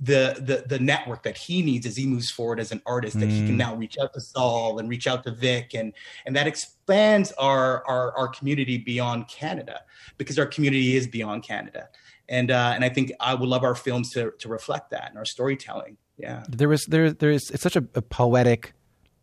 the 0.00 0.36
the 0.38 0.64
the 0.66 0.78
network 0.78 1.22
that 1.22 1.36
he 1.36 1.62
needs 1.62 1.86
as 1.86 1.96
he 1.96 2.06
moves 2.06 2.30
forward 2.30 2.58
as 2.58 2.72
an 2.72 2.80
artist 2.86 3.16
mm. 3.16 3.20
that 3.20 3.28
he 3.28 3.40
can 3.40 3.54
mm. 3.54 3.58
now 3.58 3.74
reach 3.74 3.96
out 4.00 4.12
to 4.14 4.20
Saul 4.20 4.78
and 4.78 4.88
reach 4.88 5.06
out 5.06 5.24
to 5.24 5.30
Vic 5.30 5.74
and 5.74 5.92
and 6.24 6.34
that 6.34 6.46
expands 6.46 7.32
our 7.32 7.86
our 7.86 8.16
our 8.16 8.28
community 8.28 8.78
beyond 8.78 9.28
Canada 9.28 9.80
because 10.16 10.38
our 10.38 10.46
community 10.46 10.96
is 10.96 11.06
beyond 11.06 11.42
Canada 11.42 11.88
and 12.28 12.50
uh, 12.50 12.72
and 12.74 12.84
I 12.84 12.88
think 12.88 13.12
I 13.20 13.34
would 13.34 13.48
love 13.48 13.62
our 13.62 13.74
films 13.74 14.10
to 14.12 14.32
to 14.38 14.48
reflect 14.48 14.90
that 14.90 15.10
and 15.10 15.18
our 15.18 15.26
storytelling 15.26 15.98
yeah 16.16 16.44
there 16.48 16.68
was 16.68 16.86
there 16.86 17.12
there 17.12 17.30
is 17.30 17.50
it's 17.50 17.62
such 17.62 17.76
a, 17.76 17.84
a 17.94 18.02
poetic 18.02 18.72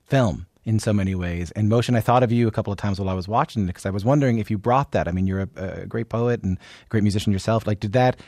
film 0.06 0.46
in 0.68 0.80
so 0.80 0.92
many 0.92 1.16
ways. 1.16 1.50
And 1.52 1.70
Motion, 1.70 1.96
I 1.96 2.02
thought 2.02 2.24
of 2.24 2.32
you 2.32 2.46
a 2.46 2.52
couple 2.52 2.74
of 2.74 2.78
times 2.78 3.00
while 3.00 3.08
I 3.08 3.14
was 3.14 3.26
watching 3.26 3.64
it 3.64 3.68
because 3.68 3.86
I 3.86 3.90
was 3.90 4.04
wondering 4.04 4.38
if 4.38 4.52
you 4.52 4.58
brought 4.58 4.92
that. 4.92 5.08
I 5.08 5.14
mean, 5.14 5.26
you're 5.26 5.44
a, 5.44 5.50
a, 5.56 5.86
great 5.86 6.10
poet 6.10 6.44
and 6.44 6.58
great 6.90 7.04
musician 7.04 7.32
yourself. 7.32 7.66
Like, 7.66 7.80
did 7.80 7.94
that 7.94 8.20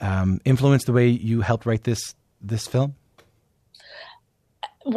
um, 0.00 0.40
influence 0.44 0.84
the 0.84 0.92
way 0.92 1.08
you 1.08 1.40
helped 1.40 1.66
write 1.66 1.84
this 1.84 2.14
this 2.40 2.66
film? 2.66 2.94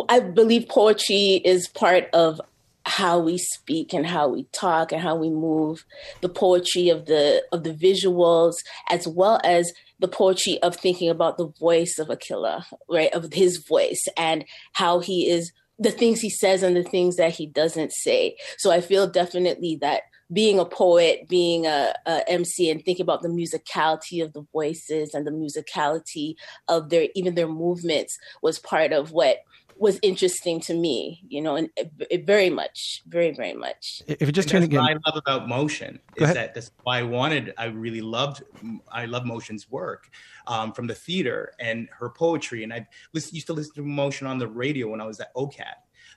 I 0.10 0.22
believe 0.22 0.70
poetry 0.70 1.42
is 1.44 1.68
part 1.68 2.06
of 2.14 2.40
how 2.86 3.20
we 3.20 3.38
speak 3.38 3.94
and 3.94 4.06
how 4.06 4.28
we 4.28 4.44
talk 4.52 4.92
and 4.92 5.02
how 5.02 5.16
we 5.16 5.30
move 5.30 5.86
the 6.22 6.30
poetry 6.30 6.90
of 6.90 7.06
the 7.06 7.44
of 7.52 7.64
the 7.64 7.74
visuals 7.74 8.54
as 8.90 9.08
well 9.08 9.40
as 9.44 9.72
the 10.00 10.08
poetry 10.08 10.62
of 10.62 10.76
thinking 10.76 11.10
about 11.10 11.38
the 11.38 11.48
voice 11.60 11.98
of 11.98 12.10
Akilla, 12.10 12.66
right? 12.90 13.14
Of 13.14 13.32
his 13.32 13.58
voice 13.58 14.04
and 14.18 14.44
how 14.74 15.00
he 15.00 15.30
is 15.30 15.52
the 15.80 15.92
things 15.92 16.20
he 16.20 16.30
says 16.30 16.62
and 16.62 16.76
the 16.76 16.84
things 16.84 17.16
that 17.16 17.34
he 17.34 17.48
doesn't 17.48 17.94
say. 17.94 18.36
So 18.58 18.72
I 18.72 18.82
feel 18.82 19.08
definitely 19.08 19.78
that 19.82 20.04
being 20.32 20.60
a 20.60 20.66
poet, 20.66 21.28
being 21.28 21.66
a, 21.66 21.94
a, 22.06 22.30
MC, 22.30 22.70
and 22.70 22.84
thinking 22.84 23.04
about 23.04 23.22
the 23.22 23.28
musicality 23.28 24.24
of 24.24 24.34
the 24.34 24.46
voices 24.54 25.14
and 25.14 25.28
the 25.28 25.32
musicality 25.32 26.36
of 26.68 26.90
their 26.90 27.08
even 27.16 27.36
their 27.36 27.48
movements 27.48 28.18
was 28.42 28.60
part 28.60 28.94
of 28.94 29.12
what 29.12 29.40
was 29.78 30.00
interesting 30.02 30.60
to 30.62 30.74
me, 30.74 31.24
you 31.28 31.42
know, 31.42 31.56
and 31.56 31.70
it, 31.76 31.92
it 32.10 32.26
very 32.26 32.50
much, 32.50 33.02
very, 33.08 33.32
very 33.32 33.54
much. 33.54 34.02
If 34.08 34.22
you 34.22 34.32
just 34.32 34.48
turn 34.48 34.64
again, 34.64 34.82
what 34.82 34.92
I 34.92 34.94
love 34.94 35.18
about 35.18 35.48
motion 35.48 36.00
is 36.16 36.34
that 36.34 36.54
that's 36.54 36.72
why 36.84 37.00
I 37.00 37.04
wanted. 37.04 37.54
I 37.58 37.66
really 37.66 38.02
loved. 38.02 38.44
I 38.92 39.06
love 39.06 39.26
motion's 39.26 39.70
work 39.70 40.10
um, 40.48 40.74
from 40.74 40.88
the 40.88 40.96
theater 40.96 41.54
and 41.60 41.90
her 41.98 42.10
poetry, 42.10 42.64
and 42.64 42.74
I 42.74 42.88
used 43.14 43.48
to 43.48 43.54
listen 43.54 43.76
to 43.76 43.82
motion 43.84 44.28
on 44.28 44.38
the 44.38 44.48
radio 44.48 44.88
when 44.90 45.02
I 45.02 45.06
was 45.06 45.20
at 45.20 45.34
OCAD 45.36 45.74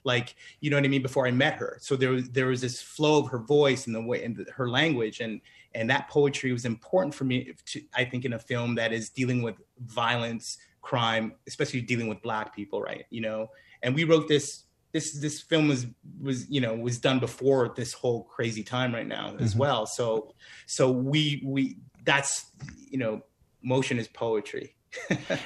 like 0.07 0.37
you 0.61 0.71
know 0.71 0.77
what 0.77 0.85
I 0.85 0.89
mean 0.89 1.03
before 1.03 1.27
I 1.27 1.33
met 1.33 1.55
her. 1.55 1.79
So 1.81 1.97
there 1.97 2.11
was 2.11 2.31
there 2.31 2.47
was 2.47 2.61
this 2.61 2.81
flow 2.81 3.19
of 3.19 3.29
her 3.31 3.39
voice 3.39 3.87
and 3.87 3.95
the 3.95 4.01
way 4.01 4.25
and 4.25 4.49
her 4.55 4.71
language 4.71 5.21
and 5.21 5.41
and 5.75 5.91
that 5.91 6.09
poetry 6.09 6.53
was 6.53 6.65
important 6.65 7.15
for 7.15 7.25
me 7.25 7.53
to 7.67 7.83
I 7.95 8.05
think 8.05 8.25
in 8.25 8.33
a 8.33 8.39
film 8.39 8.77
that 8.77 8.93
is 8.93 9.11
dealing 9.11 9.43
with 9.43 9.57
violence, 9.81 10.59
crime, 10.81 11.35
especially 11.47 11.83
dealing 11.83 12.09
with 12.09 12.23
black 12.23 12.55
people, 12.55 12.81
right? 12.81 13.05
You 13.11 13.21
know, 13.21 13.51
and 13.83 13.95
we 13.95 14.05
wrote 14.05 14.29
this 14.29 14.63
this 14.93 15.13
this 15.19 15.43
film 15.43 15.69
was 15.69 15.87
was 16.23 16.49
you 16.49 16.61
know 16.61 16.75
was 16.75 16.99
done 16.99 17.19
before 17.19 17.75
this 17.77 17.93
whole 17.93 18.23
crazy 18.25 18.63
time 18.63 18.95
right 18.95 19.07
now 19.09 19.35
as 19.41 19.51
mm-hmm. 19.51 19.59
well. 19.59 19.87
So 19.87 20.33
so 20.67 20.91
we 20.91 21.43
we 21.45 21.79
that's 22.05 22.47
you 22.89 22.99
know 22.99 23.23
motion 23.61 23.99
is 23.99 24.07
poetry. 24.07 24.77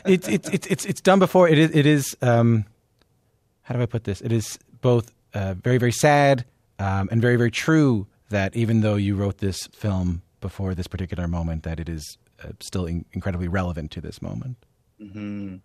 it's 0.04 0.28
it's 0.28 0.48
it's 0.50 0.84
it's 0.84 1.00
done 1.00 1.18
before. 1.18 1.48
It 1.48 1.58
is 1.58 1.70
it 1.74 1.86
is 1.86 2.16
um 2.20 2.66
how 3.70 3.76
do 3.76 3.82
I 3.82 3.86
put 3.86 4.02
this? 4.02 4.20
It 4.20 4.32
is 4.32 4.58
both 4.80 5.14
uh, 5.32 5.54
very, 5.54 5.78
very 5.78 5.92
sad 5.92 6.44
um, 6.80 7.08
and 7.12 7.22
very, 7.22 7.36
very 7.36 7.52
true 7.52 8.08
that 8.28 8.56
even 8.56 8.80
though 8.80 8.96
you 8.96 9.14
wrote 9.14 9.38
this 9.38 9.68
film 9.68 10.22
before 10.40 10.74
this 10.74 10.88
particular 10.88 11.28
moment, 11.28 11.62
that 11.62 11.78
it 11.78 11.88
is 11.88 12.18
uh, 12.42 12.48
still 12.58 12.86
in- 12.86 13.04
incredibly 13.12 13.46
relevant 13.46 13.92
to 13.92 14.00
this 14.00 14.20
moment. 14.20 14.56
Mm-hmm. 15.00 15.58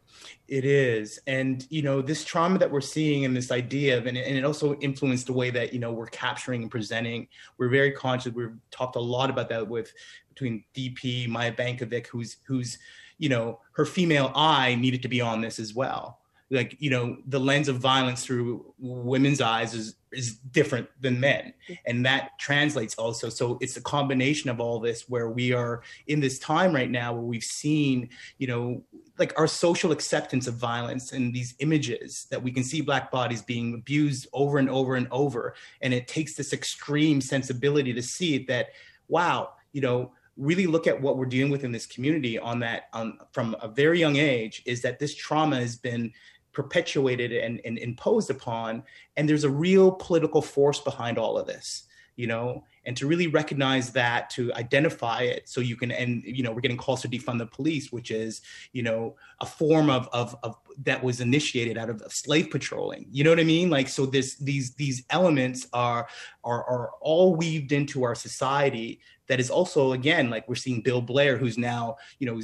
It 0.48 0.66
is. 0.66 1.20
And, 1.26 1.66
you 1.72 1.82
know, 1.82 2.00
this 2.04 2.24
trauma 2.24 2.60
that 2.60 2.70
we're 2.70 2.80
seeing 2.80 3.26
and 3.26 3.36
this 3.36 3.52
idea 3.52 3.98
of, 3.98 4.06
and, 4.06 4.16
and 4.16 4.38
it 4.38 4.46
also 4.46 4.76
influenced 4.76 5.26
the 5.26 5.34
way 5.34 5.50
that, 5.50 5.74
you 5.74 5.80
know, 5.80 5.92
we're 5.92 6.06
capturing 6.06 6.62
and 6.62 6.70
presenting. 6.70 7.28
We're 7.58 7.70
very 7.70 7.92
conscious. 7.92 8.34
We've 8.34 8.54
talked 8.70 8.98
a 8.98 9.02
lot 9.02 9.32
about 9.32 9.50
that 9.50 9.68
with 9.68 9.92
between 10.30 10.64
DP, 10.76 11.28
Maya 11.28 11.52
Bankovic, 11.52 12.06
who's, 12.06 12.38
who's, 12.46 12.78
you 13.18 13.30
know, 13.30 13.62
her 13.72 13.84
female 13.84 14.32
eye 14.36 14.76
needed 14.76 15.02
to 15.02 15.08
be 15.08 15.22
on 15.22 15.42
this 15.42 15.58
as 15.58 15.74
well. 15.74 16.20
Like, 16.52 16.76
you 16.80 16.90
know, 16.90 17.18
the 17.26 17.40
lens 17.40 17.68
of 17.68 17.78
violence 17.78 18.24
through 18.24 18.74
women's 18.78 19.42
eyes 19.42 19.74
is, 19.74 19.96
is 20.12 20.36
different 20.36 20.88
than 21.02 21.20
men. 21.20 21.54
And 21.86 22.06
that 22.06 22.38
translates 22.40 22.96
also. 22.96 23.30
So 23.30 23.58
it's 23.62 23.78
a 23.78 23.82
combination 23.82 24.50
of 24.50 24.60
all 24.60 24.80
this 24.80 25.10
where 25.10 25.30
we 25.30 25.54
are 25.54 25.82
in 26.08 26.20
this 26.20 26.38
time 26.38 26.74
right 26.74 26.90
now 26.90 27.14
where 27.14 27.24
we've 27.24 27.44
seen, 27.44 28.10
you 28.38 28.48
know, 28.48 28.84
like 29.18 29.38
our 29.40 29.48
social 29.48 29.92
acceptance 29.92 30.48
of 30.48 30.56
violence 30.56 31.12
and 31.12 31.34
these 31.34 31.56
images 31.60 32.28
that 32.30 32.42
we 32.42 32.52
can 32.52 32.64
see 32.64 32.82
black 32.82 33.12
bodies 33.12 33.42
being 33.42 33.74
abused 33.74 34.28
over 34.34 34.58
and 34.58 34.70
over 34.70 34.96
and 34.96 35.08
over 35.12 35.56
and 35.82 35.94
it 35.94 36.08
takes 36.08 36.36
this 36.36 36.54
extreme 36.54 37.22
sensibility 37.22 37.94
to 37.94 38.02
see 38.02 38.36
it 38.36 38.48
that 38.48 38.68
wow 39.08 39.50
you 39.72 39.82
know 39.82 40.12
really 40.38 40.68
look 40.68 40.86
at 40.86 41.02
what 41.02 41.18
we're 41.18 41.26
dealing 41.26 41.52
with 41.52 41.64
in 41.64 41.72
this 41.72 41.86
community 41.86 42.38
on 42.38 42.60
that 42.60 42.90
on 42.94 43.18
from 43.32 43.56
a 43.62 43.68
very 43.68 44.00
young 44.00 44.18
age 44.18 44.62
is 44.66 44.82
that 44.82 45.00
this 45.00 45.16
trauma 45.16 45.58
has 45.58 45.78
been 45.78 46.12
perpetuated 46.56 47.32
and, 47.32 47.62
and 47.66 47.78
imposed 47.78 48.30
upon 48.32 48.82
and 49.18 49.30
there's 49.30 49.44
a 49.44 49.50
real 49.50 49.92
political 49.92 50.42
force 50.42 50.80
behind 50.80 51.18
all 51.18 51.38
of 51.38 51.46
this 51.46 51.86
you 52.16 52.28
know? 52.28 52.64
And 52.86 52.96
to 52.98 53.08
really 53.08 53.28
recognize 53.28 53.92
that 53.94 54.30
to 54.32 54.54
identify 54.54 55.22
it 55.22 55.50
so 55.50 55.60
you 55.60 55.76
can 55.76 55.92
and 55.92 56.22
you 56.24 56.44
know 56.44 56.52
we're 56.52 56.62
getting 56.62 56.78
calls 56.78 57.02
to 57.02 57.08
defund 57.08 57.40
the 57.40 57.48
police 57.48 57.92
which 57.92 58.12
is 58.12 58.42
you 58.74 58.84
know 58.84 59.16
a 59.42 59.46
form 59.48 59.90
of 59.90 60.08
of, 60.14 60.36
of 60.44 60.56
that 60.84 61.04
was 61.04 61.20
initiated 61.20 61.80
out 61.80 61.90
of, 61.90 62.04
slave 62.10 62.52
patrolling 62.52 63.08
you 63.12 63.24
know 63.24 63.32
what 63.32 63.40
i 63.40 63.44
mean? 63.44 63.72
Like 63.72 63.88
so 63.88 64.06
this 64.06 64.36
these 64.36 64.76
these 64.76 65.04
elements 65.10 65.68
are 65.74 66.08
are 66.44 66.64
are 66.64 66.92
all 67.02 67.36
weaved 67.36 67.72
into 67.72 68.04
our 68.04 68.14
society 68.14 69.00
that 69.28 69.40
is 69.40 69.50
also 69.50 69.94
again 69.94 70.30
like 70.30 70.48
we're 70.48 70.54
seeing 70.54 70.82
bill 70.82 71.02
blair 71.02 71.38
who's 71.38 71.58
now 71.58 71.98
you 72.20 72.28
know 72.28 72.40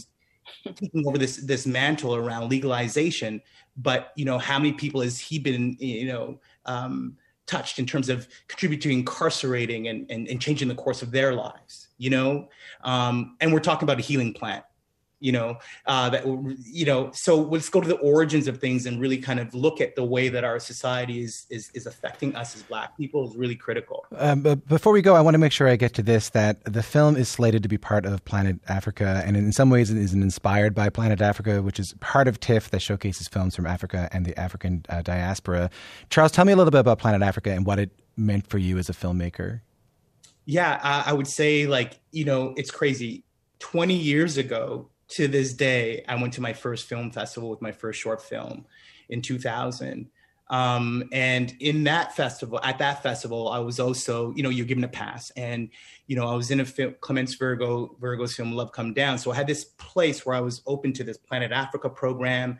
taking 0.75 1.07
over 1.07 1.17
this 1.17 1.37
this 1.37 1.65
mantle 1.65 2.15
around 2.15 2.49
legalization 2.49 3.41
but 3.77 4.11
you 4.15 4.25
know 4.25 4.37
how 4.37 4.57
many 4.57 4.73
people 4.73 5.01
has 5.01 5.19
he 5.19 5.39
been 5.39 5.75
you 5.79 6.07
know 6.07 6.39
um 6.65 7.15
touched 7.51 7.79
in 7.79 7.85
terms 7.85 8.07
of 8.07 8.27
contributing 8.47 8.99
incarcerating 8.99 9.89
and, 9.89 10.09
and, 10.09 10.27
and 10.29 10.41
changing 10.41 10.69
the 10.69 10.75
course 10.75 11.01
of 11.01 11.11
their 11.11 11.33
lives, 11.33 11.89
you 11.97 12.09
know? 12.09 12.47
Um, 12.83 13.35
and 13.41 13.51
we're 13.51 13.59
talking 13.59 13.85
about 13.85 13.99
a 13.99 14.01
healing 14.01 14.33
plant 14.33 14.63
you 15.21 15.31
know 15.31 15.57
uh, 15.85 16.09
that 16.09 16.25
you 16.65 16.85
know 16.85 17.11
so 17.13 17.37
let's 17.37 17.69
go 17.69 17.79
to 17.79 17.87
the 17.87 17.97
origins 17.97 18.47
of 18.47 18.59
things 18.59 18.85
and 18.85 18.99
really 18.99 19.17
kind 19.17 19.39
of 19.39 19.53
look 19.53 19.79
at 19.79 19.95
the 19.95 20.03
way 20.03 20.27
that 20.27 20.43
our 20.43 20.59
society 20.59 21.21
is 21.21 21.45
is, 21.49 21.71
is 21.73 21.85
affecting 21.85 22.35
us 22.35 22.55
as 22.55 22.63
black 22.63 22.97
people 22.97 23.29
is 23.29 23.37
really 23.37 23.55
critical. 23.55 24.05
Um, 24.17 24.41
but 24.41 24.67
before 24.67 24.91
we 24.91 25.01
go 25.01 25.15
i 25.15 25.21
want 25.21 25.35
to 25.35 25.37
make 25.37 25.51
sure 25.51 25.67
i 25.67 25.75
get 25.75 25.93
to 25.93 26.03
this 26.03 26.29
that 26.29 26.61
the 26.65 26.83
film 26.83 27.15
is 27.15 27.29
slated 27.29 27.63
to 27.63 27.69
be 27.69 27.77
part 27.77 28.05
of 28.05 28.25
planet 28.25 28.59
africa 28.67 29.21
and 29.25 29.37
in 29.37 29.51
some 29.53 29.69
ways 29.69 29.91
it 29.91 29.97
is 29.97 30.13
inspired 30.13 30.73
by 30.73 30.89
planet 30.89 31.21
africa 31.21 31.61
which 31.61 31.79
is 31.79 31.93
part 31.99 32.27
of 32.27 32.39
tiff 32.39 32.71
that 32.71 32.81
showcases 32.81 33.27
films 33.27 33.55
from 33.55 33.65
africa 33.65 34.09
and 34.11 34.25
the 34.25 34.37
african 34.37 34.83
uh, 34.89 35.01
diaspora. 35.01 35.69
Charles 36.09 36.31
tell 36.31 36.45
me 36.45 36.51
a 36.51 36.55
little 36.55 36.71
bit 36.71 36.79
about 36.79 36.97
planet 36.97 37.21
africa 37.21 37.51
and 37.51 37.65
what 37.65 37.79
it 37.79 37.91
meant 38.17 38.47
for 38.47 38.57
you 38.57 38.77
as 38.77 38.89
a 38.89 38.93
filmmaker. 38.93 39.61
Yeah 40.45 40.79
I, 40.81 41.11
I 41.11 41.13
would 41.13 41.27
say 41.27 41.67
like 41.67 41.99
you 42.11 42.25
know 42.25 42.53
it's 42.57 42.71
crazy. 42.71 43.23
20 43.61 43.93
years 43.93 44.37
ago 44.37 44.89
to 45.11 45.27
this 45.27 45.53
day, 45.53 46.03
I 46.07 46.15
went 46.15 46.33
to 46.33 46.41
my 46.41 46.53
first 46.53 46.87
film 46.87 47.11
festival 47.11 47.49
with 47.49 47.61
my 47.61 47.71
first 47.71 47.99
short 47.99 48.21
film 48.21 48.65
in 49.09 49.21
2000. 49.21 50.09
Um, 50.51 51.05
and 51.13 51.55
in 51.61 51.85
that 51.85 52.13
festival, 52.13 52.59
at 52.61 52.77
that 52.79 53.01
festival, 53.01 53.49
I 53.49 53.59
was 53.59 53.79
also, 53.79 54.33
you 54.35 54.43
know, 54.43 54.49
you're 54.49 54.65
given 54.65 54.83
a 54.83 54.89
pass, 54.89 55.31
and 55.37 55.69
you 56.07 56.17
know, 56.17 56.27
I 56.27 56.35
was 56.35 56.51
in 56.51 56.59
a 56.59 56.65
film, 56.65 56.95
Clement 56.99 57.33
Virgo 57.39 57.95
Virgo's 58.01 58.35
film 58.35 58.51
Love 58.51 58.73
Come 58.73 58.93
Down. 58.93 59.17
So 59.17 59.31
I 59.31 59.35
had 59.35 59.47
this 59.47 59.63
place 59.63 60.25
where 60.25 60.35
I 60.35 60.41
was 60.41 60.61
open 60.67 60.91
to 60.93 61.05
this 61.05 61.17
Planet 61.17 61.53
Africa 61.53 61.89
program, 61.89 62.59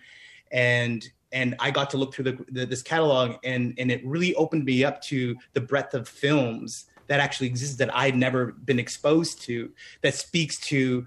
and 0.53 1.05
and 1.33 1.55
I 1.59 1.69
got 1.69 1.89
to 1.89 1.97
look 1.97 2.13
through 2.13 2.25
the, 2.25 2.45
the, 2.49 2.65
this 2.65 2.81
catalog, 2.81 3.35
and 3.43 3.73
and 3.77 3.91
it 3.91 4.05
really 4.05 4.33
opened 4.35 4.63
me 4.63 4.85
up 4.85 5.01
to 5.03 5.35
the 5.51 5.59
breadth 5.59 5.93
of 5.93 6.07
films 6.07 6.85
that 7.07 7.19
actually 7.19 7.47
exists 7.47 7.75
that 7.75 7.93
I'd 7.93 8.15
never 8.15 8.53
been 8.53 8.79
exposed 8.79 9.41
to. 9.41 9.69
That 10.01 10.15
speaks 10.15 10.57
to 10.67 11.05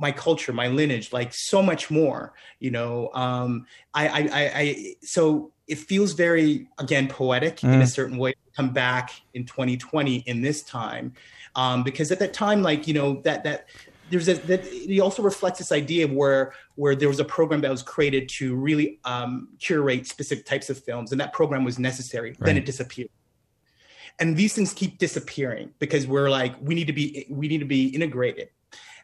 my 0.00 0.10
culture, 0.10 0.52
my 0.52 0.68
lineage, 0.68 1.12
like 1.12 1.32
so 1.32 1.62
much 1.62 1.90
more. 1.90 2.32
You 2.58 2.70
know, 2.70 3.10
um, 3.12 3.66
I, 3.94 4.08
I, 4.08 4.18
I, 4.18 4.52
I 4.54 4.94
so 5.02 5.52
it 5.68 5.78
feels 5.78 6.12
very 6.12 6.68
again 6.78 7.08
poetic 7.08 7.58
mm. 7.58 7.72
in 7.74 7.80
a 7.80 7.84
mm. 7.84 7.88
certain 7.88 8.18
way. 8.18 8.32
To 8.32 8.56
come 8.56 8.72
back 8.72 9.12
in 9.32 9.46
2020 9.46 10.16
in 10.26 10.42
this 10.42 10.62
time, 10.62 11.14
um, 11.54 11.84
because 11.84 12.10
at 12.10 12.18
that 12.18 12.32
time, 12.32 12.62
like 12.62 12.88
you 12.88 12.94
know 12.94 13.20
that 13.22 13.44
that 13.44 13.68
there's 14.10 14.28
a, 14.28 14.34
that 14.34 14.66
it 14.66 14.98
also 15.00 15.22
reflects 15.22 15.58
this 15.58 15.70
idea 15.70 16.08
where 16.08 16.52
where 16.74 16.96
there 16.96 17.08
was 17.08 17.20
a 17.20 17.24
program 17.24 17.60
that 17.60 17.70
was 17.70 17.82
created 17.82 18.28
to 18.30 18.56
really 18.56 18.98
um, 19.04 19.48
curate 19.60 20.06
specific 20.06 20.46
types 20.46 20.70
of 20.70 20.82
films, 20.82 21.12
and 21.12 21.20
that 21.20 21.32
program 21.32 21.64
was 21.64 21.78
necessary. 21.78 22.30
Right. 22.30 22.46
Then 22.46 22.56
it 22.56 22.66
disappeared 22.66 23.10
and 24.18 24.36
these 24.36 24.54
things 24.54 24.74
keep 24.74 24.98
disappearing 24.98 25.72
because 25.78 26.06
we're 26.06 26.28
like 26.28 26.54
we 26.60 26.74
need 26.74 26.86
to 26.86 26.92
be 26.92 27.26
we 27.30 27.48
need 27.48 27.58
to 27.58 27.64
be 27.64 27.86
integrated 27.88 28.50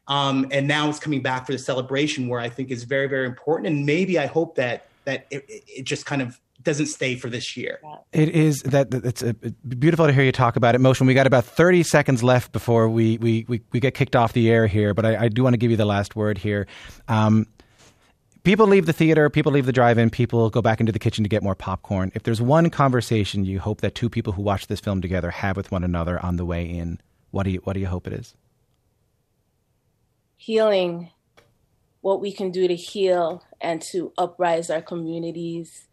um, 0.09 0.46
and 0.50 0.68
now 0.68 0.88
it's 0.88 0.98
coming 0.98 1.22
back 1.22 1.46
for 1.46 1.52
the 1.52 1.59
celebration 1.59 2.28
where 2.28 2.40
I 2.40 2.48
think 2.48 2.70
is 2.70 2.84
very, 2.84 3.09
very 3.09 3.26
important. 3.26 3.68
And 3.68 3.86
maybe 3.86 4.18
I 4.18 4.26
hope 4.26 4.54
that 4.57 4.86
that 5.04 5.26
it, 5.30 5.44
it 5.48 5.84
just 5.84 6.04
kind 6.04 6.20
of 6.20 6.40
doesn't 6.62 6.86
stay 6.86 7.14
for 7.14 7.30
this 7.30 7.57
year. 7.57 7.78
It 8.12 8.28
is 8.30 8.62
that 8.62 8.92
it's 8.92 9.22
a, 9.22 9.34
beautiful 9.34 10.07
to 10.07 10.12
hear 10.12 10.24
you 10.24 10.32
talk 10.32 10.57
about 10.57 10.74
it. 10.74 10.80
Motion. 10.80 11.07
We 11.07 11.14
got 11.14 11.26
about 11.26 11.44
thirty 11.44 11.82
seconds 11.82 12.22
left 12.22 12.52
before 12.52 12.88
we 12.88 13.18
we 13.18 13.46
we, 13.48 13.62
we 13.72 13.80
get 13.80 13.94
kicked 13.94 14.16
off 14.16 14.32
the 14.32 14.50
air 14.50 14.66
here, 14.66 14.92
but 14.92 15.07
I, 15.07 15.24
I 15.24 15.28
do 15.28 15.42
want 15.42 15.54
to 15.54 15.59
give 15.59 15.70
you 15.70 15.76
the 15.76 15.86
last 15.86 16.16
word 16.16 16.38
here. 16.38 16.66
Um, 17.09 17.46
people 18.42 18.66
leave 18.66 18.86
the 18.86 18.92
theater, 18.92 19.30
people 19.30 19.52
leave 19.52 19.66
the 19.66 19.72
drive-in, 19.72 20.11
people 20.11 20.50
go 20.50 20.62
back 20.62 20.80
into 20.80 20.92
the 20.92 20.98
kitchen 20.98 21.24
to 21.24 21.28
get 21.28 21.42
more 21.42 21.54
popcorn. 21.54 22.12
If 22.14 22.24
there's 22.24 22.40
one 22.40 22.70
conversation 22.70 23.44
you 23.44 23.61
hope 23.61 23.80
that 23.80 23.94
two 23.94 24.11
people 24.11 24.32
who 24.32 24.42
watch 24.42 24.66
this 24.66 24.80
film 24.80 25.00
together 25.00 25.30
have 25.30 25.57
with 25.57 25.70
one 25.72 25.84
another 25.84 26.24
on 26.24 26.36
the 26.36 26.44
way 26.44 26.64
in, 26.68 27.00
what 27.30 27.44
do 27.44 27.50
you 27.50 27.61
what 27.64 27.74
do 27.74 27.80
you 27.80 27.86
hope 27.86 28.07
it 28.07 28.12
is? 28.12 28.34
Healing, 30.37 31.11
what 32.01 32.20
we 32.20 32.32
can 32.32 32.51
do 32.51 32.68
to 32.68 32.76
heal 32.76 33.43
and 33.61 33.82
to 33.93 34.12
uprise 34.16 34.70
our 34.70 34.82
communities, 34.82 35.87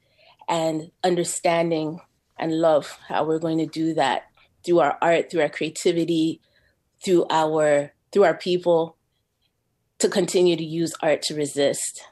and 0.47 0.91
understanding 1.03 2.01
and 2.37 2.59
love 2.59 2.97
how 3.07 3.23
we're 3.23 3.39
going 3.39 3.57
to 3.57 3.65
do 3.65 3.93
that 3.93 4.23
through 4.65 4.79
our 4.79 4.97
art, 5.01 5.31
through 5.31 5.41
our 5.41 5.49
creativity, 5.49 6.41
through 7.03 7.25
our 7.29 7.93
through 8.11 8.23
our 8.23 8.37
people, 8.37 8.95
to 9.99 10.09
continue 10.09 10.55
to 10.55 10.63
use 10.63 10.93
art 11.01 11.21
to 11.23 11.35
resist. 11.35 12.03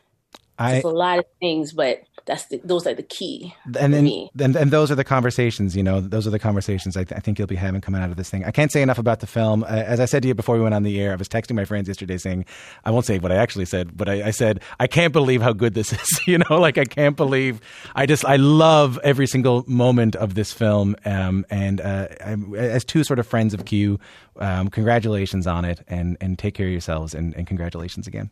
I, 0.58 0.76
it's 0.76 0.86
a 0.86 0.90
lot 0.90 1.20
of 1.20 1.26
things, 1.40 1.74
but 1.74 2.02
that's 2.26 2.46
the, 2.46 2.62
those 2.64 2.86
are 2.86 2.94
the 2.94 3.04
key 3.04 3.54
and 3.80 3.94
then 3.94 4.30
and, 4.40 4.56
and 4.56 4.72
those 4.72 4.92
are 4.92 4.96
the 4.96 5.04
conversations 5.04 5.76
you 5.76 5.84
know 5.84 6.00
those 6.00 6.28
are 6.28 6.30
the 6.30 6.40
conversations 6.40 6.96
I, 6.96 7.04
th- 7.04 7.18
I, 7.18 7.20
think 7.20 7.40
you'll 7.40 7.48
be 7.48 7.56
having 7.56 7.82
coming 7.82 8.02
out 8.02 8.10
of 8.10 8.18
this 8.18 8.30
thing. 8.30 8.46
I 8.46 8.52
can't 8.52 8.72
say 8.72 8.82
enough 8.82 8.98
about 8.98 9.20
the 9.20 9.28
film. 9.28 9.64
Uh, 9.64 9.68
as 9.68 10.00
i 10.00 10.06
said 10.06 10.22
to 10.24 10.28
you 10.28 10.36
before 10.36 10.56
we 10.56 10.62
went 10.62 10.76
on 10.76 10.84
the 10.84 11.00
air 11.00 11.12
i 11.12 11.16
was 11.16 11.28
texting 11.28 11.56
my 11.56 11.66
friends 11.66 11.88
yesterday 11.88 12.18
saying 12.18 12.46
i 12.86 12.92
won't 12.92 13.06
say 13.06 13.20
what 13.20 13.32
i 13.32 13.36
actually 13.36 13.66
said 13.66 13.96
but 13.98 14.08
i, 14.10 14.28
I 14.28 14.32
said 14.32 14.62
i 14.80 14.88
can't 14.88 15.14
believe 15.14 15.42
how 15.42 15.54
good 15.54 15.74
this 15.74 15.94
is 16.02 16.28
you 16.28 16.38
know 16.38 16.60
like 16.60 16.78
i 16.78 16.86
can't 16.86 17.18
believe 17.18 17.62
i 17.96 18.06
just 18.06 18.26
i 18.26 18.36
love 18.36 19.00
every 19.04 19.28
single 19.28 19.64
moment 19.68 20.16
of 20.16 20.36
this 20.36 20.52
film 20.52 20.96
um, 21.06 21.46
and 21.50 21.82
uh, 21.82 22.08
as 22.56 22.84
two 22.84 23.04
sort 23.04 23.20
of 23.20 23.28
friends 23.28 23.54
of 23.54 23.66
q 23.66 24.00
um, 24.40 24.70
congratulations 24.70 25.48
on 25.48 25.66
it 25.66 25.82
and 25.88 26.18
and 26.22 26.38
take 26.38 26.54
care 26.54 26.68
of 26.68 26.72
yourselves 26.72 27.14
and, 27.14 27.36
and 27.36 27.48
congratulations 27.48 28.08
again. 28.08 28.32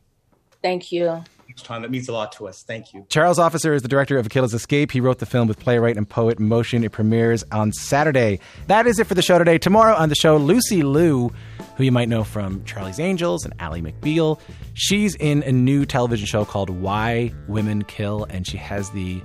Thank 0.62 0.92
you 0.92 1.24
time. 1.56 1.82
That 1.82 1.92
means 1.92 2.08
a 2.08 2.14
lot 2.14 2.32
to 2.34 2.48
us. 2.48 2.64
Thank 2.64 2.94
you. 2.94 3.06
Charles 3.10 3.40
Officer 3.40 3.74
is 3.74 3.82
the 3.82 3.88
director 3.88 4.18
of 4.18 4.28
Akilla's 4.28 4.54
Escape. 4.54 4.92
He 4.92 5.02
wrote 5.02 5.20
the 5.20 5.26
film 5.26 5.48
with 5.48 5.60
playwright 5.60 5.98
and 5.98 6.08
poet 6.08 6.40
Motion. 6.40 6.84
It 6.84 6.92
premieres 6.92 7.44
on 7.52 7.72
Saturday. 7.72 8.40
That 8.68 8.88
is 8.88 9.00
it 9.00 9.08
for 9.08 9.14
the 9.14 9.22
show 9.22 9.38
today. 9.40 9.58
Tomorrow 9.58 9.96
on 9.96 10.10
the 10.10 10.16
show, 10.16 10.38
Lucy 10.38 10.84
Liu, 10.84 11.32
who 11.76 11.84
you 11.84 11.92
might 11.92 12.10
know 12.10 12.24
from 12.24 12.64
Charlie's 12.66 13.00
Angels 13.00 13.46
and 13.46 13.54
Ally 13.60 13.82
McBeal. 13.82 14.40
She's 14.74 15.16
in 15.16 15.44
a 15.44 15.52
new 15.52 15.86
television 15.86 16.26
show 16.26 16.46
called 16.46 16.70
Why 16.70 17.34
Women 17.48 17.84
Kill, 17.84 18.26
and 18.30 18.46
she 18.48 18.58
has 18.58 18.90
the 18.92 19.22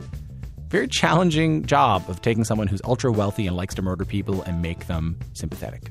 very 0.68 0.88
challenging 0.88 1.64
job 1.66 2.05
of 2.09 2.20
taking 2.20 2.42
someone 2.42 2.66
who's 2.66 2.80
ultra 2.84 3.12
wealthy 3.12 3.46
and 3.46 3.56
likes 3.56 3.74
to 3.76 3.82
murder 3.82 4.05
people 4.05 4.42
and 4.42 4.60
make 4.60 4.86
them 4.86 5.18
sympathetic. 5.34 5.90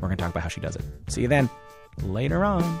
We're 0.00 0.08
going 0.08 0.16
to 0.16 0.22
talk 0.22 0.30
about 0.30 0.42
how 0.42 0.48
she 0.48 0.60
does 0.60 0.76
it. 0.76 0.82
See 1.08 1.22
you 1.22 1.28
then. 1.28 1.48
Later 2.02 2.44
on. 2.44 2.80